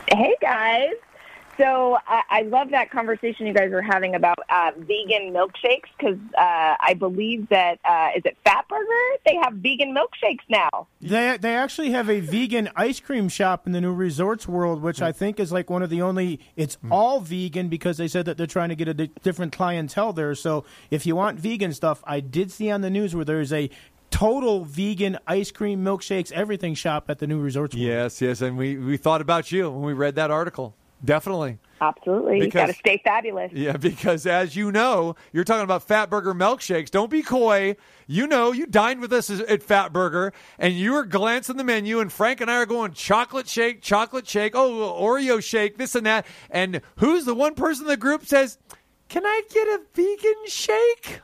Hey 0.10 0.36
guys. 0.42 0.94
So 1.58 1.98
I, 2.08 2.22
I 2.30 2.42
love 2.44 2.70
that 2.70 2.92
conversation 2.92 3.48
you 3.48 3.54
guys 3.54 3.72
were 3.72 3.82
having 3.82 4.14
about 4.16 4.38
uh, 4.50 4.72
vegan 4.78 5.34
milkshakes 5.34 5.90
because 5.98 6.20
uh, 6.38 6.76
I 6.80 6.96
believe 6.98 7.50
that 7.50 7.80
uh, 7.84 8.10
is 8.16 8.22
it 8.26 8.38
Fatburger? 8.46 9.18
They 9.26 9.36
have 9.42 9.54
vegan 9.54 9.96
milkshakes 9.96 10.44
now. 10.50 10.88
They 11.02 11.38
they 11.38 11.56
actually 11.56 11.92
have 11.92 12.10
a 12.10 12.20
vegan 12.20 12.70
ice 12.76 13.00
cream 13.00 13.28
shop 13.30 13.66
in 13.66 13.74
the 13.74 13.82
new 13.82 13.94
Resorts 13.94 14.48
World, 14.48 14.82
which 14.82 15.02
I 15.02 15.12
think 15.12 15.40
is 15.40 15.52
like 15.52 15.70
one 15.70 15.82
of 15.82 15.90
the 15.90 16.02
only. 16.02 16.40
It's 16.56 16.78
all 16.92 17.20
vegan 17.20 17.70
because 17.70 17.98
they 17.98 18.08
said 18.08 18.26
that 18.26 18.38
they're 18.38 18.46
trying 18.46 18.70
to 18.70 18.76
get 18.76 18.88
a 18.88 18.94
di- 18.94 19.12
different 19.24 19.52
clientele 19.52 20.14
there. 20.14 20.36
So 20.36 20.64
if 20.92 21.06
you 21.06 21.16
want 21.16 21.40
vegan 21.40 21.74
stuff, 21.74 22.04
I 22.06 22.20
did 22.20 22.52
see 22.52 22.70
on 22.70 22.82
the 22.82 22.90
news 22.90 23.16
where 23.16 23.26
there's 23.26 23.52
a 23.52 23.70
total 24.12 24.64
vegan 24.66 25.18
ice 25.28 25.52
cream, 25.52 25.84
milkshakes, 25.84 26.32
everything 26.32 26.76
shop 26.76 27.10
at 27.10 27.20
the 27.20 27.28
new 27.28 27.40
Resorts 27.40 27.76
World. 27.76 27.86
Yes, 27.86 28.22
yes, 28.22 28.42
and 28.42 28.58
we, 28.58 28.78
we 28.78 28.98
thought 28.98 29.22
about 29.22 29.52
you 29.52 29.70
when 29.70 29.82
we 29.82 29.94
read 29.94 30.16
that 30.16 30.32
article. 30.32 30.76
Definitely. 31.04 31.60
Absolutely, 31.80 32.40
Because- 32.40 32.54
got 32.62 32.66
to 32.68 32.74
stay 32.74 33.00
fabulous. 33.04 33.52
Yeah, 33.54 33.78
because 33.78 34.26
as 34.26 34.56
you 34.56 34.72
know, 34.72 35.16
you're 35.32 35.44
talking 35.44 35.64
about 35.64 35.88
Fatburger 35.88 36.36
milkshakes. 36.36 36.90
Don't 36.90 37.12
be 37.12 37.22
coy. 37.22 37.76
You 38.08 38.26
know, 38.26 38.52
you 38.52 38.66
dined 38.66 39.00
with 39.00 39.14
us 39.14 39.30
at 39.30 39.62
Fatburger, 39.62 40.32
and 40.58 40.74
you 40.74 40.94
were 40.94 41.06
glancing 41.06 41.58
the 41.58 41.64
menu, 41.64 42.00
and 42.00 42.12
Frank 42.12 42.42
and 42.42 42.50
I 42.50 42.56
are 42.56 42.66
going 42.66 42.94
chocolate 42.94 43.48
shake, 43.48 43.82
chocolate 43.84 44.28
shake, 44.28 44.54
oh, 44.56 44.98
Oreo 45.00 45.44
shake, 45.44 45.78
this 45.78 45.94
and 45.94 46.06
that. 46.08 46.26
And 46.50 46.82
who's 46.96 47.26
the 47.26 47.36
one 47.36 47.54
person 47.54 47.86
in 47.86 47.90
the 47.90 47.98
group 47.98 48.26
says, 48.26 48.58
Can 49.08 49.24
I 49.26 49.44
get 49.54 49.68
a 49.68 49.82
vegan 49.94 50.48
shake? 50.48 51.22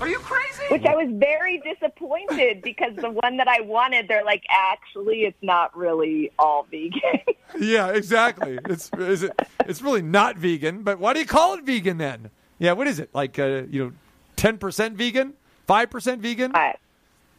Are 0.00 0.08
you 0.08 0.18
crazy? 0.18 0.46
which 0.70 0.84
I 0.84 0.94
was 0.94 1.08
very 1.12 1.58
disappointed 1.58 2.60
because 2.62 2.94
the 2.96 3.10
one 3.10 3.36
that 3.38 3.48
I 3.48 3.60
wanted, 3.60 4.08
they're 4.08 4.24
like, 4.24 4.42
actually, 4.50 5.20
it's 5.20 5.36
not 5.42 5.76
really 5.76 6.32
all 6.38 6.66
vegan. 6.70 7.00
Yeah, 7.60 7.92
exactly. 7.92 8.58
It's 8.68 8.90
is 8.98 9.22
it? 9.22 9.32
It's 9.60 9.80
really 9.80 10.02
not 10.02 10.36
vegan. 10.36 10.82
But 10.82 10.98
why 10.98 11.14
do 11.14 11.20
you 11.20 11.26
call 11.26 11.54
it 11.54 11.64
vegan 11.64 11.96
then? 11.96 12.30
Yeah, 12.58 12.72
what 12.72 12.88
is 12.88 12.98
it? 12.98 13.08
Like 13.14 13.38
uh, 13.38 13.62
you 13.70 13.84
know, 13.84 13.92
ten 14.34 14.58
percent 14.58 14.96
vegan, 14.96 15.32
five 15.66 15.88
percent 15.88 16.20
vegan? 16.20 16.54
I, 16.54 16.74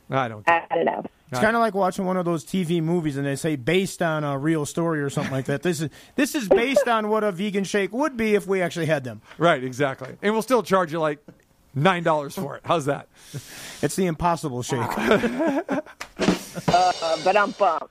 I 0.10 0.28
don't. 0.30 0.48
I 0.50 0.66
don't 0.74 0.86
know. 0.86 1.04
It's 1.30 1.42
kind 1.42 1.56
of 1.58 1.60
like 1.60 1.76
watching 1.76 2.06
one 2.06 2.16
of 2.16 2.24
those 2.24 2.46
TV 2.46 2.82
movies, 2.82 3.18
and 3.18 3.28
they 3.28 3.36
say 3.36 3.58
based 3.58 4.02
on 4.02 4.24
a 4.24 4.40
real 4.40 4.66
story 4.66 5.02
or 5.02 5.10
something 5.10 5.34
like 5.34 5.46
that. 5.46 5.62
This 5.62 5.82
is 5.82 5.90
this 6.16 6.34
is 6.34 6.48
based 6.48 6.88
on 6.88 7.10
what 7.10 7.26
a 7.26 7.32
vegan 7.34 7.66
shake 7.66 7.92
would 7.92 8.16
be 8.16 8.34
if 8.34 8.48
we 8.48 8.62
actually 8.62 8.86
had 8.86 9.04
them. 9.04 9.22
Right, 9.38 9.62
exactly. 9.64 10.16
And 10.22 10.34
we'll 10.34 10.42
still 10.42 10.64
charge 10.64 10.94
you 10.94 11.00
like 11.00 11.20
nine 11.84 12.04
dollars 12.04 12.36
for 12.36 12.56
it. 12.56 12.62
How's 12.66 12.86
that? 12.86 13.08
It's 13.80 13.96
the 13.96 14.08
Impossible 14.08 14.64
Shake. 14.64 14.80
Uh, 16.68 17.18
but 17.24 17.38
I'm 17.38 17.52
bummed. 17.52 17.84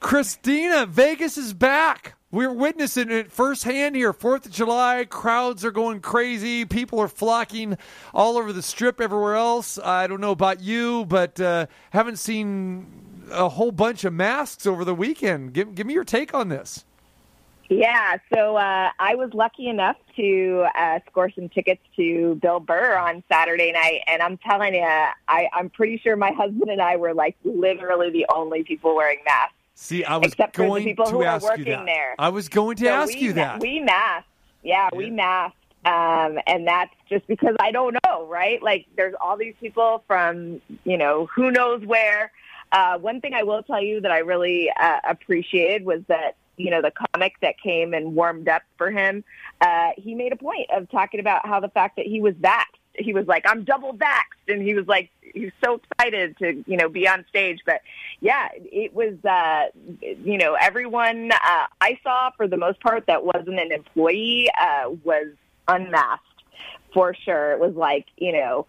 Christina, 0.00 0.86
Vegas 0.86 1.38
is 1.38 1.54
back. 1.54 2.14
We're 2.30 2.52
witnessing 2.52 3.10
it 3.10 3.30
firsthand 3.32 3.94
here. 3.96 4.12
Fourth 4.12 4.46
of 4.46 4.52
July, 4.52 5.06
crowds 5.08 5.64
are 5.64 5.70
going 5.70 6.00
crazy. 6.00 6.64
People 6.64 6.98
are 6.98 7.08
flocking 7.08 7.78
all 8.12 8.36
over 8.36 8.52
the 8.52 8.62
strip, 8.62 9.00
everywhere 9.00 9.36
else. 9.36 9.78
I 9.78 10.08
don't 10.08 10.20
know 10.20 10.32
about 10.32 10.60
you, 10.60 11.06
but 11.06 11.40
uh, 11.40 11.66
haven't 11.90 12.18
seen 12.18 13.24
a 13.30 13.48
whole 13.48 13.72
bunch 13.72 14.04
of 14.04 14.12
masks 14.12 14.66
over 14.66 14.84
the 14.84 14.94
weekend. 14.94 15.52
Give, 15.54 15.74
give 15.74 15.86
me 15.86 15.94
your 15.94 16.04
take 16.04 16.34
on 16.34 16.48
this. 16.48 16.84
Yeah, 17.70 18.16
so 18.32 18.56
uh, 18.56 18.90
I 18.98 19.14
was 19.14 19.34
lucky 19.34 19.68
enough 19.68 19.96
to 20.16 20.66
uh, 20.74 21.00
score 21.10 21.30
some 21.34 21.50
tickets 21.50 21.82
to 21.96 22.36
Bill 22.40 22.60
Burr 22.60 22.96
on 22.96 23.22
Saturday 23.30 23.72
night, 23.72 24.00
and 24.06 24.22
I'm 24.22 24.38
telling 24.38 24.74
you, 24.74 24.80
I, 24.82 25.48
I'm 25.52 25.68
pretty 25.68 25.98
sure 25.98 26.16
my 26.16 26.32
husband 26.32 26.70
and 26.70 26.80
I 26.80 26.96
were 26.96 27.12
like 27.12 27.36
literally 27.44 28.10
the 28.10 28.26
only 28.34 28.64
people 28.64 28.96
wearing 28.96 29.18
masks. 29.26 29.52
See, 29.74 30.02
I 30.02 30.16
was 30.16 30.32
Except 30.32 30.56
for 30.56 30.62
the 30.62 30.68
going 30.68 30.84
people 30.84 31.04
to 31.04 31.10
who 31.12 31.22
are 31.22 31.26
ask 31.26 31.42
you 31.44 31.48
working 31.50 31.64
that. 31.66 31.86
there. 31.86 32.14
I 32.18 32.30
was 32.30 32.48
going 32.48 32.78
to 32.78 32.84
So 32.86 32.90
ask 32.90 33.14
we 33.14 33.20
you 33.20 33.32
that. 33.34 33.60
We 33.60 33.80
masked. 33.80 34.28
Yeah, 34.62 34.88
we 34.94 35.10
masked. 35.10 35.56
Um, 35.84 36.38
and 36.46 36.66
that's 36.66 36.92
just 37.08 37.26
because 37.28 37.54
I 37.60 37.70
don't 37.70 37.96
know, 38.06 38.26
right? 38.26 38.62
Like, 38.62 38.86
there's 38.96 39.14
all 39.20 39.36
these 39.36 39.54
people 39.60 40.02
from, 40.06 40.60
you 40.84 40.96
know, 40.96 41.28
who 41.34 41.50
knows 41.50 41.84
where. 41.84 42.32
Uh, 42.72 42.98
one 42.98 43.20
thing 43.20 43.34
I 43.34 43.42
will 43.44 43.62
tell 43.62 43.80
you 43.80 44.00
that 44.00 44.10
I 44.10 44.18
really 44.18 44.70
uh, 44.78 45.00
appreciated 45.04 45.84
was 45.84 46.00
that, 46.08 46.36
you 46.58 46.70
know, 46.70 46.82
the 46.82 46.92
comic 47.14 47.34
that 47.40 47.58
came 47.58 47.94
and 47.94 48.14
warmed 48.14 48.48
up 48.48 48.62
for 48.76 48.90
him, 48.90 49.24
uh, 49.60 49.90
he 49.96 50.14
made 50.14 50.32
a 50.32 50.36
point 50.36 50.70
of 50.70 50.90
talking 50.90 51.20
about 51.20 51.46
how 51.46 51.60
the 51.60 51.68
fact 51.68 51.96
that 51.96 52.06
he 52.06 52.20
was 52.20 52.34
vaxxed. 52.34 52.64
He 52.94 53.14
was 53.14 53.26
like, 53.26 53.44
I'm 53.46 53.62
double 53.62 53.94
vaxxed. 53.94 54.48
And 54.48 54.60
he 54.60 54.74
was 54.74 54.86
like, 54.88 55.10
he 55.20 55.44
was 55.44 55.52
so 55.64 55.80
excited 55.80 56.36
to, 56.38 56.64
you 56.66 56.76
know, 56.76 56.88
be 56.88 57.06
on 57.06 57.24
stage. 57.28 57.60
But 57.64 57.80
yeah, 58.20 58.48
it 58.54 58.92
was, 58.92 59.14
uh, 59.24 59.66
you 60.00 60.36
know, 60.36 60.54
everyone 60.60 61.30
uh, 61.30 61.66
I 61.80 61.98
saw 62.02 62.30
for 62.36 62.48
the 62.48 62.56
most 62.56 62.80
part 62.80 63.06
that 63.06 63.24
wasn't 63.24 63.60
an 63.60 63.70
employee 63.70 64.48
uh, 64.60 64.90
was 65.04 65.28
unmasked 65.68 66.24
for 66.92 67.14
sure. 67.14 67.52
It 67.52 67.60
was 67.60 67.74
like, 67.76 68.06
you 68.16 68.32
know, 68.32 68.66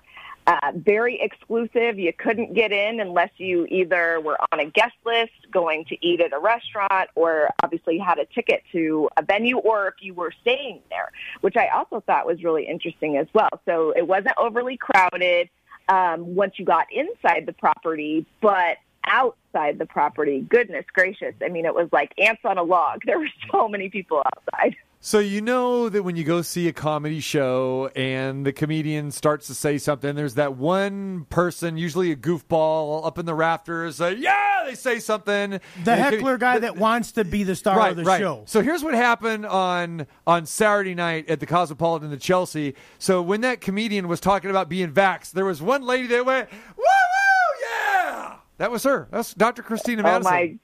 uh, 0.50 0.72
very 0.74 1.22
exclusive. 1.22 2.00
You 2.00 2.12
couldn't 2.12 2.56
get 2.56 2.72
in 2.72 3.00
unless 3.00 3.30
you 3.38 3.68
either 3.70 4.20
were 4.20 4.36
on 4.52 4.60
a 4.60 4.66
guest 4.66 4.96
list 5.06 5.32
going 5.52 5.86
to 5.86 6.06
eat 6.06 6.22
at 6.22 6.34
a 6.34 6.40
restaurant 6.40 7.12
or 7.14 7.50
obviously 7.64 8.00
had 8.00 8.18
a 8.18 8.26
ticket 8.26 8.64
to 8.72 9.10
a 9.16 9.22
venue 9.22 9.60
or 9.60 9.90
if 9.90 9.94
you 10.02 10.16
were 10.16 10.34
staying 10.42 10.82
there, 10.90 11.12
which 11.42 11.56
I 11.56 11.68
also 11.68 12.00
thought 12.00 12.26
was 12.26 12.44
really 12.44 12.66
interesting 12.68 13.18
as 13.18 13.28
well. 13.32 13.50
So 13.66 13.92
it 13.96 14.08
wasn't 14.08 14.34
overly 14.40 14.76
crowded 14.76 15.50
um, 15.88 16.34
once 16.34 16.54
you 16.58 16.66
got 16.66 16.88
inside 16.92 17.46
the 17.46 17.54
property, 17.54 18.26
but 18.42 18.78
outside 19.06 19.78
the 19.78 19.86
property, 19.86 20.42
goodness 20.42 20.86
gracious. 20.92 21.36
I 21.44 21.50
mean, 21.50 21.66
it 21.66 21.76
was 21.76 21.90
like 21.92 22.12
ants 22.18 22.42
on 22.44 22.58
a 22.58 22.64
log. 22.64 23.02
There 23.06 23.20
were 23.20 23.30
so 23.52 23.70
many 23.70 23.90
people 23.90 24.24
outside. 24.26 24.76
So 25.02 25.20
you 25.20 25.40
know 25.40 25.88
that 25.88 26.04
when 26.04 26.18
you 26.18 26.26
go 26.26 26.42
see 26.42 26.68
a 26.68 26.74
comedy 26.74 27.22
show 27.22 27.90
and 27.96 28.46
the 28.46 28.52
comedian 28.52 29.12
starts 29.12 29.48
to 29.48 29.56
say 29.56 29.78
something, 29.78 30.14
there's 30.14 30.34
that 30.34 30.58
one 30.58 31.24
person, 31.30 31.78
usually 31.78 32.12
a 32.12 32.18
goofball, 32.18 33.06
up 33.06 33.18
in 33.18 33.26
the 33.26 33.34
rafters. 33.34 33.96
Say, 33.96 34.16
yeah, 34.16 34.64
they 34.66 34.76
say 34.76 35.00
something. 35.00 35.52
The 35.52 35.60
And 35.78 35.86
could- 35.86 35.96
heckler 36.16 36.38
guy 36.38 36.60
that 36.60 36.76
wants 36.76 37.14
to 37.14 37.24
be 37.24 37.44
the 37.46 37.56
star 37.56 37.78
right, 37.78 37.92
of 37.92 37.96
the 37.98 38.04
right. 38.04 38.20
show. 38.20 38.44
So 38.46 38.62
here's 38.62 38.84
what 38.84 38.94
happened 38.94 39.46
on 39.46 40.06
on 40.28 40.46
Saturday 40.46 40.96
night 40.96 41.30
at 41.30 41.40
the 41.40 41.46
Cosmopolitan 41.46 42.12
in 42.12 42.20
Chelsea. 42.20 42.76
So 42.98 43.22
when 43.22 43.40
that 43.42 43.62
comedian 43.62 44.10
was 44.10 44.20
talking 44.20 44.50
about 44.50 44.68
being 44.68 44.92
vaxxed, 44.92 45.32
there 45.32 45.46
was 45.46 45.62
one 45.62 45.82
lady 45.84 46.08
that 46.08 46.26
went, 46.26 46.50
"Woo 46.52 46.84
woo, 46.84 47.66
yeah!" 47.72 48.34
That 48.58 48.70
was 48.70 48.84
her. 48.84 49.08
That's 49.12 49.34
Dr. 49.34 49.64
Christina 49.64 50.04
Oh 50.06 50.20
my 50.20 50.58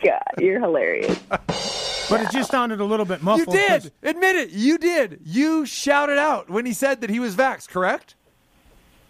God, 0.00 0.22
you're 0.38 0.60
hilarious. 0.60 1.18
But 2.08 2.22
it 2.22 2.30
just 2.30 2.50
sounded 2.50 2.80
a 2.80 2.84
little 2.84 3.06
bit 3.06 3.22
muffled. 3.22 3.54
You 3.54 3.68
did. 3.68 3.92
Admit 4.02 4.36
it. 4.36 4.50
You 4.50 4.78
did. 4.78 5.20
You 5.24 5.66
shouted 5.66 6.18
out 6.18 6.48
when 6.48 6.64
he 6.64 6.72
said 6.72 7.00
that 7.02 7.10
he 7.10 7.20
was 7.20 7.36
vaxxed, 7.36 7.68
correct? 7.68 8.14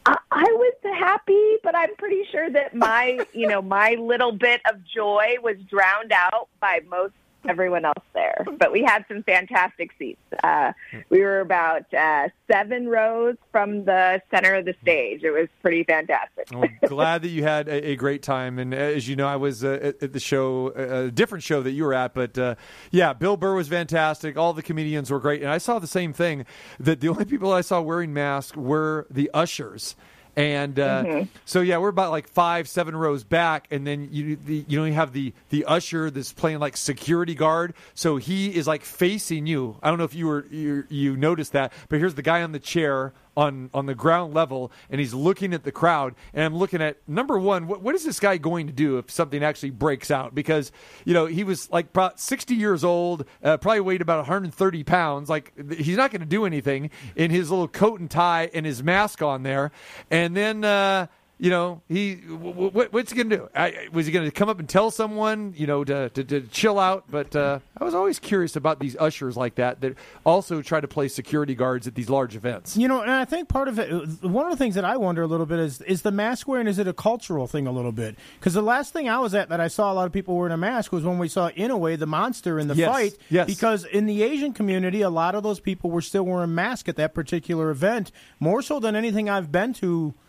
I, 0.07 0.17
I 0.31 0.45
was 0.45 0.75
happy, 0.99 1.57
but 1.63 1.77
I'm 1.77 1.95
pretty 1.97 2.25
sure 2.31 2.51
that 2.51 2.75
my, 2.75 3.21
you 3.33 3.47
know, 3.47 3.63
my 3.63 3.97
little 4.01 4.33
bit 4.33 4.61
of 4.71 4.85
joy 4.85 5.37
was 5.43 5.57
drowned 5.69 6.13
out 6.13 6.49
by 6.61 6.81
most 6.89 7.15
everyone 7.49 7.85
else 7.85 8.05
there. 8.15 8.45
But 8.59 8.73
we 8.73 8.83
had 8.83 9.05
some 9.09 9.23
fantastic 9.23 9.93
seats. 9.99 10.21
Uh, 10.45 10.73
we 11.09 11.21
were 11.23 11.41
about 11.41 11.93
uh, 11.95 12.29
seven 12.51 12.89
rows 12.89 13.37
from 13.51 13.85
the 13.85 14.23
center 14.31 14.55
of 14.55 14.65
the 14.65 14.75
stage. 14.83 15.23
It 15.23 15.31
was 15.31 15.49
pretty 15.63 15.85
fantastic. 15.85 16.49
Well, 16.53 16.69
glad 16.87 17.23
that 17.23 17.29
you 17.29 17.43
had 17.43 17.69
a, 17.69 17.91
a 17.91 17.97
great 17.97 18.23
time. 18.23 18.59
And 18.59 18.75
as 18.75 19.09
you 19.09 19.17
know, 19.17 19.27
I 19.27 19.37
was 19.37 19.65
uh, 19.65 19.93
at, 20.01 20.13
the 20.13 20.21
show, 20.21 20.69
a 20.69 21.11
different 21.11 21.45
show 21.45 21.63
that 21.63 21.73
you 21.73 21.85
were 21.85 21.95
at. 21.95 22.15
But 22.15 22.39
uh, 22.39 22.55
yeah, 22.91 23.13
Bill 23.13 23.37
Burr 23.37 23.55
was 23.55 23.69
fantastic. 23.69 24.37
All 24.37 24.53
the 24.53 24.63
comedians 24.63 25.11
were 25.11 25.21
great. 25.21 25.43
And 25.43 25.51
I 25.51 25.59
saw 25.59 25.79
the 25.79 25.87
same 25.87 26.13
thing 26.13 26.45
that 26.79 27.01
the 27.01 27.09
only 27.09 27.25
people 27.25 27.53
I 27.53 27.63
saw 27.63 27.81
wearing 27.81 28.13
masks 28.13 28.57
were 28.57 29.07
the 29.11 29.31
ushers. 29.33 29.97
And 30.39 30.79
uh, 30.79 31.03
Mm-hmm. 31.03 31.29
so 31.47 31.63
yeah, 31.63 31.79
we're 31.79 31.89
about 31.89 32.13
like 32.13 32.29
five, 32.29 32.69
seven 32.69 32.95
rows 32.95 33.25
back, 33.25 33.67
and 33.73 33.85
then 33.85 34.09
you 34.13 34.37
the, 34.37 34.65
you 34.69 34.79
know 34.79 34.85
you 34.85 34.93
have 34.93 35.13
the 35.13 35.33
the 35.49 35.65
usher 35.65 36.13
that's 36.13 36.33
playing 36.33 36.61
like 36.61 36.77
security 36.77 37.35
guard. 37.35 37.75
So 37.95 38.19
he 38.19 38.55
is 38.55 38.69
like 38.69 38.85
facing 38.85 39.49
you. 39.49 39.77
I 39.83 39.89
don't 39.89 39.99
know 39.99 40.05
if 40.05 40.15
you 40.15 40.29
were 40.29 40.47
you, 40.49 40.85
you 40.91 41.17
noticed 41.17 41.53
that, 41.55 41.73
but 41.89 41.99
here's 41.99 42.15
the 42.15 42.23
guy 42.23 42.43
on 42.43 42.53
the 42.53 42.61
chair 42.61 43.13
on 43.39 43.71
on 43.73 43.87
the 43.87 43.95
ground 43.95 44.35
level, 44.35 44.73
and 44.91 45.01
he's 45.01 45.15
looking 45.15 45.55
at 45.55 45.63
the 45.63 45.71
crowd. 45.71 46.17
And 46.35 46.45
I'm 46.45 46.57
looking 46.57 46.83
at 46.83 46.97
number 47.09 47.39
one, 47.39 47.69
what, 47.69 47.81
what 47.83 47.95
is 47.95 48.05
this 48.05 48.19
guy 48.19 48.37
going 48.37 48.67
to 48.67 48.73
do 48.73 48.99
if 48.99 49.11
something 49.13 49.45
actually 49.45 49.71
breaks 49.71 50.11
out? 50.11 50.35
Because 50.35 50.73
you 51.05 51.15
know 51.15 51.27
he 51.27 51.45
was 51.45 51.71
like 51.71 51.87
about 51.87 52.19
60 52.19 52.57
years 52.57 52.83
old, 52.83 53.25
uh, 53.45 53.57
probably 53.57 53.81
weighed 53.81 54.03
about 54.03 54.19
130 54.19 54.83
pounds. 54.83 55.31
Like 55.31 55.53
he's 55.73 55.97
not 55.97 56.11
going 56.11 56.21
to 56.21 56.27
do 56.27 56.45
anything 56.45 56.91
in 57.15 57.31
his 57.31 57.49
little 57.49 57.69
coat 57.69 58.01
and 58.01 58.11
tie 58.11 58.51
and 58.53 58.67
his 58.67 58.83
mask 58.83 59.23
on 59.23 59.45
there. 59.45 59.71
And 60.11 60.37
then. 60.37 60.65
Uh, 60.65 61.07
you 61.41 61.51
know, 61.51 61.83
he 61.89 62.17
w- 62.17 62.53
w- 62.71 62.89
what's 62.91 63.13
he 63.13 63.17
gonna 63.23 63.37
do? 63.37 63.49
I, 63.55 63.89
was 63.93 64.07
he 64.07 64.13
gonna 64.13 64.31
come 64.31 64.49
up 64.49 64.59
and 64.59 64.69
tell 64.69 64.91
someone, 64.91 65.55
you 65.57 65.67
know, 65.67 65.85
to 65.85 66.09
to, 66.11 66.25
to 66.25 66.41
chill 66.43 66.79
out? 66.81 67.05
But 67.11 67.35
uh, 67.37 67.61
I 67.81 67.85
was 67.85 67.95
always 67.95 68.19
curious 68.19 68.57
about 68.57 68.81
these 68.81 68.97
ushers 68.99 69.37
like 69.37 69.55
that 69.55 69.81
that 69.83 69.95
also 70.27 70.63
try 70.63 70.81
to 70.81 70.89
play 70.89 71.07
security 71.09 71.55
guards 71.55 71.87
at 71.87 71.95
these 71.95 72.11
large 72.11 72.35
events. 72.35 72.77
You 72.77 72.89
know, 72.89 73.03
and 73.03 73.11
I 73.11 73.25
think 73.25 73.49
part 73.49 73.69
of 73.69 73.79
it, 73.79 73.89
one 74.23 74.47
of 74.47 74.51
the 74.51 74.57
things 74.57 74.75
that 74.75 74.85
I 74.85 74.97
wonder 74.97 75.23
a 75.23 75.27
little 75.29 75.47
bit 75.47 75.61
is, 75.61 75.81
is 75.83 76.03
the 76.03 76.11
mask 76.11 76.49
wearing, 76.49 76.67
is 76.67 76.79
it 76.79 76.89
a 76.89 76.93
cultural 76.93 77.47
thing 77.47 77.67
a 77.67 77.73
little 77.73 77.93
bit? 77.93 78.17
Because 78.41 78.55
the 78.55 78.63
last 78.63 78.93
thing 78.93 79.09
I 79.09 79.19
was 79.21 79.35
at 79.35 79.49
that 79.51 79.61
I 79.61 79.69
saw 79.69 79.93
a 79.93 79.95
lot 79.95 80.07
of 80.07 80.13
people 80.13 80.37
wearing 80.37 80.53
a 80.53 80.57
mask 80.57 80.91
was 80.93 81.05
when 81.05 81.19
we 81.19 81.29
saw 81.29 81.51
Inoue, 81.51 81.99
the 81.99 82.07
monster, 82.07 82.59
in 82.59 82.67
the 82.69 82.75
Yes, 82.75 82.91
fight. 82.91 83.17
yes. 83.31 83.47
Because 83.47 83.85
in 83.85 84.07
the 84.07 84.23
Asian 84.23 84.53
community, 84.53 85.03
a 85.03 85.11
lot 85.11 85.35
of 85.35 85.43
those 85.45 85.61
people 85.61 85.91
were 85.91 86.03
still 86.03 86.25
wearing 86.25 86.55
masks 86.55 86.89
at 86.89 86.97
that 86.97 87.15
particular 87.15 87.71
event, 87.71 88.11
more 88.41 88.61
so 88.61 88.81
than 88.81 88.97
anything 88.97 89.31
I've 89.31 89.53
been 89.53 89.73
to 89.75 90.15
uh, 90.17 90.23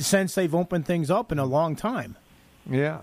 since 0.00 0.34
they've 0.34 0.54
opened 0.54 0.86
things 0.86 1.10
up 1.10 1.32
in 1.32 1.38
a 1.38 1.44
long 1.44 1.76
time. 1.76 2.16
Yeah. 2.68 3.00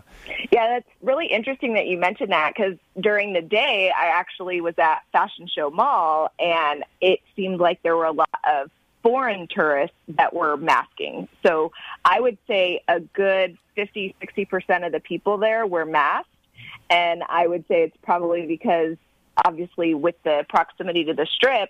Yeah, 0.51 0.67
that's 0.67 0.89
really 1.01 1.25
interesting 1.25 1.73
that 1.73 1.87
you 1.87 1.97
mentioned 1.97 2.31
that 2.31 2.53
because 2.55 2.77
during 2.99 3.33
the 3.33 3.41
day, 3.41 3.91
I 3.95 4.07
actually 4.07 4.61
was 4.61 4.75
at 4.77 5.01
Fashion 5.11 5.47
Show 5.47 5.71
Mall, 5.71 6.31
and 6.39 6.83
it 7.01 7.19
seemed 7.35 7.59
like 7.59 7.81
there 7.81 7.97
were 7.97 8.05
a 8.05 8.11
lot 8.11 8.29
of 8.47 8.69
foreign 9.01 9.47
tourists 9.47 9.95
that 10.09 10.33
were 10.33 10.57
masking. 10.57 11.27
So 11.43 11.71
I 12.03 12.19
would 12.19 12.37
say 12.47 12.81
a 12.87 12.99
good 12.99 13.57
50, 13.75 14.15
60% 14.21 14.85
of 14.85 14.91
the 14.91 14.99
people 14.99 15.37
there 15.37 15.65
were 15.65 15.85
masked. 15.85 16.29
And 16.89 17.23
I 17.27 17.47
would 17.47 17.65
say 17.67 17.83
it's 17.83 17.97
probably 18.03 18.45
because, 18.45 18.97
obviously, 19.43 19.93
with 19.93 20.15
the 20.23 20.45
proximity 20.49 21.05
to 21.05 21.13
the 21.13 21.25
strip, 21.25 21.69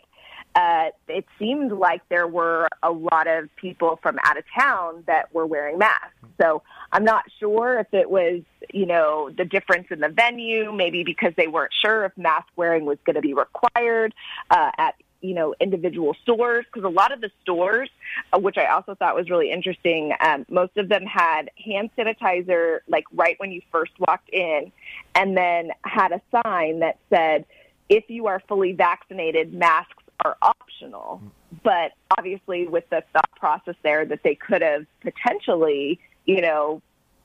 uh, 0.55 0.85
it 1.09 1.25
seemed 1.37 1.71
like 1.71 2.01
there 2.09 2.27
were 2.27 2.67
a 2.81 2.91
lot 2.91 3.27
of 3.27 3.53
people 3.57 3.99
from 4.01 4.17
out 4.23 4.37
of 4.37 4.45
town 4.57 5.03
that 5.05 5.33
were 5.33 5.45
wearing 5.45 5.77
masks. 5.77 6.13
So 6.41 6.63
I'm 6.91 7.03
not 7.03 7.25
sure 7.39 7.79
if 7.79 7.93
it 7.93 8.09
was, 8.09 8.41
you 8.73 8.85
know, 8.85 9.29
the 9.37 9.45
difference 9.45 9.87
in 9.91 9.99
the 9.99 10.09
venue, 10.09 10.71
maybe 10.71 11.03
because 11.03 11.33
they 11.35 11.47
weren't 11.47 11.73
sure 11.83 12.05
if 12.05 12.17
mask 12.17 12.47
wearing 12.55 12.85
was 12.85 12.97
going 13.05 13.15
to 13.15 13.21
be 13.21 13.33
required 13.33 14.13
uh, 14.49 14.71
at 14.77 14.95
you 15.21 15.33
know, 15.33 15.55
individual 15.59 16.15
stores 16.21 16.65
because 16.71 16.85
a 16.85 16.93
lot 16.93 17.11
of 17.11 17.19
the 17.19 17.31
stores, 17.41 17.89
uh, 18.31 18.37
which 18.37 18.57
I 18.57 18.67
also 18.67 18.93
thought 18.93 19.15
was 19.15 19.29
really 19.29 19.51
interesting, 19.51 20.13
um, 20.19 20.45
most 20.49 20.77
of 20.77 20.87
them 20.87 21.03
had 21.03 21.49
hand 21.63 21.89
sanitizer 21.97 22.79
like 22.87 23.05
right 23.11 23.35
when 23.39 23.51
you 23.51 23.61
first 23.71 23.93
walked 23.99 24.29
in, 24.29 24.71
and 25.15 25.35
then 25.35 25.71
had 25.83 26.11
a 26.11 26.21
sign 26.31 26.79
that 26.79 26.99
said, 27.09 27.45
"If 27.89 28.09
you 28.09 28.27
are 28.27 28.39
fully 28.47 28.73
vaccinated, 28.73 29.51
masks 29.53 30.04
are 30.23 30.37
optional." 30.41 31.21
But 31.63 31.93
obviously, 32.17 32.67
with 32.67 32.89
the 32.89 33.03
thought 33.13 33.31
process 33.37 33.75
there 33.83 34.05
that 34.05 34.23
they 34.23 34.35
could 34.35 34.61
have 34.61 34.85
potentially, 35.01 35.99
you 36.25 36.41
know, 36.41 36.81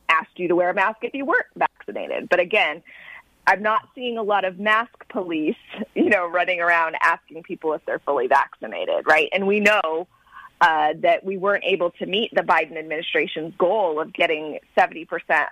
asked 0.09 0.39
you 0.39 0.49
to 0.49 0.57
wear 0.57 0.71
a 0.71 0.75
mask 0.75 0.99
if 1.03 1.15
you 1.15 1.25
weren't 1.25 1.47
vaccinated. 1.57 2.29
But 2.29 2.41
again, 2.41 2.83
I'm 3.47 3.63
not 3.63 3.89
seeing 3.95 4.19
a 4.19 4.23
lot 4.23 4.45
of 4.45 4.59
mask 4.59 5.09
police, 5.09 5.57
you 5.95 6.09
know, 6.09 6.27
running 6.27 6.61
around 6.61 6.97
asking 7.03 7.43
people 7.43 7.73
if 7.73 7.85
they're 7.87 8.01
fully 8.01 8.27
vaccinated, 8.27 9.07
right? 9.07 9.29
And 9.33 9.47
we 9.47 9.61
know 9.61 10.07
uh, 10.61 10.93
that 10.99 11.25
we 11.25 11.37
weren't 11.37 11.65
able 11.65 11.91
to 11.93 12.07
meet 12.07 12.31
the 12.35 12.43
Biden 12.43 12.77
administration's 12.77 13.55
goal 13.57 14.01
of 14.01 14.13
getting 14.13 14.59
70% 14.77 15.07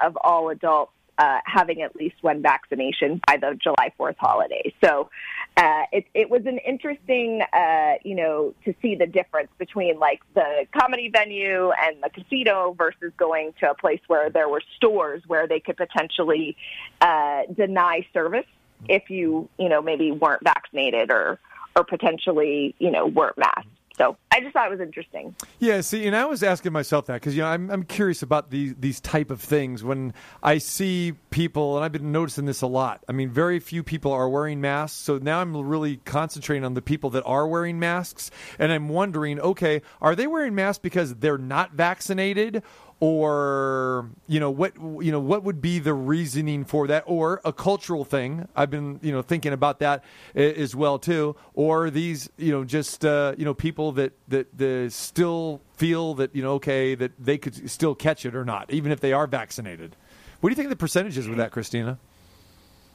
of 0.05 0.17
all 0.21 0.51
adults 0.51 0.93
uh, 1.19 1.39
having 1.45 1.83
at 1.83 1.97
least 1.97 2.17
one 2.23 2.41
vaccination 2.43 3.21
by 3.27 3.37
the 3.37 3.59
July 3.61 3.93
4th 3.99 4.17
holiday. 4.19 4.73
So 4.83 5.11
uh, 5.57 5.83
it, 5.93 6.07
it 6.15 6.31
was 6.31 6.43
an 6.47 6.59
interesting, 6.59 7.43
uh, 7.53 7.95
you 8.05 8.15
know, 8.15 8.55
to 8.65 8.75
see 8.81 8.95
the 8.95 9.07
difference 9.07 9.51
between 9.59 9.99
like 9.99 10.21
the 10.35 10.67
comedy 10.79 11.11
venue 11.11 11.71
and 11.71 11.97
the 12.03 12.11
casino 12.11 12.75
versus 12.79 13.13
going 13.17 13.53
to 13.61 13.71
a 13.71 13.75
place 13.75 14.01
where 14.07 14.31
there 14.31 14.49
were 14.49 14.63
stores 14.77 15.23
where 15.27 15.49
they 15.49 15.61
could 15.61 15.77
potentially 15.77 16.57
uh, 17.01 17.43
deny 17.55 18.07
service 18.13 18.47
if 18.89 19.11
you, 19.11 19.49
you 19.59 19.69
know, 19.69 19.83
maybe 19.83 20.13
weren't 20.13 20.43
vaccinated 20.45 21.11
or 21.11 21.41
or 21.77 21.85
potentially, 21.85 22.75
you 22.79 22.91
know, 22.91 23.07
weren't 23.07 23.39
masked. 23.39 23.69
So 23.99 24.17
I 24.31 24.41
just 24.41 24.53
thought 24.53 24.69
it 24.69 24.71
was 24.71 24.81
interesting. 24.81 25.35
Yeah, 25.59 25.81
see, 25.81 26.07
and 26.07 26.15
I 26.15 26.25
was 26.25 26.45
asking 26.45 26.73
myself 26.73 27.07
that 27.07 27.15
because 27.15 27.35
you 27.35 27.43
know 27.43 27.49
I'm 27.49 27.69
I'm 27.69 27.83
curious 27.83 28.23
about 28.23 28.51
these 28.51 28.75
these 28.79 29.01
type 29.01 29.33
of 29.33 29.41
things 29.41 29.83
when 29.83 30.15
I 30.41 30.59
see 30.59 31.15
people, 31.31 31.77
and 31.77 31.85
I've 31.85 31.91
been 31.91 32.13
noticing 32.13 32.45
this 32.45 32.63
a 32.63 32.69
lot. 32.69 33.05
I 33.09 33.13
mean, 33.13 33.31
very 33.31 33.59
few 33.59 33.83
people 33.83 34.13
are 34.13 34.29
wearing 34.29 34.61
masks, 34.61 34.97
so 34.99 35.19
now 35.19 35.41
I'm 35.41 35.57
really 35.57 35.97
concentrating 36.05 36.65
on 36.65 36.75
the 36.75 36.83
people 36.83 37.11
that 37.11 37.25
are 37.25 37.49
wearing 37.49 37.81
masks, 37.81 38.31
and 38.61 38.71
I'm 38.71 38.89
wondering, 38.89 39.41
okay, 39.41 39.83
are 40.01 40.15
they 40.15 40.29
wearing 40.29 40.55
masks 40.55 40.81
because 40.81 41.17
they're 41.17 41.37
not 41.37 41.73
vaccinated? 41.73 42.63
Or 43.01 44.11
you 44.27 44.41
know 44.41 44.51
what 44.51 44.75
you 44.77 45.13
know 45.13 45.21
what 45.21 45.45
would 45.45 45.61
be 45.61 45.79
the 45.79 45.95
reasoning 45.95 46.65
for 46.65 46.87
that? 46.89 47.05
Or 47.07 47.41
a 47.45 47.53
cultural 47.53 48.05
thing. 48.05 48.49
I've 48.57 48.71
been 48.71 48.99
you 49.03 49.13
know 49.13 49.23
thinking 49.23 49.53
about 49.53 49.79
that 49.81 50.05
as 50.35 50.75
well 50.75 50.99
too. 50.99 51.37
Or 51.55 51.91
these 51.91 52.29
you 52.37 52.53
know 52.53 52.65
just 52.65 53.05
uh, 53.05 53.35
you 53.37 53.45
know 53.45 53.55
people 53.55 53.93
that 53.93 54.13
that 54.29 54.57
that 54.59 54.93
still 54.93 55.61
feel 55.77 56.15
that 56.15 56.35
you 56.35 56.43
know 56.43 56.55
okay 56.55 56.95
that 56.95 57.13
they 57.19 57.39
could 57.39 57.71
still 57.71 57.95
catch 57.95 58.27
it 58.27 58.35
or 58.35 58.45
not 58.45 58.71
even 58.71 58.91
if 58.93 59.01
they 59.01 59.13
are 59.13 59.27
vaccinated. 59.27 59.95
What 60.41 60.51
do 60.51 60.53
you 60.53 60.57
think 60.57 60.69
the 60.69 60.77
percentage 60.77 61.19
is 61.19 61.29
with 61.29 61.39
that 61.39 61.51
christina? 61.51 61.99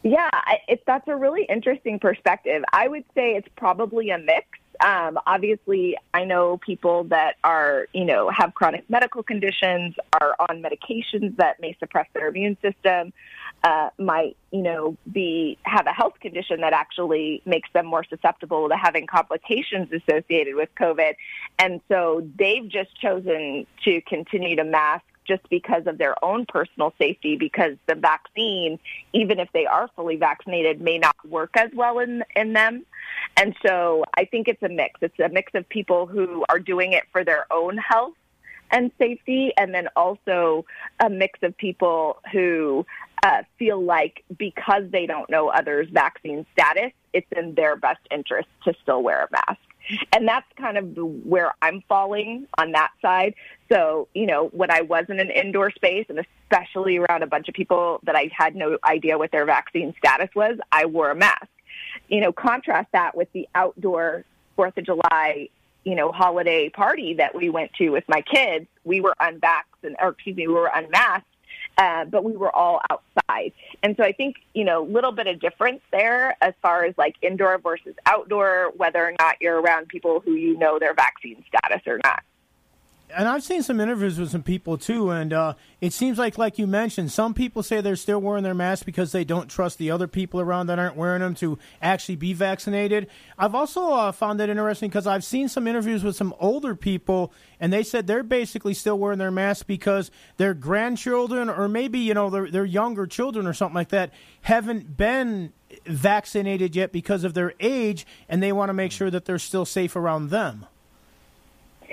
Yeah, 0.03 0.29
it, 0.67 0.83
that's 0.85 1.07
a 1.07 1.15
really 1.15 1.45
interesting 1.45 1.97
perspective. 1.97 2.63
I 2.73 2.89
would 2.89 3.05
say 3.15 3.35
it's 3.35 3.47
probably 3.55 4.09
a 4.09 4.17
mix. 4.17 4.45
Um, 4.79 5.19
obviously, 5.25 5.97
I 6.13 6.25
know 6.25 6.57
people 6.57 7.05
that 7.05 7.35
are, 7.43 7.87
you 7.93 8.05
know, 8.05 8.29
have 8.29 8.53
chronic 8.53 8.89
medical 8.89 9.23
conditions, 9.23 9.95
are 10.19 10.35
on 10.39 10.61
medications 10.61 11.37
that 11.37 11.59
may 11.59 11.75
suppress 11.79 12.07
their 12.13 12.27
immune 12.27 12.57
system, 12.61 13.13
uh, 13.63 13.89
might, 13.97 14.35
you 14.51 14.61
know, 14.61 14.97
be 15.11 15.57
have 15.63 15.87
a 15.87 15.93
health 15.93 16.19
condition 16.19 16.61
that 16.61 16.73
actually 16.73 17.41
makes 17.45 17.69
them 17.73 17.85
more 17.85 18.03
susceptible 18.03 18.67
to 18.69 18.75
having 18.75 19.07
complications 19.07 19.89
associated 19.91 20.55
with 20.55 20.69
COVID, 20.75 21.13
and 21.59 21.79
so 21.87 22.27
they've 22.37 22.67
just 22.67 22.99
chosen 22.99 23.65
to 23.83 24.01
continue 24.01 24.55
to 24.55 24.63
mask 24.63 25.05
just 25.25 25.47
because 25.49 25.87
of 25.87 25.97
their 25.97 26.15
own 26.23 26.45
personal 26.45 26.93
safety 26.97 27.35
because 27.37 27.73
the 27.87 27.95
vaccine 27.95 28.79
even 29.13 29.39
if 29.39 29.49
they 29.53 29.65
are 29.65 29.89
fully 29.95 30.15
vaccinated 30.15 30.81
may 30.81 30.97
not 30.97 31.15
work 31.27 31.51
as 31.55 31.69
well 31.73 31.99
in 31.99 32.23
in 32.35 32.53
them. 32.53 32.85
And 33.37 33.55
so 33.65 34.05
i 34.15 34.25
think 34.25 34.47
it's 34.47 34.63
a 34.63 34.69
mix. 34.69 34.99
It's 35.01 35.19
a 35.19 35.29
mix 35.29 35.53
of 35.53 35.67
people 35.67 36.07
who 36.07 36.45
are 36.49 36.59
doing 36.59 36.93
it 36.93 37.03
for 37.11 37.23
their 37.23 37.45
own 37.51 37.77
health 37.77 38.13
and 38.71 38.91
safety 38.97 39.53
and 39.57 39.73
then 39.73 39.87
also 39.95 40.65
a 40.99 41.09
mix 41.09 41.39
of 41.43 41.55
people 41.57 42.19
who 42.31 42.85
uh, 43.21 43.43
feel 43.59 43.81
like 43.81 44.23
because 44.37 44.83
they 44.91 45.05
don't 45.05 45.29
know 45.29 45.49
others 45.49 45.87
vaccine 45.91 46.45
status 46.53 46.91
it's 47.13 47.27
in 47.37 47.53
their 47.55 47.75
best 47.75 48.01
interest 48.11 48.49
to 48.65 48.73
still 48.81 49.01
wear 49.01 49.23
a 49.23 49.27
mask. 49.31 49.61
And 50.13 50.27
that's 50.27 50.47
kind 50.57 50.77
of 50.77 50.97
where 51.25 51.53
I'm 51.61 51.83
falling 51.87 52.47
on 52.57 52.71
that 52.71 52.91
side. 53.01 53.35
So, 53.73 54.07
you 54.13 54.27
know, 54.27 54.49
when 54.49 54.69
I 54.69 54.81
was 54.81 55.05
in 55.09 55.19
an 55.19 55.31
indoor 55.31 55.71
space 55.71 56.05
and 56.09 56.19
especially 56.19 56.97
around 56.97 57.23
a 57.23 57.27
bunch 57.27 57.49
of 57.49 57.55
people 57.55 57.99
that 58.03 58.15
I 58.15 58.29
had 58.31 58.55
no 58.55 58.77
idea 58.83 59.17
what 59.17 59.31
their 59.31 59.45
vaccine 59.45 59.95
status 59.97 60.29
was, 60.35 60.57
I 60.71 60.85
wore 60.85 61.09
a 61.09 61.15
mask. 61.15 61.47
You 62.07 62.21
know, 62.21 62.31
contrast 62.31 62.89
that 62.91 63.15
with 63.15 63.31
the 63.33 63.47
outdoor 63.55 64.25
4th 64.57 64.77
of 64.77 64.85
July, 64.85 65.49
you 65.83 65.95
know, 65.95 66.11
holiday 66.11 66.69
party 66.69 67.15
that 67.15 67.33
we 67.33 67.49
went 67.49 67.73
to 67.73 67.89
with 67.89 68.03
my 68.07 68.21
kids. 68.21 68.67
We 68.83 69.01
were 69.01 69.15
unvaccinated, 69.19 69.97
or 69.99 70.09
excuse 70.09 70.35
me, 70.35 70.47
we 70.47 70.53
were 70.53 70.71
unmasked 70.73 71.25
uh, 71.77 72.05
but 72.05 72.23
we 72.23 72.35
were 72.35 72.55
all 72.55 72.81
outside. 72.89 73.51
And 73.81 73.95
so 73.97 74.03
I 74.03 74.11
think, 74.11 74.37
you 74.53 74.63
know, 74.63 74.83
a 74.83 74.87
little 74.87 75.11
bit 75.11 75.27
of 75.27 75.39
difference 75.39 75.81
there 75.91 76.37
as 76.41 76.53
far 76.61 76.83
as 76.83 76.95
like 76.97 77.15
indoor 77.21 77.57
versus 77.57 77.95
outdoor, 78.05 78.71
whether 78.75 79.03
or 79.03 79.13
not 79.19 79.37
you're 79.41 79.59
around 79.59 79.87
people 79.87 80.19
who 80.19 80.33
you 80.33 80.57
know 80.57 80.77
their 80.79 80.93
vaccine 80.93 81.43
status 81.47 81.81
or 81.87 81.99
not. 82.03 82.23
And 83.15 83.27
I've 83.27 83.43
seen 83.43 83.63
some 83.63 83.79
interviews 83.79 84.19
with 84.19 84.31
some 84.31 84.43
people 84.43 84.77
too, 84.77 85.09
and 85.09 85.31
uh, 85.33 85.53
it 85.81 85.93
seems 85.93 86.17
like, 86.17 86.37
like 86.37 86.57
you 86.57 86.67
mentioned, 86.67 87.11
some 87.11 87.33
people 87.33 87.63
say 87.63 87.81
they're 87.81 87.95
still 87.95 88.19
wearing 88.19 88.43
their 88.43 88.53
masks 88.53 88.83
because 88.83 89.11
they 89.11 89.23
don't 89.23 89.49
trust 89.49 89.77
the 89.77 89.91
other 89.91 90.07
people 90.07 90.41
around 90.41 90.67
that 90.67 90.79
aren't 90.79 90.95
wearing 90.95 91.21
them 91.21 91.35
to 91.35 91.57
actually 91.81 92.15
be 92.15 92.33
vaccinated. 92.33 93.07
I've 93.37 93.55
also 93.55 93.91
uh, 93.91 94.11
found 94.11 94.39
that 94.39 94.49
interesting 94.49 94.89
because 94.89 95.07
I've 95.07 95.23
seen 95.23 95.47
some 95.47 95.67
interviews 95.67 96.03
with 96.03 96.15
some 96.15 96.33
older 96.39 96.75
people, 96.75 97.31
and 97.59 97.71
they 97.71 97.83
said 97.83 98.07
they're 98.07 98.23
basically 98.23 98.73
still 98.73 98.97
wearing 98.97 99.19
their 99.19 99.31
masks 99.31 99.63
because 99.63 100.11
their 100.37 100.53
grandchildren, 100.53 101.49
or 101.49 101.67
maybe 101.67 101.99
you 101.99 102.13
know 102.13 102.29
their 102.29 102.49
their 102.49 102.65
younger 102.65 103.07
children 103.07 103.47
or 103.47 103.53
something 103.53 103.75
like 103.75 103.89
that, 103.89 104.11
haven't 104.41 104.97
been 104.97 105.53
vaccinated 105.85 106.75
yet 106.75 106.91
because 106.91 107.23
of 107.23 107.33
their 107.33 107.53
age, 107.59 108.05
and 108.29 108.41
they 108.41 108.51
want 108.51 108.69
to 108.69 108.73
make 108.73 108.91
sure 108.91 109.09
that 109.09 109.25
they're 109.25 109.39
still 109.39 109.65
safe 109.65 109.95
around 109.95 110.29
them. 110.29 110.65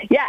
Yeah, 0.09 0.29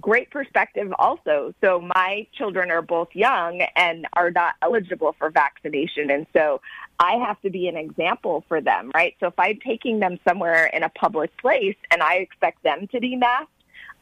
great 0.00 0.30
perspective 0.30 0.92
also. 0.98 1.54
So 1.60 1.80
my 1.80 2.26
children 2.32 2.70
are 2.70 2.82
both 2.82 3.08
young 3.12 3.62
and 3.76 4.06
are 4.14 4.30
not 4.30 4.54
eligible 4.62 5.14
for 5.18 5.30
vaccination. 5.30 6.10
And 6.10 6.26
so 6.32 6.60
I 6.98 7.14
have 7.26 7.40
to 7.42 7.50
be 7.50 7.68
an 7.68 7.76
example 7.76 8.44
for 8.48 8.60
them, 8.60 8.90
right? 8.94 9.14
So 9.20 9.26
if 9.28 9.34
I'm 9.38 9.58
taking 9.64 10.00
them 10.00 10.18
somewhere 10.26 10.66
in 10.66 10.82
a 10.82 10.88
public 10.88 11.36
place 11.38 11.76
and 11.90 12.02
I 12.02 12.16
expect 12.16 12.62
them 12.62 12.88
to 12.88 13.00
be 13.00 13.16
masked, 13.16 13.50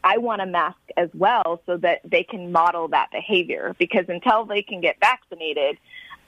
I 0.03 0.18
want 0.18 0.41
a 0.41 0.47
mask 0.47 0.79
as 0.97 1.11
well 1.12 1.61
so 1.66 1.77
that 1.79 2.01
they 2.05 2.23
can 2.23 2.53
model 2.53 2.89
that 2.89 3.11
behavior 3.11 3.77
because 3.79 4.07
until 4.09 4.47
they 4.47 4.62
can 4.62 4.81
get 4.81 4.97
vaccinated, 5.01 5.77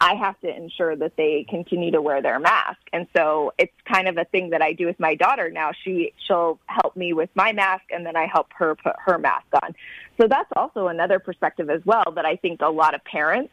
I 0.03 0.17
have 0.17 0.39
to 0.41 0.49
ensure 0.49 0.97
that 0.97 1.13
they 1.17 1.47
continue 1.49 1.93
to 1.93 2.03
wear 2.03 2.21
their 2.21 2.41
mask. 2.41 2.81
And 2.93 3.07
so 3.17 3.53
it's 3.57 3.73
kind 3.91 4.09
of 4.09 4.19
a 4.19 4.25
thing 4.25 4.51
that 4.51 4.61
I 4.61 4.73
do 4.73 4.87
with 4.87 4.99
my 4.99 5.15
daughter 5.15 5.49
now. 5.49 5.71
She 5.85 6.13
she'll 6.27 6.59
help 6.67 6.97
me 6.97 7.13
with 7.13 7.31
my 7.37 7.53
mask 7.53 7.85
and 7.91 8.05
then 8.05 8.17
I 8.17 8.27
help 8.27 8.49
her 8.59 8.75
put 8.75 8.95
her 9.07 9.17
mask 9.17 9.47
on. 9.63 9.77
So 10.21 10.27
that's 10.27 10.51
also 10.57 10.89
another 10.89 11.21
perspective 11.21 11.71
as 11.71 11.83
well 11.87 12.03
that 12.17 12.27
I 12.27 12.35
think 12.35 12.63
a 12.63 12.69
lot 12.69 12.97
of 12.97 13.05
parents 13.05 13.53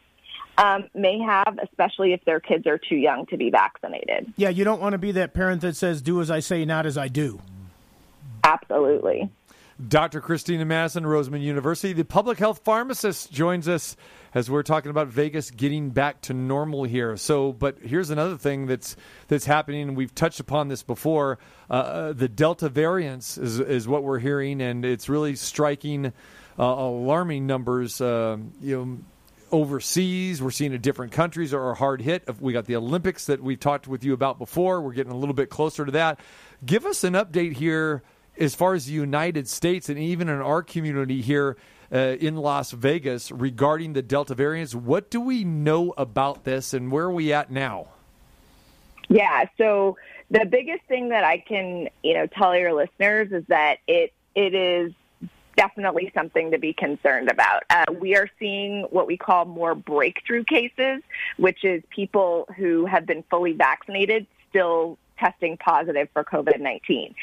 um, 0.58 0.88
may 0.92 1.20
have, 1.20 1.56
especially 1.62 2.14
if 2.14 2.24
their 2.24 2.40
kids 2.40 2.66
are 2.66 2.78
too 2.78 2.96
young 2.96 3.26
to 3.26 3.36
be 3.36 3.50
vaccinated. 3.50 4.32
Yeah, 4.36 4.48
you 4.48 4.64
don't 4.64 4.80
want 4.80 4.94
to 4.94 4.98
be 4.98 5.12
that 5.12 5.32
parent 5.32 5.60
that 5.60 5.76
says, 5.76 6.02
do 6.02 6.20
as 6.20 6.32
I 6.32 6.40
say, 6.40 6.64
not 6.64 6.84
as 6.84 6.98
I 6.98 7.06
do. 7.06 7.40
Absolutely. 8.42 9.30
Dr. 9.88 10.20
Christina 10.20 10.64
Madison, 10.64 11.04
Roseman 11.04 11.40
University, 11.40 11.92
the 11.92 12.04
public 12.04 12.38
health 12.38 12.60
pharmacist, 12.64 13.32
joins 13.32 13.68
us 13.68 13.96
as 14.34 14.50
we're 14.50 14.62
talking 14.62 14.90
about 14.90 15.08
Vegas 15.08 15.50
getting 15.50 15.90
back 15.90 16.20
to 16.22 16.34
normal 16.34 16.84
here. 16.84 17.16
So, 17.16 17.52
but 17.52 17.78
here's 17.80 18.10
another 18.10 18.36
thing 18.36 18.66
that's 18.66 18.96
that's 19.28 19.46
happening, 19.46 19.94
we've 19.94 20.14
touched 20.14 20.40
upon 20.40 20.68
this 20.68 20.82
before. 20.82 21.38
Uh, 21.68 22.12
the 22.12 22.28
Delta 22.28 22.68
variants 22.68 23.38
is 23.38 23.60
is 23.60 23.88
what 23.88 24.02
we're 24.02 24.18
hearing, 24.18 24.60
and 24.60 24.84
it's 24.84 25.08
really 25.08 25.36
striking 25.36 26.06
uh, 26.06 26.12
alarming 26.58 27.46
numbers. 27.46 28.00
Uh, 28.00 28.38
you 28.60 28.76
know 28.76 28.98
overseas. 29.52 30.40
We're 30.40 30.52
seeing 30.52 30.72
in 30.72 30.80
different 30.80 31.10
countries 31.10 31.52
are 31.52 31.74
hard 31.74 32.00
hit. 32.00 32.40
We 32.40 32.52
got 32.52 32.66
the 32.66 32.76
Olympics 32.76 33.26
that 33.26 33.42
we've 33.42 33.58
talked 33.58 33.88
with 33.88 34.04
you 34.04 34.12
about 34.12 34.38
before. 34.38 34.80
We're 34.80 34.92
getting 34.92 35.12
a 35.12 35.16
little 35.16 35.34
bit 35.34 35.50
closer 35.50 35.84
to 35.84 35.90
that. 35.92 36.20
Give 36.64 36.86
us 36.86 37.02
an 37.02 37.14
update 37.14 37.54
here 37.54 38.04
as 38.40 38.54
far 38.54 38.74
as 38.74 38.86
the 38.86 38.92
United 38.92 39.46
States 39.46 39.88
and 39.88 39.98
even 39.98 40.28
in 40.28 40.40
our 40.40 40.62
community 40.62 41.20
here 41.20 41.56
uh, 41.92 42.16
in 42.20 42.36
Las 42.36 42.70
Vegas 42.70 43.30
regarding 43.30 43.92
the 43.92 44.02
Delta 44.02 44.34
variants. 44.34 44.74
What 44.74 45.10
do 45.10 45.20
we 45.20 45.44
know 45.44 45.92
about 45.96 46.44
this 46.44 46.72
and 46.72 46.90
where 46.90 47.04
are 47.04 47.12
we 47.12 47.32
at 47.32 47.50
now? 47.50 47.88
Yeah. 49.08 49.44
So 49.58 49.98
the 50.30 50.46
biggest 50.46 50.84
thing 50.84 51.10
that 51.10 51.24
I 51.24 51.38
can, 51.38 51.88
you 52.02 52.14
know, 52.14 52.26
tell 52.26 52.56
your 52.56 52.72
listeners 52.72 53.32
is 53.32 53.44
that 53.48 53.78
it 53.86 54.12
it 54.34 54.54
is 54.54 54.92
definitely 55.56 56.10
something 56.14 56.52
to 56.52 56.58
be 56.58 56.72
concerned 56.72 57.28
about. 57.28 57.64
Uh, 57.68 57.84
we 58.00 58.14
are 58.16 58.28
seeing 58.38 58.82
what 58.90 59.06
we 59.06 59.16
call 59.16 59.44
more 59.44 59.74
breakthrough 59.74 60.44
cases, 60.44 61.02
which 61.36 61.64
is 61.64 61.82
people 61.90 62.48
who 62.56 62.86
have 62.86 63.04
been 63.04 63.24
fully 63.24 63.52
vaccinated 63.52 64.26
still 64.48 64.96
testing 65.20 65.56
positive 65.56 66.08
for 66.12 66.24
COVID-19. 66.24 67.14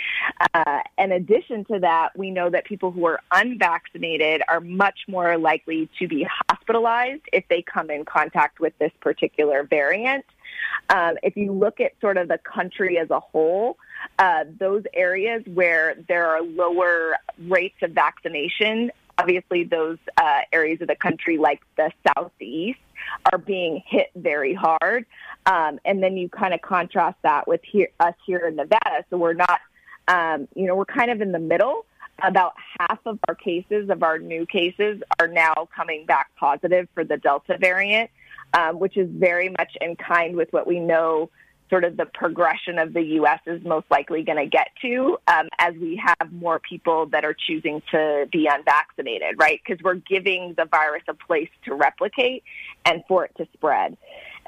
Uh, 0.53 0.79
in 0.97 1.11
addition 1.11 1.65
to 1.65 1.79
that, 1.79 2.17
we 2.17 2.31
know 2.31 2.49
that 2.49 2.65
people 2.65 2.91
who 2.91 3.05
are 3.05 3.19
unvaccinated 3.31 4.41
are 4.47 4.61
much 4.61 4.99
more 5.07 5.37
likely 5.37 5.89
to 5.99 6.07
be 6.07 6.27
hospitalized 6.49 7.23
if 7.33 7.47
they 7.49 7.61
come 7.61 7.89
in 7.89 8.05
contact 8.05 8.59
with 8.59 8.77
this 8.79 8.91
particular 9.01 9.63
variant. 9.63 10.25
Um, 10.89 11.17
if 11.23 11.35
you 11.35 11.51
look 11.51 11.79
at 11.79 11.93
sort 11.99 12.17
of 12.17 12.27
the 12.27 12.37
country 12.37 12.97
as 12.97 13.09
a 13.09 13.19
whole, 13.19 13.77
uh, 14.19 14.45
those 14.59 14.83
areas 14.93 15.43
where 15.53 15.95
there 16.07 16.27
are 16.27 16.41
lower 16.41 17.17
rates 17.39 17.77
of 17.81 17.91
vaccination, 17.91 18.91
obviously 19.17 19.63
those 19.63 19.97
uh, 20.17 20.41
areas 20.51 20.81
of 20.81 20.87
the 20.87 20.95
country 20.95 21.37
like 21.37 21.61
the 21.75 21.91
southeast 22.07 22.79
are 23.31 23.37
being 23.37 23.83
hit 23.85 24.11
very 24.15 24.53
hard. 24.53 25.05
Um, 25.45 25.79
and 25.85 26.03
then 26.03 26.17
you 26.17 26.29
kind 26.29 26.53
of 26.53 26.61
contrast 26.61 27.17
that 27.23 27.47
with 27.47 27.61
here, 27.63 27.89
us 27.99 28.15
here 28.25 28.39
in 28.39 28.55
Nevada. 28.55 29.05
So 29.09 29.17
we're 29.17 29.33
not, 29.33 29.59
um, 30.07 30.47
you 30.55 30.65
know, 30.65 30.75
we're 30.75 30.85
kind 30.85 31.11
of 31.11 31.21
in 31.21 31.31
the 31.31 31.39
middle. 31.39 31.85
About 32.23 32.53
half 32.79 32.97
of 33.05 33.19
our 33.27 33.35
cases, 33.35 33.91
of 33.91 34.01
our 34.01 34.17
new 34.17 34.47
cases, 34.47 35.03
are 35.19 35.27
now 35.27 35.69
coming 35.75 36.03
back 36.07 36.31
positive 36.35 36.87
for 36.95 37.03
the 37.03 37.17
Delta 37.17 37.59
variant, 37.59 38.09
um, 38.53 38.79
which 38.79 38.97
is 38.97 39.07
very 39.11 39.49
much 39.49 39.77
in 39.81 39.95
kind 39.95 40.35
with 40.35 40.51
what 40.51 40.65
we 40.65 40.79
know 40.79 41.29
sort 41.69 41.83
of 41.83 41.97
the 41.97 42.05
progression 42.05 42.79
of 42.79 42.93
the 42.93 43.01
U.S. 43.01 43.39
is 43.45 43.63
most 43.63 43.85
likely 43.91 44.23
going 44.23 44.37
to 44.37 44.45
get 44.45 44.69
to 44.81 45.17
um, 45.27 45.49
as 45.59 45.73
we 45.75 46.01
have 46.03 46.31
more 46.31 46.59
people 46.59 47.07
that 47.07 47.25
are 47.25 47.35
choosing 47.35 47.81
to 47.91 48.27
be 48.31 48.47
unvaccinated, 48.51 49.35
right? 49.37 49.59
Because 49.65 49.83
we're 49.83 49.95
giving 49.95 50.53
the 50.57 50.65
virus 50.65 51.03
a 51.07 51.13
place 51.13 51.49
to 51.65 51.73
replicate 51.73 52.43
and 52.85 53.03
for 53.07 53.25
it 53.25 53.31
to 53.37 53.47
spread. 53.53 53.97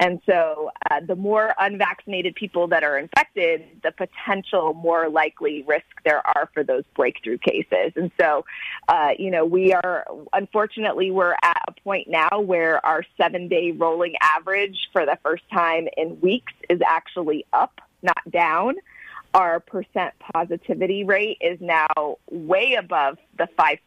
And 0.00 0.18
so 0.24 0.70
uh, 0.90 1.00
the 1.06 1.14
more 1.14 1.54
unvaccinated 1.58 2.34
people 2.34 2.68
that 2.68 2.82
are 2.82 2.98
infected, 2.98 3.64
the 3.82 3.92
potential 3.92 4.72
more 4.72 5.10
likely 5.10 5.62
risk 5.68 5.84
there 6.06 6.26
are 6.26 6.48
for 6.54 6.64
those 6.64 6.84
breakthrough 6.96 7.36
cases. 7.36 7.92
And 7.96 8.10
so, 8.18 8.46
uh, 8.88 9.10
you 9.18 9.30
know, 9.30 9.44
we 9.44 9.74
are, 9.74 10.06
unfortunately, 10.32 11.10
we're 11.10 11.36
at 11.42 11.62
a 11.68 11.72
point 11.82 12.08
now 12.08 12.40
where 12.40 12.84
our 12.84 13.04
seven 13.20 13.46
day 13.48 13.72
rolling 13.72 14.14
average 14.22 14.88
for 14.90 15.04
the 15.04 15.18
first 15.22 15.42
time 15.52 15.86
in 15.98 16.18
weeks 16.20 16.54
is 16.70 16.80
actually 16.84 17.44
up, 17.52 17.82
not 18.02 18.22
down. 18.30 18.76
Our 19.32 19.60
percent 19.60 20.14
positivity 20.34 21.04
rate 21.04 21.38
is 21.40 21.60
now 21.60 22.16
way 22.30 22.74
above 22.74 23.16
the 23.38 23.48
5% 23.56 23.78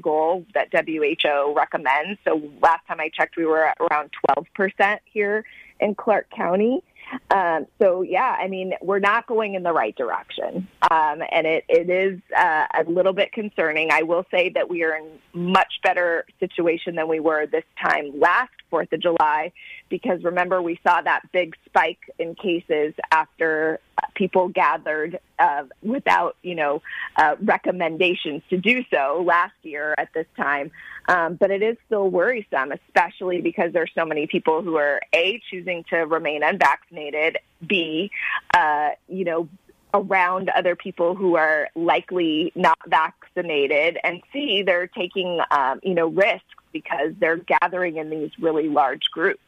goal 0.00 0.46
that 0.54 0.68
WHO 0.72 1.54
recommends. 1.54 2.18
So 2.24 2.40
last 2.62 2.86
time 2.88 3.00
I 3.00 3.10
checked, 3.10 3.36
we 3.36 3.44
were 3.44 3.66
at 3.66 3.76
around 3.78 4.10
12% 4.30 4.98
here 5.04 5.44
in 5.80 5.94
Clark 5.94 6.30
County. 6.34 6.82
Um, 7.30 7.66
so 7.80 8.02
yeah, 8.02 8.36
I 8.38 8.48
mean, 8.48 8.72
we're 8.82 8.98
not 8.98 9.26
going 9.26 9.54
in 9.54 9.62
the 9.62 9.72
right 9.72 9.94
direction, 9.94 10.66
um, 10.90 11.22
and 11.30 11.46
it 11.46 11.64
it 11.68 11.88
is 11.88 12.20
uh, 12.36 12.66
a 12.74 12.82
little 12.90 13.12
bit 13.12 13.32
concerning. 13.32 13.92
I 13.92 14.02
will 14.02 14.24
say 14.30 14.48
that 14.50 14.68
we 14.68 14.82
are 14.82 14.96
in 14.96 15.06
much 15.32 15.74
better 15.84 16.24
situation 16.40 16.96
than 16.96 17.06
we 17.06 17.20
were 17.20 17.46
this 17.46 17.64
time 17.80 18.18
last 18.18 18.50
Fourth 18.70 18.92
of 18.92 19.00
July, 19.00 19.52
because 19.88 20.24
remember 20.24 20.60
we 20.60 20.80
saw 20.84 21.00
that 21.00 21.22
big 21.32 21.54
spike 21.66 22.00
in 22.18 22.34
cases 22.34 22.92
after 23.12 23.78
people 24.14 24.48
gathered 24.48 25.18
uh, 25.38 25.64
without 25.82 26.36
you 26.42 26.54
know 26.54 26.82
uh, 27.16 27.36
recommendations 27.42 28.42
to 28.50 28.56
do 28.56 28.84
so 28.92 29.22
last 29.26 29.54
year 29.62 29.94
at 29.98 30.12
this 30.14 30.26
time. 30.36 30.70
Um, 31.08 31.34
but 31.34 31.52
it 31.52 31.62
is 31.62 31.76
still 31.86 32.10
worrisome, 32.10 32.72
especially 32.72 33.40
because 33.40 33.72
there's 33.72 33.92
so 33.94 34.04
many 34.04 34.26
people 34.26 34.62
who 34.62 34.76
are 34.76 35.00
a 35.12 35.40
choosing 35.50 35.84
to 35.90 35.98
remain 35.98 36.42
unvaccinated, 36.42 37.38
b 37.66 38.10
uh, 38.54 38.90
you 39.08 39.24
know 39.24 39.48
around 39.94 40.50
other 40.50 40.76
people 40.76 41.14
who 41.14 41.36
are 41.36 41.68
likely 41.74 42.52
not 42.54 42.78
vaccinated, 42.86 43.98
and 44.02 44.22
c 44.32 44.62
they're 44.62 44.88
taking 44.88 45.40
um, 45.50 45.80
you 45.82 45.94
know 45.94 46.08
risks 46.08 46.44
because 46.72 47.12
they're 47.18 47.38
gathering 47.38 47.96
in 47.96 48.10
these 48.10 48.30
really 48.38 48.68
large 48.68 49.10
groups. 49.10 49.40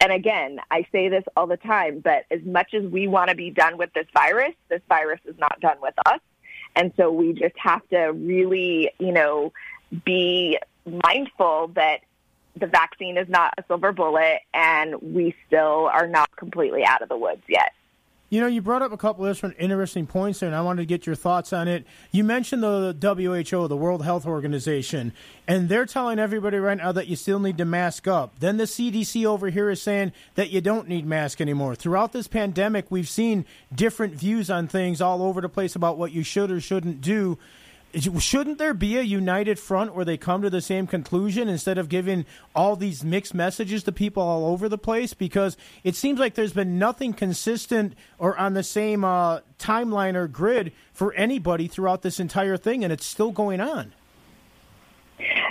And 0.00 0.12
again, 0.12 0.60
I 0.70 0.86
say 0.92 1.08
this 1.08 1.24
all 1.36 1.46
the 1.46 1.56
time, 1.56 2.00
but 2.00 2.24
as 2.30 2.42
much 2.44 2.74
as 2.74 2.84
we 2.84 3.06
want 3.06 3.30
to 3.30 3.36
be 3.36 3.50
done 3.50 3.76
with 3.76 3.92
this 3.92 4.06
virus, 4.14 4.54
this 4.68 4.82
virus 4.88 5.20
is 5.24 5.38
not 5.38 5.60
done 5.60 5.76
with 5.82 5.94
us. 6.06 6.20
And 6.76 6.92
so 6.96 7.10
we 7.10 7.32
just 7.32 7.56
have 7.58 7.86
to 7.88 8.12
really, 8.12 8.90
you 8.98 9.12
know, 9.12 9.52
be 10.04 10.58
mindful 10.86 11.68
that 11.74 12.00
the 12.56 12.66
vaccine 12.66 13.16
is 13.16 13.28
not 13.28 13.54
a 13.58 13.64
silver 13.66 13.92
bullet 13.92 14.40
and 14.54 14.94
we 15.00 15.34
still 15.46 15.90
are 15.92 16.06
not 16.06 16.34
completely 16.36 16.84
out 16.84 17.02
of 17.02 17.08
the 17.08 17.16
woods 17.16 17.42
yet. 17.48 17.72
You 18.30 18.40
know, 18.40 18.46
you 18.46 18.62
brought 18.62 18.80
up 18.80 18.92
a 18.92 18.96
couple 18.96 19.26
of 19.26 19.34
different 19.34 19.56
interesting 19.58 20.06
points 20.06 20.38
there, 20.38 20.48
and 20.48 20.54
I 20.54 20.62
wanted 20.62 20.82
to 20.82 20.86
get 20.86 21.04
your 21.04 21.16
thoughts 21.16 21.52
on 21.52 21.66
it. 21.66 21.84
You 22.12 22.22
mentioned 22.22 22.62
the 22.62 22.96
WHO, 23.00 23.66
the 23.66 23.76
World 23.76 24.04
Health 24.04 24.24
Organization, 24.24 25.12
and 25.48 25.68
they're 25.68 25.84
telling 25.84 26.20
everybody 26.20 26.58
right 26.58 26.78
now 26.78 26.92
that 26.92 27.08
you 27.08 27.16
still 27.16 27.40
need 27.40 27.58
to 27.58 27.64
mask 27.64 28.06
up. 28.06 28.38
Then 28.38 28.56
the 28.56 28.64
CDC 28.64 29.26
over 29.26 29.50
here 29.50 29.68
is 29.68 29.82
saying 29.82 30.12
that 30.36 30.50
you 30.50 30.60
don't 30.60 30.86
need 30.86 31.06
mask 31.06 31.40
anymore. 31.40 31.74
Throughout 31.74 32.12
this 32.12 32.28
pandemic, 32.28 32.86
we've 32.88 33.08
seen 33.08 33.46
different 33.74 34.14
views 34.14 34.48
on 34.48 34.68
things 34.68 35.00
all 35.00 35.22
over 35.22 35.40
the 35.40 35.48
place 35.48 35.74
about 35.74 35.98
what 35.98 36.12
you 36.12 36.22
should 36.22 36.52
or 36.52 36.60
shouldn't 36.60 37.00
do. 37.00 37.36
Shouldn't 37.94 38.58
there 38.58 38.74
be 38.74 38.96
a 38.98 39.02
united 39.02 39.58
front 39.58 39.94
where 39.94 40.04
they 40.04 40.16
come 40.16 40.42
to 40.42 40.50
the 40.50 40.60
same 40.60 40.86
conclusion 40.86 41.48
instead 41.48 41.76
of 41.76 41.88
giving 41.88 42.24
all 42.54 42.76
these 42.76 43.02
mixed 43.02 43.34
messages 43.34 43.82
to 43.84 43.92
people 43.92 44.22
all 44.22 44.46
over 44.46 44.68
the 44.68 44.78
place? 44.78 45.12
Because 45.12 45.56
it 45.82 45.96
seems 45.96 46.20
like 46.20 46.34
there's 46.34 46.52
been 46.52 46.78
nothing 46.78 47.12
consistent 47.12 47.94
or 48.18 48.36
on 48.38 48.54
the 48.54 48.62
same 48.62 49.04
uh, 49.04 49.40
timeline 49.58 50.14
or 50.14 50.28
grid 50.28 50.72
for 50.92 51.12
anybody 51.14 51.66
throughout 51.66 52.02
this 52.02 52.20
entire 52.20 52.56
thing, 52.56 52.84
and 52.84 52.92
it's 52.92 53.06
still 53.06 53.32
going 53.32 53.60
on. 53.60 53.92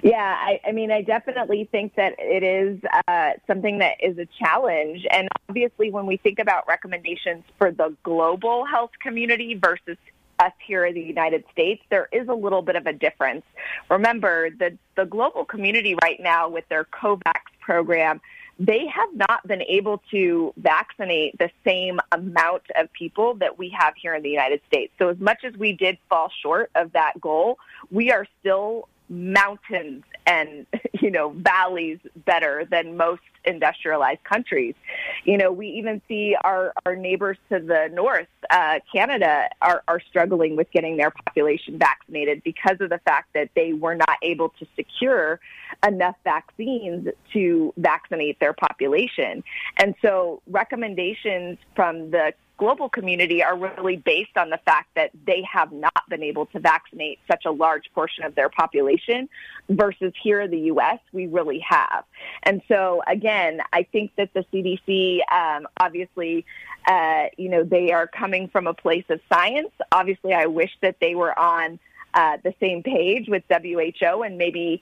Yeah, 0.01 0.15
I, 0.17 0.59
I 0.67 0.71
mean, 0.71 0.91
I 0.91 1.01
definitely 1.01 1.67
think 1.71 1.95
that 1.95 2.15
it 2.17 2.43
is 2.43 2.79
uh, 3.07 3.31
something 3.47 3.79
that 3.79 3.97
is 4.01 4.17
a 4.17 4.27
challenge. 4.39 5.05
And 5.11 5.27
obviously, 5.47 5.91
when 5.91 6.05
we 6.05 6.17
think 6.17 6.39
about 6.39 6.67
recommendations 6.67 7.43
for 7.57 7.71
the 7.71 7.95
global 8.03 8.65
health 8.65 8.91
community 9.01 9.55
versus 9.55 9.97
us 10.39 10.53
here 10.65 10.85
in 10.85 10.93
the 10.93 11.01
United 11.01 11.43
States, 11.51 11.81
there 11.89 12.07
is 12.11 12.27
a 12.27 12.33
little 12.33 12.61
bit 12.61 12.75
of 12.75 12.85
a 12.87 12.93
difference. 12.93 13.43
Remember, 13.89 14.49
the, 14.49 14.77
the 14.95 15.05
global 15.05 15.45
community 15.45 15.95
right 16.01 16.19
now 16.19 16.49
with 16.49 16.67
their 16.69 16.85
COVAX 16.85 17.41
program, 17.61 18.21
they 18.59 18.85
have 18.87 19.09
not 19.15 19.45
been 19.47 19.61
able 19.61 20.01
to 20.11 20.53
vaccinate 20.57 21.37
the 21.37 21.49
same 21.63 21.99
amount 22.11 22.63
of 22.75 22.91
people 22.91 23.35
that 23.35 23.57
we 23.57 23.69
have 23.69 23.93
here 23.95 24.13
in 24.13 24.21
the 24.21 24.29
United 24.29 24.61
States. 24.67 24.91
So 24.99 25.07
as 25.07 25.19
much 25.19 25.43
as 25.43 25.55
we 25.55 25.73
did 25.73 25.97
fall 26.09 26.29
short 26.41 26.69
of 26.75 26.91
that 26.91 27.19
goal, 27.21 27.57
we 27.89 28.11
are 28.11 28.25
still 28.39 28.89
mountains 29.07 30.03
and 30.29 30.65
you 31.01 31.11
know 31.11 31.29
valleys 31.31 31.99
better 32.25 32.65
than 32.69 32.95
most 32.95 33.21
industrialized 33.45 34.23
countries. 34.23 34.75
You 35.23 35.37
know, 35.37 35.51
we 35.51 35.67
even 35.67 36.01
see 36.07 36.35
our 36.43 36.73
our 36.85 36.95
neighbors 36.95 37.37
to 37.49 37.59
the 37.59 37.89
north, 37.91 38.27
uh, 38.49 38.79
Canada, 38.93 39.49
are 39.61 39.83
are 39.87 39.99
struggling 39.99 40.55
with 40.55 40.69
getting 40.71 40.97
their 40.97 41.11
population 41.11 41.77
vaccinated 41.77 42.43
because 42.43 42.77
of 42.79 42.89
the 42.89 42.99
fact 42.99 43.29
that 43.33 43.49
they 43.55 43.73
were 43.73 43.95
not 43.95 44.17
able 44.21 44.49
to 44.59 44.67
secure 44.75 45.39
enough 45.85 46.15
vaccines 46.23 47.07
to 47.33 47.73
vaccinate 47.77 48.39
their 48.39 48.53
population. 48.53 49.43
And 49.77 49.95
so 50.01 50.41
recommendations 50.47 51.57
from 51.75 52.11
the 52.11 52.33
global 52.59 52.89
community 52.89 53.41
are 53.41 53.57
really 53.57 53.95
based 53.95 54.37
on 54.37 54.49
the 54.49 54.59
fact 54.65 54.89
that 54.95 55.09
they 55.25 55.41
have 55.51 55.71
not 55.71 56.03
been 56.09 56.21
able 56.21 56.45
to 56.47 56.59
vaccinate 56.59 57.17
such 57.29 57.45
a 57.45 57.51
large 57.51 57.89
portion 57.95 58.25
of 58.25 58.35
their 58.35 58.49
population 58.49 59.29
versus 59.69 60.13
here 60.21 60.41
in 60.41 60.51
the 60.51 60.59
U.S., 60.73 60.99
we 61.13 61.25
really 61.25 61.59
have. 61.59 62.03
And 62.43 62.61
so, 62.67 63.01
again, 63.07 63.61
I 63.71 63.83
think 63.83 64.11
that 64.17 64.33
the 64.33 64.45
CDC, 64.53 65.21
um, 65.31 65.67
obviously, 65.79 66.45
uh, 66.85 67.27
you 67.37 67.49
know, 67.49 67.63
they 67.63 67.91
are 67.91 68.07
coming 68.07 68.49
from 68.49 68.67
a 68.67 68.73
place 68.73 69.05
of 69.09 69.21
science. 69.31 69.71
Obviously, 69.91 70.33
I 70.33 70.47
wish 70.47 70.71
that 70.81 70.97
they 70.99 71.15
were 71.15 71.37
on 71.39 71.79
uh, 72.13 72.37
the 72.43 72.53
same 72.59 72.83
page 72.83 73.29
with 73.29 73.43
WHO 73.49 74.23
and 74.23 74.37
maybe 74.37 74.81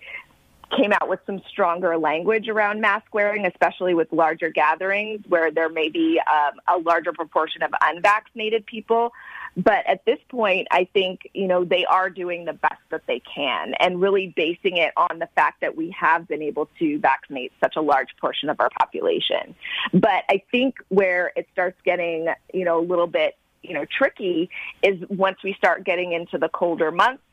came 0.76 0.92
out 0.92 1.08
with 1.08 1.20
some 1.26 1.42
stronger 1.50 1.98
language 1.98 2.48
around 2.48 2.82
mask 2.82 3.14
wearing, 3.14 3.46
especially 3.46 3.94
with 3.94 4.12
larger 4.12 4.50
gatherings 4.50 5.22
where 5.28 5.52
there 5.52 5.70
may 5.70 5.90
be 5.90 6.20
um, 6.32 6.60
a 6.68 6.78
larger 6.78 7.14
proportion 7.14 7.64
of 7.64 7.72
unvaccinated 7.82 8.66
people. 8.66 9.14
But 9.56 9.88
at 9.88 10.06
this 10.06 10.20
point, 10.30 10.68
I 10.70 10.88
think, 10.94 11.30
you 11.34 11.48
know, 11.48 11.64
they 11.64 11.84
are 11.86 12.10
doing 12.12 12.46
the 12.46 12.54
best 12.54 12.82
that 12.90 13.02
they 13.08 13.22
can 13.22 13.74
and 13.80 14.00
really 14.00 14.34
basing 14.36 14.78
it 14.78 14.94
on 14.96 15.18
the 15.20 15.28
fact 15.34 15.62
that 15.62 15.76
we 15.76 15.90
have 16.00 16.28
been 16.28 16.44
able 16.44 16.70
to 16.78 17.00
vaccinate 17.00 17.52
such 17.60 17.76
a 17.76 17.82
large 17.82 18.10
portion 18.22 18.50
of 18.50 18.60
our 18.60 18.70
population. 18.80 19.56
But 19.94 20.26
I 20.30 20.44
think 20.52 20.76
where 20.90 21.32
it 21.36 21.48
starts 21.54 21.80
getting, 21.84 22.28
you 22.54 22.66
know, 22.66 22.80
a 22.80 22.86
little 22.86 23.08
bit, 23.08 23.36
you 23.64 23.74
know, 23.74 23.86
tricky 23.86 24.50
is 24.84 25.02
once 25.10 25.38
we 25.44 25.54
start 25.54 25.84
getting 25.84 26.12
into 26.12 26.38
the 26.38 26.50
colder 26.50 26.92
months. 26.92 27.24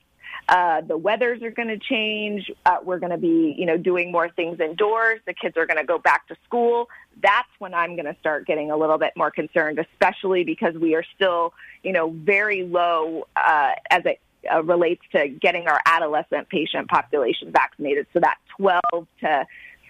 Uh, 0.48 0.82
the 0.82 0.96
weathers 0.96 1.42
are 1.42 1.50
going 1.50 1.68
to 1.68 1.78
change. 1.78 2.50
Uh, 2.66 2.76
we're 2.82 2.98
going 2.98 3.12
to 3.12 3.18
be, 3.18 3.54
you 3.56 3.64
know, 3.64 3.76
doing 3.76 4.12
more 4.12 4.28
things 4.28 4.60
indoors. 4.60 5.20
The 5.26 5.34
kids 5.34 5.56
are 5.56 5.66
going 5.66 5.78
to 5.78 5.84
go 5.84 5.98
back 5.98 6.28
to 6.28 6.36
school. 6.44 6.88
That's 7.22 7.48
when 7.58 7.72
I'm 7.72 7.96
going 7.96 8.06
to 8.06 8.16
start 8.20 8.46
getting 8.46 8.70
a 8.70 8.76
little 8.76 8.98
bit 8.98 9.14
more 9.16 9.30
concerned, 9.30 9.78
especially 9.78 10.44
because 10.44 10.74
we 10.74 10.94
are 10.94 11.04
still, 11.14 11.54
you 11.82 11.92
know, 11.92 12.10
very 12.10 12.64
low 12.64 13.26
uh, 13.36 13.72
as 13.90 14.02
it 14.04 14.20
uh, 14.52 14.62
relates 14.62 15.02
to 15.12 15.28
getting 15.28 15.66
our 15.66 15.80
adolescent 15.86 16.48
patient 16.50 16.88
population 16.88 17.50
vaccinated. 17.50 18.06
So 18.12 18.20
that 18.20 18.36
12 18.58 18.82
to 19.20 19.46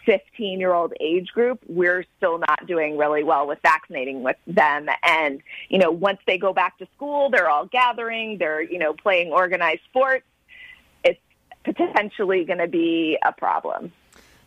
15 0.06 0.60
year 0.60 0.72
old 0.72 0.92
age 1.00 1.28
group, 1.28 1.60
we're 1.66 2.04
still 2.16 2.38
not 2.38 2.66
doing 2.66 2.96
really 2.96 3.24
well 3.24 3.46
with 3.46 3.58
vaccinating 3.62 4.22
with 4.22 4.36
them. 4.46 4.88
And, 5.02 5.42
you 5.68 5.78
know, 5.78 5.90
once 5.90 6.18
they 6.26 6.38
go 6.38 6.52
back 6.52 6.78
to 6.78 6.86
school, 6.94 7.30
they're 7.30 7.48
all 7.48 7.66
gathering, 7.66 8.38
they're, 8.38 8.62
you 8.62 8.78
know, 8.78 8.92
playing 8.92 9.32
organized 9.32 9.80
sports. 9.88 10.24
Potentially 11.64 12.44
going 12.44 12.58
to 12.58 12.68
be 12.68 13.18
a 13.24 13.32
problem. 13.32 13.92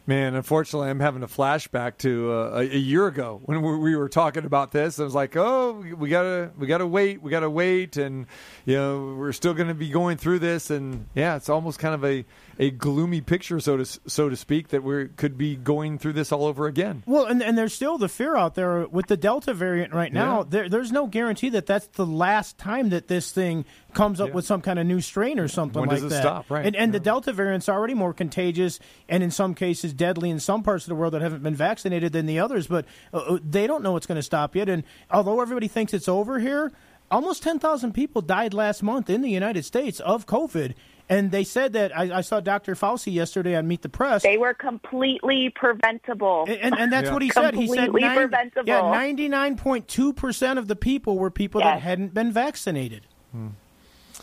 Man, 0.07 0.35
unfortunately, 0.35 0.89
I'm 0.89 1.01
having 1.01 1.21
a 1.21 1.27
flashback 1.27 1.97
to 1.97 2.31
uh, 2.31 2.59
a, 2.59 2.77
year 2.77 3.07
ago 3.07 3.41
when 3.43 3.61
we, 3.61 3.77
we 3.77 3.95
were 3.97 4.07
talking 4.07 4.45
about 4.45 4.71
this. 4.71 5.01
I 5.01 5.03
was 5.03 5.13
like, 5.13 5.35
"Oh, 5.35 5.83
we 5.97 6.07
gotta, 6.07 6.51
we 6.57 6.65
gotta 6.65 6.87
wait, 6.87 7.21
we 7.21 7.29
gotta 7.29 7.49
wait," 7.49 7.97
and 7.97 8.25
you 8.63 8.75
know, 8.75 9.15
we're 9.17 9.33
still 9.33 9.53
going 9.53 9.67
to 9.67 9.73
be 9.73 9.89
going 9.89 10.15
through 10.15 10.39
this. 10.39 10.69
And 10.69 11.07
yeah, 11.13 11.35
it's 11.35 11.49
almost 11.49 11.79
kind 11.79 11.93
of 11.93 12.05
a, 12.05 12.23
a 12.59 12.71
gloomy 12.71 13.21
picture, 13.21 13.59
so 13.59 13.77
to 13.77 13.85
so 13.85 14.29
to 14.29 14.35
speak, 14.35 14.69
that 14.69 14.83
we 14.83 15.07
could 15.09 15.37
be 15.37 15.55
going 15.55 15.97
through 15.99 16.13
this 16.13 16.31
all 16.31 16.45
over 16.45 16.65
again. 16.67 17.03
Well, 17.05 17.25
and, 17.25 17.41
and 17.43 17.57
there's 17.57 17.73
still 17.73 17.97
the 17.97 18.09
fear 18.09 18.35
out 18.35 18.55
there 18.55 18.87
with 18.87 19.07
the 19.07 19.17
Delta 19.17 19.53
variant 19.53 19.93
right 19.93 20.11
now. 20.11 20.39
Yeah. 20.39 20.45
There, 20.49 20.69
there's 20.69 20.91
no 20.91 21.07
guarantee 21.07 21.49
that 21.49 21.65
that's 21.65 21.87
the 21.87 22.05
last 22.05 22.57
time 22.57 22.89
that 22.89 23.07
this 23.07 23.31
thing 23.31 23.65
comes 23.93 24.19
up 24.21 24.29
Yeah. 24.29 24.33
with 24.35 24.45
some 24.45 24.61
kind 24.61 24.79
of 24.79 24.85
new 24.85 25.01
strain 25.01 25.39
or 25.39 25.47
something 25.47 25.79
When 25.81 25.89
like 25.89 25.97
does 25.97 26.05
it 26.05 26.09
that. 26.09 26.21
stop? 26.21 26.49
Right. 26.49 26.65
And, 26.65 26.75
and 26.75 26.93
the 26.93 26.99
Delta 26.99 27.31
variant's 27.33 27.69
already 27.69 27.93
more 27.93 28.13
contagious 28.13 28.79
and 29.09 29.23
in 29.23 29.31
some 29.31 29.53
cases 29.55 29.93
deadly 29.93 30.29
in 30.29 30.39
some 30.39 30.63
parts 30.63 30.85
of 30.85 30.89
the 30.89 30.95
world 30.95 31.13
that 31.13 31.21
haven't 31.21 31.43
been 31.43 31.55
vaccinated 31.55 32.11
than 32.13 32.25
the 32.25 32.39
others. 32.39 32.67
But 32.67 32.85
uh, 33.13 33.17
uh, 33.17 33.39
they 33.43 33.67
don't 33.67 33.83
know 33.83 33.91
what's 33.93 34.05
going 34.07 34.17
to 34.17 34.23
stop 34.23 34.55
yet. 34.55 34.69
And 34.69 34.83
although 35.11 35.39
everybody 35.41 35.67
thinks 35.67 35.93
it's 35.93 36.07
over 36.07 36.39
here, 36.39 36.71
almost 37.09 37.41
10,000 37.43 37.93
people 37.93 38.21
died 38.21 38.53
last 38.53 38.83
month 38.83 39.09
in 39.09 39.21
the 39.21 39.29
United 39.29 39.63
States 39.65 39.99
of 39.99 40.25
COVID. 40.25 40.73
And 41.09 41.31
they 41.31 41.45
said 41.45 41.73
that 41.73 41.97
I, 41.97 42.17
I 42.17 42.21
saw 42.21 42.41
Dr. 42.41 42.75
Fauci 42.75 43.13
yesterday 43.13 43.55
on 43.55 43.65
Meet 43.67 43.81
the 43.81 43.87
Press. 43.89 44.23
They 44.23 44.37
were 44.37 44.53
completely 44.53 45.49
preventable. 45.55 46.45
And, 46.49 46.77
and 46.77 46.91
that's 46.91 47.07
Yeah. 47.07 47.13
what 47.13 47.21
he 47.21 47.29
said. 47.29 47.53
He 47.55 47.67
said 47.67 47.85
Completely 47.85 48.09
preventable. 48.13 48.67
yeah, 48.67 48.81
ninety 48.91 49.29
nine 49.29 49.55
point 49.55 49.87
two 49.87 50.11
percent 50.11 50.59
of 50.59 50.67
the 50.67 50.75
people 50.75 51.17
were 51.17 51.31
people 51.31 51.61
that 51.61 51.81
hadn't 51.81 52.13
been 52.13 52.31
vaccinated. 52.33 53.03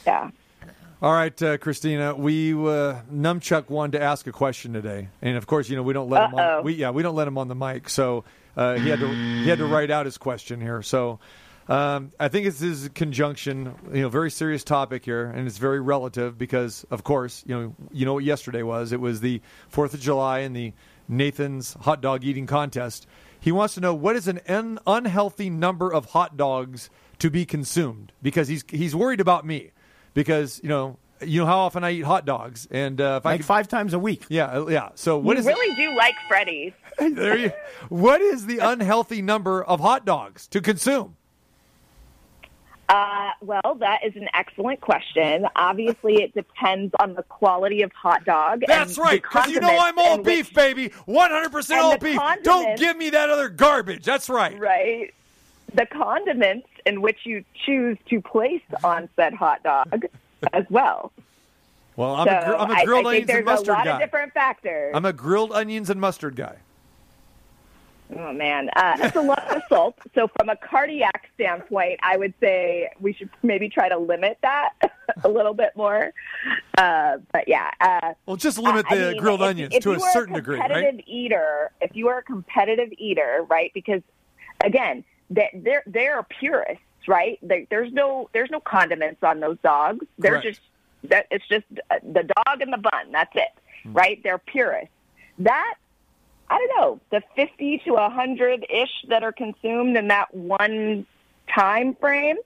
yeah. 0.06 0.30
All 1.02 1.12
right, 1.12 1.42
uh, 1.42 1.58
Christina, 1.58 2.14
we 2.14 2.52
uh, 2.52 3.00
Numchuck 3.12 3.68
wanted 3.68 3.98
to 3.98 4.04
ask 4.04 4.26
a 4.26 4.32
question 4.32 4.72
today, 4.72 5.08
and 5.20 5.36
of 5.36 5.46
course, 5.46 5.68
you 5.68 5.76
know 5.76 5.82
we 5.82 5.92
don't 5.92 6.08
let 6.08 6.30
him. 6.30 6.34
Uh-oh. 6.38 6.58
On, 6.58 6.64
we 6.64 6.74
yeah, 6.74 6.90
we 6.90 7.02
don't 7.02 7.14
let 7.14 7.28
him 7.28 7.36
on 7.36 7.48
the 7.48 7.54
mic, 7.54 7.88
so 7.90 8.24
uh, 8.56 8.74
he 8.74 8.88
had 8.88 9.00
to 9.00 9.08
he 9.08 9.48
had 9.48 9.58
to 9.58 9.66
write 9.66 9.90
out 9.90 10.06
his 10.06 10.16
question 10.16 10.60
here. 10.62 10.80
So 10.82 11.18
um, 11.68 12.12
I 12.20 12.28
think 12.28 12.46
it's 12.46 12.60
his 12.60 12.90
conjunction, 12.94 13.74
you 13.92 14.02
know, 14.02 14.08
very 14.08 14.30
serious 14.30 14.64
topic 14.64 15.04
here, 15.04 15.24
and 15.24 15.46
it's 15.46 15.58
very 15.58 15.80
relative 15.80 16.36
because, 16.36 16.84
of 16.90 17.04
course, 17.04 17.42
you 17.46 17.54
know, 17.58 17.74
you 17.90 18.04
know 18.04 18.14
what 18.14 18.24
yesterday 18.24 18.62
was. 18.62 18.92
It 18.92 19.00
was 19.00 19.20
the 19.20 19.40
Fourth 19.68 19.94
of 19.94 20.00
July 20.00 20.40
and 20.40 20.54
the 20.54 20.72
Nathan's 21.08 21.74
hot 21.74 22.00
dog 22.02 22.24
eating 22.24 22.46
contest. 22.46 23.06
He 23.40 23.52
wants 23.52 23.74
to 23.74 23.80
know 23.80 23.94
what 23.94 24.16
is 24.16 24.28
an 24.28 24.40
un- 24.48 24.78
unhealthy 24.86 25.50
number 25.50 25.92
of 25.92 26.06
hot 26.06 26.36
dogs 26.36 26.90
to 27.18 27.30
be 27.30 27.44
consumed 27.44 28.12
because 28.22 28.48
he's 28.48 28.64
he's 28.68 28.94
worried 28.94 29.20
about 29.20 29.46
me 29.46 29.70
because 30.14 30.60
you 30.62 30.68
know 30.68 30.98
you 31.20 31.40
know 31.40 31.46
how 31.46 31.58
often 31.58 31.84
I 31.84 31.92
eat 31.92 32.02
hot 32.04 32.24
dogs 32.24 32.66
and 32.70 33.00
uh, 33.00 33.20
if 33.22 33.26
I 33.26 33.36
could, 33.36 33.46
five 33.46 33.68
times 33.68 33.94
a 33.94 33.98
week. 33.98 34.24
yeah 34.28 34.46
uh, 34.46 34.66
yeah 34.66 34.88
so 34.94 35.18
what 35.18 35.36
you 35.36 35.40
is 35.40 35.46
really 35.46 35.76
do 35.76 35.94
like 35.96 36.14
Freddy's. 36.26 36.72
there 36.98 37.36
you 37.36 37.52
what 37.88 38.20
is 38.20 38.46
the 38.46 38.58
unhealthy 38.58 39.22
number 39.22 39.62
of 39.62 39.80
hot 39.80 40.04
dogs 40.04 40.46
to 40.48 40.60
consume? 40.60 41.16
Uh, 42.88 43.30
well, 43.40 43.76
that 43.80 44.04
is 44.04 44.14
an 44.16 44.28
excellent 44.34 44.80
question. 44.80 45.46
Obviously, 45.56 46.22
it 46.22 46.34
depends 46.34 46.94
on 47.00 47.14
the 47.14 47.22
quality 47.22 47.82
of 47.82 47.90
hot 47.92 48.24
dog. 48.24 48.62
That's 48.66 48.98
right, 48.98 49.22
because 49.22 49.50
you 49.50 49.60
know 49.60 49.76
I'm 49.78 49.98
all 49.98 50.18
beef, 50.18 50.48
which- 50.48 50.54
baby, 50.54 50.88
100 51.06 51.50
percent 51.50 51.80
and 51.80 51.86
all 51.86 51.98
beef. 51.98 52.20
Don't 52.42 52.78
give 52.78 52.96
me 52.96 53.10
that 53.10 53.30
other 53.30 53.48
garbage. 53.48 54.04
That's 54.04 54.28
right. 54.28 54.58
Right. 54.58 55.14
The 55.72 55.86
condiments 55.86 56.68
in 56.86 57.00
which 57.00 57.20
you 57.24 57.44
choose 57.66 57.98
to 58.10 58.20
place 58.20 58.62
on 58.84 59.08
said 59.16 59.34
hot 59.34 59.62
dog 59.62 60.04
as 60.52 60.64
well. 60.70 61.10
Well, 61.96 62.14
I'm 62.16 62.26
so 62.26 62.32
a, 62.54 62.56
I'm 62.58 62.70
a 62.70 62.84
grilled 62.84 63.06
I, 63.06 63.10
onions 63.10 63.22
and 63.22 63.28
there's 63.28 63.42
a 63.42 63.44
mustard 63.44 63.68
lot 63.68 63.84
guy. 63.84 63.90
of 63.92 64.00
different 64.00 64.32
factors. 64.34 64.92
I'm 64.94 65.04
a 65.04 65.12
grilled 65.12 65.52
onions 65.52 65.90
and 65.90 66.00
mustard 66.00 66.36
guy. 66.36 66.56
Oh 68.16 68.32
man, 68.32 68.68
uh, 68.76 68.96
it's 69.00 69.16
a 69.16 69.20
lot 69.20 69.44
of 69.56 69.62
salt. 69.68 69.96
So 70.14 70.28
from 70.36 70.48
a 70.48 70.56
cardiac 70.56 71.28
standpoint, 71.34 72.00
I 72.02 72.16
would 72.16 72.34
say 72.40 72.90
we 73.00 73.12
should 73.12 73.30
maybe 73.42 73.68
try 73.68 73.88
to 73.88 73.98
limit 73.98 74.38
that 74.42 74.70
a 75.24 75.28
little 75.28 75.54
bit 75.54 75.70
more. 75.76 76.12
Uh, 76.78 77.18
but 77.32 77.48
yeah, 77.48 77.70
uh, 77.80 78.14
Well, 78.26 78.36
just 78.36 78.58
limit 78.58 78.86
I 78.88 78.96
the 78.96 79.10
mean, 79.12 79.20
grilled 79.20 79.40
if- 79.40 79.46
onions 79.48 79.74
if 79.74 79.82
to 79.84 79.92
a 79.92 80.00
certain 80.12 80.34
degree, 80.34 80.58
right? 80.58 80.68
competitive 80.70 81.00
eater, 81.06 81.70
if 81.80 81.94
you 81.96 82.08
are 82.08 82.18
a 82.18 82.22
competitive 82.22 82.90
eater, 82.98 83.44
right? 83.48 83.70
Because 83.74 84.02
again, 84.62 85.04
they- 85.30 85.50
they're 85.54 85.82
they're 85.86 86.22
purists, 86.24 86.84
right? 87.08 87.38
They, 87.42 87.66
there's 87.70 87.92
no 87.92 88.28
there's 88.32 88.50
no 88.50 88.60
condiments 88.60 89.22
on 89.22 89.40
those 89.40 89.58
dogs. 89.62 90.06
They're 90.18 90.32
Correct. 90.40 90.46
just 90.46 90.60
that 91.04 91.26
it's 91.30 91.46
just 91.48 91.64
the 92.02 92.22
dog 92.46 92.60
and 92.60 92.72
the 92.72 92.78
bun. 92.78 93.12
That's 93.12 93.34
it, 93.34 93.48
Hmm. 93.82 93.92
right? 93.94 94.20
They're 94.22 94.38
purists. 94.38 94.90
That 95.40 95.74
I 96.50 96.58
don't 96.58 96.80
know, 96.80 97.00
the 97.10 97.22
50 97.36 97.82
to 97.86 97.92
100 97.92 98.66
ish 98.70 98.88
that 99.08 99.22
are 99.22 99.32
consumed 99.32 99.96
in 99.96 100.08
that 100.08 100.34
one 100.34 101.06
time 101.54 101.94
frame 101.94 102.36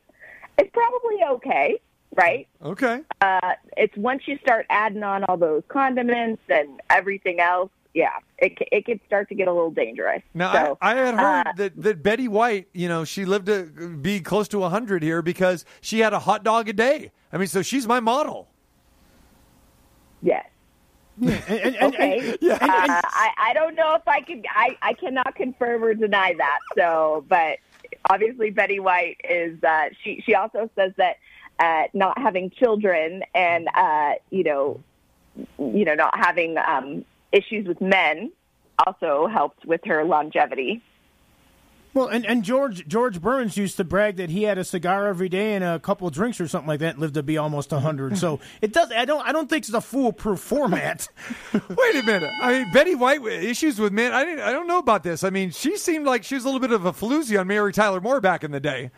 is 0.60 0.68
probably 0.72 1.16
okay, 1.30 1.80
right? 2.14 2.46
Okay. 2.62 3.00
Uh, 3.20 3.54
it's 3.76 3.96
once 3.96 4.22
you 4.26 4.38
start 4.38 4.66
adding 4.70 5.02
on 5.02 5.24
all 5.24 5.36
those 5.36 5.62
condiments 5.68 6.42
and 6.48 6.80
everything 6.90 7.40
else, 7.40 7.70
yeah, 7.94 8.18
it 8.38 8.56
it 8.70 8.84
could 8.84 9.00
start 9.06 9.28
to 9.30 9.34
get 9.34 9.48
a 9.48 9.52
little 9.52 9.70
dangerous. 9.70 10.22
Now, 10.34 10.52
so, 10.52 10.78
I, 10.80 10.92
I 10.92 10.96
had 10.96 11.14
heard 11.14 11.46
uh, 11.46 11.52
that, 11.56 11.82
that 11.82 12.02
Betty 12.02 12.28
White, 12.28 12.68
you 12.72 12.88
know, 12.88 13.04
she 13.04 13.24
lived 13.24 13.46
to 13.46 13.64
be 14.00 14.20
close 14.20 14.46
to 14.48 14.58
100 14.58 15.02
here 15.02 15.22
because 15.22 15.64
she 15.80 16.00
had 16.00 16.12
a 16.12 16.20
hot 16.20 16.44
dog 16.44 16.68
a 16.68 16.72
day. 16.72 17.10
I 17.32 17.38
mean, 17.38 17.48
so 17.48 17.62
she's 17.62 17.86
my 17.86 18.00
model. 18.00 18.48
yes. 20.22 20.46
And, 21.20 21.30
and, 21.48 21.76
and, 21.76 21.94
Okay. 21.94 22.36
and- 22.40 22.52
Uh, 22.52 23.00
I, 23.04 23.30
I 23.38 23.52
don't 23.54 23.74
know 23.74 23.94
if 23.94 24.06
I 24.06 24.20
could. 24.20 24.44
I, 24.54 24.76
I 24.82 24.92
cannot 24.94 25.34
confirm 25.34 25.82
or 25.84 25.94
deny 25.94 26.34
that. 26.38 26.58
So, 26.76 27.24
but 27.28 27.58
obviously 28.10 28.50
Betty 28.50 28.80
White 28.80 29.20
is. 29.28 29.62
Uh, 29.62 29.88
she 30.02 30.22
she 30.24 30.34
also 30.34 30.70
says 30.76 30.92
that 30.96 31.16
uh, 31.58 31.84
not 31.94 32.18
having 32.18 32.50
children 32.50 33.22
and 33.34 33.68
uh, 33.74 34.12
you 34.30 34.44
know, 34.44 34.80
you 35.58 35.84
know, 35.84 35.94
not 35.94 36.16
having 36.16 36.56
um, 36.58 37.04
issues 37.32 37.66
with 37.66 37.80
men 37.80 38.30
also 38.86 39.26
helped 39.26 39.64
with 39.66 39.80
her 39.84 40.04
longevity. 40.04 40.80
Well, 41.98 42.08
and, 42.08 42.24
and 42.24 42.44
George 42.44 42.86
George 42.86 43.20
Burns 43.20 43.56
used 43.56 43.76
to 43.76 43.84
brag 43.84 44.16
that 44.16 44.30
he 44.30 44.44
had 44.44 44.56
a 44.56 44.64
cigar 44.64 45.08
every 45.08 45.28
day 45.28 45.54
and 45.54 45.64
a 45.64 45.80
couple 45.80 46.06
of 46.06 46.14
drinks 46.14 46.40
or 46.40 46.46
something 46.46 46.68
like 46.68 46.80
that, 46.80 46.94
and 46.94 47.00
lived 47.00 47.14
to 47.14 47.22
be 47.22 47.36
almost 47.36 47.70
hundred. 47.72 48.16
so 48.16 48.38
it 48.62 48.72
does. 48.72 48.90
I 48.92 49.04
don't. 49.04 49.26
I 49.26 49.32
don't 49.32 49.50
think 49.50 49.64
it's 49.64 49.74
a 49.74 49.80
foolproof 49.80 50.38
format. 50.38 51.08
Wait 51.52 51.96
a 51.96 52.02
minute. 52.04 52.30
I 52.40 52.52
mean, 52.52 52.72
Betty 52.72 52.94
White 52.94 53.20
uh, 53.20 53.26
issues 53.26 53.78
with 53.78 53.92
men. 53.92 54.12
I 54.12 54.24
didn't. 54.24 54.40
I 54.40 54.52
don't 54.52 54.68
know 54.68 54.78
about 54.78 55.02
this. 55.02 55.24
I 55.24 55.30
mean, 55.30 55.50
she 55.50 55.76
seemed 55.76 56.06
like 56.06 56.24
she 56.24 56.36
was 56.36 56.44
a 56.44 56.46
little 56.46 56.60
bit 56.60 56.72
of 56.72 56.86
a 56.86 56.92
floozy 56.92 57.38
on 57.38 57.48
Mary 57.48 57.72
Tyler 57.72 58.00
Moore 58.00 58.20
back 58.20 58.44
in 58.44 58.52
the 58.52 58.60
day. 58.60 58.90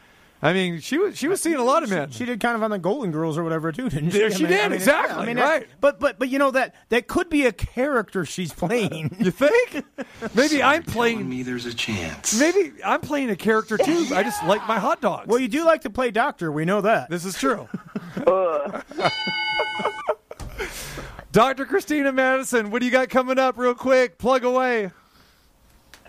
I 0.42 0.54
mean, 0.54 0.80
she 0.80 0.96
was 0.96 1.18
she 1.18 1.28
was 1.28 1.38
seeing 1.40 1.56
a 1.56 1.62
lot 1.64 1.82
of 1.82 1.90
men. 1.90 2.10
She 2.12 2.24
did 2.24 2.40
kind 2.40 2.56
of 2.56 2.62
on 2.62 2.70
the 2.70 2.78
Golden 2.78 3.10
Girls 3.12 3.36
or 3.36 3.44
whatever 3.44 3.72
too, 3.72 3.90
didn't 3.90 4.10
she? 4.12 4.20
Yeah, 4.20 4.26
I 4.26 4.28
mean- 4.30 4.38
did, 4.38 4.60
I 4.60 4.62
mean, 4.68 4.72
exactly, 4.72 5.16
I 5.22 5.26
mean, 5.26 5.38
right. 5.38 5.66
But 5.82 6.00
but 6.00 6.18
but 6.18 6.30
you 6.30 6.38
know 6.38 6.50
that 6.52 6.74
that 6.88 7.08
could 7.08 7.28
be 7.28 7.44
a 7.44 7.52
character 7.52 8.24
she's 8.24 8.50
playing. 8.52 9.14
you 9.20 9.30
think? 9.30 9.84
Maybe 10.34 10.62
I'm 10.62 10.82
playing. 10.82 11.28
me 11.28 11.42
there's 11.42 11.66
a 11.66 11.74
chance. 11.74 12.38
Maybe 12.40 12.72
I'm 12.84 13.02
playing 13.02 13.28
a 13.28 13.36
character 13.36 13.76
too. 13.76 14.06
I 14.14 14.22
just 14.22 14.42
like 14.44 14.66
my 14.66 14.78
hot 14.78 15.02
dogs. 15.02 15.26
well, 15.28 15.38
you 15.38 15.48
do 15.48 15.64
like 15.66 15.82
to 15.82 15.90
play 15.90 16.10
doctor. 16.10 16.50
We 16.50 16.64
know 16.64 16.80
that. 16.80 17.10
This 17.10 17.24
is 17.26 17.36
true. 17.36 17.68
Dr. 21.32 21.64
Christina 21.64 22.10
Madison, 22.12 22.70
what 22.70 22.80
do 22.80 22.86
you 22.86 22.90
got 22.92 23.08
coming 23.08 23.38
up 23.38 23.56
real 23.56 23.74
quick? 23.74 24.18
Plug 24.18 24.42
away. 24.44 24.90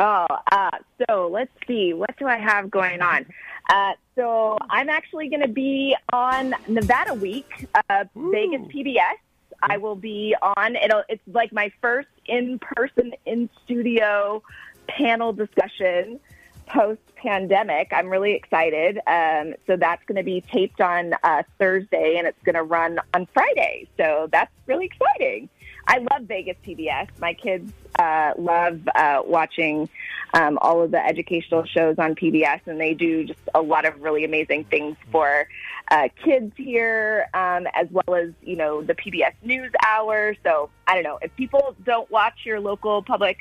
Oh, 0.01 0.25
uh, 0.51 0.71
so 1.07 1.29
let's 1.31 1.51
see. 1.67 1.93
What 1.93 2.17
do 2.17 2.25
I 2.25 2.37
have 2.37 2.71
going 2.71 3.03
on? 3.03 3.23
Uh, 3.69 3.91
so 4.15 4.57
I'm 4.67 4.89
actually 4.89 5.29
going 5.29 5.43
to 5.43 5.47
be 5.47 5.95
on 6.11 6.55
Nevada 6.67 7.13
Week, 7.13 7.67
uh, 7.87 8.05
Vegas 8.15 8.61
PBS. 8.61 9.19
I 9.61 9.77
will 9.77 9.95
be 9.95 10.35
on. 10.41 10.75
It'll. 10.75 11.03
It's 11.07 11.21
like 11.31 11.53
my 11.53 11.71
first 11.81 12.07
in-person, 12.25 13.13
in-studio 13.27 14.41
panel 14.87 15.33
discussion 15.33 16.19
post 16.65 17.01
pandemic. 17.15 17.91
I'm 17.91 18.09
really 18.09 18.33
excited. 18.33 18.99
Um, 19.05 19.53
so 19.67 19.75
that's 19.77 20.03
going 20.07 20.15
to 20.15 20.23
be 20.23 20.41
taped 20.41 20.81
on 20.81 21.13
uh, 21.23 21.43
Thursday 21.59 22.15
and 22.17 22.25
it's 22.25 22.41
going 22.43 22.55
to 22.55 22.63
run 22.63 22.99
on 23.13 23.27
Friday. 23.35 23.87
So 23.97 24.29
that's 24.31 24.51
really 24.65 24.85
exciting. 24.85 25.47
I 25.87 25.97
love 25.97 26.23
Vegas 26.23 26.57
PBS. 26.65 27.07
My 27.19 27.33
kids 27.33 27.71
uh, 27.97 28.33
love 28.37 28.81
uh, 28.95 29.21
watching 29.25 29.89
um, 30.33 30.57
all 30.61 30.81
of 30.81 30.91
the 30.91 31.05
educational 31.05 31.65
shows 31.65 31.97
on 31.97 32.15
PBS, 32.15 32.61
and 32.65 32.79
they 32.79 32.93
do 32.93 33.25
just 33.25 33.39
a 33.53 33.61
lot 33.61 33.85
of 33.85 34.01
really 34.01 34.23
amazing 34.23 34.63
things 34.65 34.95
for 35.11 35.47
uh, 35.89 36.07
kids 36.23 36.53
here, 36.55 37.27
um, 37.33 37.67
as 37.73 37.87
well 37.91 38.15
as 38.15 38.31
you 38.41 38.55
know 38.55 38.81
the 38.81 38.95
PBS 38.95 39.33
News 39.43 39.71
Hour. 39.85 40.35
So 40.43 40.69
I 40.87 40.95
don't 40.95 41.03
know 41.03 41.19
if 41.21 41.35
people 41.35 41.75
don't 41.83 42.09
watch 42.09 42.45
your 42.45 42.59
local 42.59 43.03
public 43.03 43.37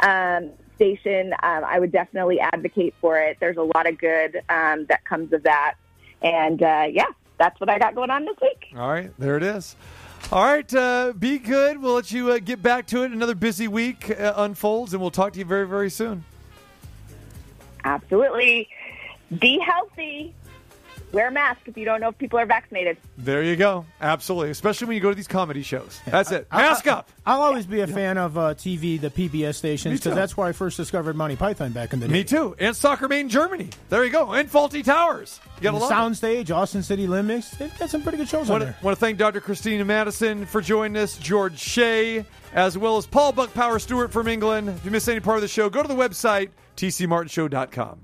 um, 0.00 0.50
station, 0.76 1.32
um, 1.42 1.64
I 1.64 1.78
would 1.78 1.92
definitely 1.92 2.40
advocate 2.40 2.94
for 3.00 3.18
it. 3.18 3.38
There's 3.40 3.56
a 3.56 3.62
lot 3.62 3.86
of 3.88 3.98
good 3.98 4.36
um, 4.48 4.86
that 4.86 5.04
comes 5.04 5.32
of 5.32 5.44
that, 5.44 5.74
and 6.22 6.62
uh, 6.62 6.86
yeah, 6.90 7.06
that's 7.38 7.58
what 7.60 7.70
I 7.70 7.78
got 7.78 7.94
going 7.94 8.10
on 8.10 8.24
this 8.24 8.36
week. 8.42 8.72
All 8.76 8.88
right, 8.88 9.12
there 9.18 9.36
it 9.36 9.42
is. 9.42 9.76
All 10.32 10.42
right, 10.42 10.74
uh, 10.74 11.12
be 11.16 11.38
good. 11.38 11.80
We'll 11.80 11.94
let 11.94 12.10
you 12.10 12.32
uh, 12.32 12.38
get 12.38 12.62
back 12.62 12.86
to 12.88 13.02
it. 13.04 13.12
Another 13.12 13.34
busy 13.34 13.68
week 13.68 14.10
uh, 14.10 14.32
unfolds, 14.36 14.92
and 14.92 15.00
we'll 15.00 15.10
talk 15.10 15.34
to 15.34 15.38
you 15.38 15.44
very, 15.44 15.66
very 15.66 15.90
soon. 15.90 16.24
Absolutely. 17.84 18.68
Be 19.38 19.58
healthy. 19.58 20.34
Wear 21.14 21.28
a 21.28 21.30
mask 21.32 21.60
if 21.66 21.76
you 21.76 21.84
don't 21.84 22.00
know 22.00 22.08
if 22.08 22.18
people 22.18 22.38
are 22.38 22.46
vaccinated. 22.46 22.96
There 23.16 23.42
you 23.42 23.56
go. 23.56 23.86
Absolutely. 24.00 24.50
Especially 24.50 24.88
when 24.88 24.96
you 24.96 25.00
go 25.00 25.10
to 25.10 25.14
these 25.14 25.28
comedy 25.28 25.62
shows. 25.62 26.00
That's 26.06 26.32
it. 26.32 26.46
Mask 26.52 26.86
up. 26.86 27.08
I'll 27.24 27.42
always 27.42 27.66
be 27.66 27.80
a 27.80 27.86
fan 27.86 28.18
of 28.18 28.36
uh, 28.36 28.54
TV, 28.54 29.00
the 29.00 29.10
PBS 29.10 29.54
stations, 29.54 30.00
because 30.00 30.14
that's 30.14 30.36
where 30.36 30.46
I 30.48 30.52
first 30.52 30.76
discovered 30.76 31.16
Monty 31.16 31.36
Python 31.36 31.72
back 31.72 31.92
in 31.92 32.00
the 32.00 32.08
day. 32.08 32.12
Me 32.12 32.24
too. 32.24 32.56
And 32.58 32.74
Soccer 32.76 33.08
Made 33.08 33.20
in 33.20 33.28
Germany. 33.28 33.70
There 33.88 34.04
you 34.04 34.10
go. 34.10 34.32
And 34.32 34.50
Fawlty 34.50 34.84
Towers. 34.84 35.40
You 35.56 35.62
got 35.62 35.68
And 35.74 35.78
to 35.78 35.86
love 35.88 35.90
it. 36.12 36.16
Soundstage, 36.20 36.54
Austin 36.54 36.82
City 36.82 37.06
Limits. 37.06 37.50
They've 37.52 37.78
got 37.78 37.88
some 37.90 38.02
pretty 38.02 38.18
good 38.18 38.28
shows 38.28 38.50
on 38.50 38.54
Want 38.54 38.64
there. 38.64 38.72
to, 38.78 38.84
want 38.84 38.96
to 38.96 39.00
thank 39.00 39.16
Dr. 39.18 39.40
Christina 39.40 39.84
Madison 39.84 40.44
for 40.46 40.60
joining 40.60 41.00
us, 41.00 41.16
George 41.18 41.58
Shea, 41.58 42.24
as 42.52 42.76
well 42.76 42.96
as 42.96 43.06
Paul 43.06 43.32
Bucpower 43.32 43.80
Stewart 43.80 44.12
from 44.12 44.26
England. 44.28 44.68
If 44.68 44.84
you 44.84 44.90
miss 44.90 45.06
any 45.08 45.20
part 45.20 45.36
of 45.36 45.42
the 45.42 45.48
show, 45.48 45.70
go 45.70 45.80
to 45.82 45.88
the 45.88 45.94
website, 45.94 46.50
tcmartinshow.com. 46.76 48.00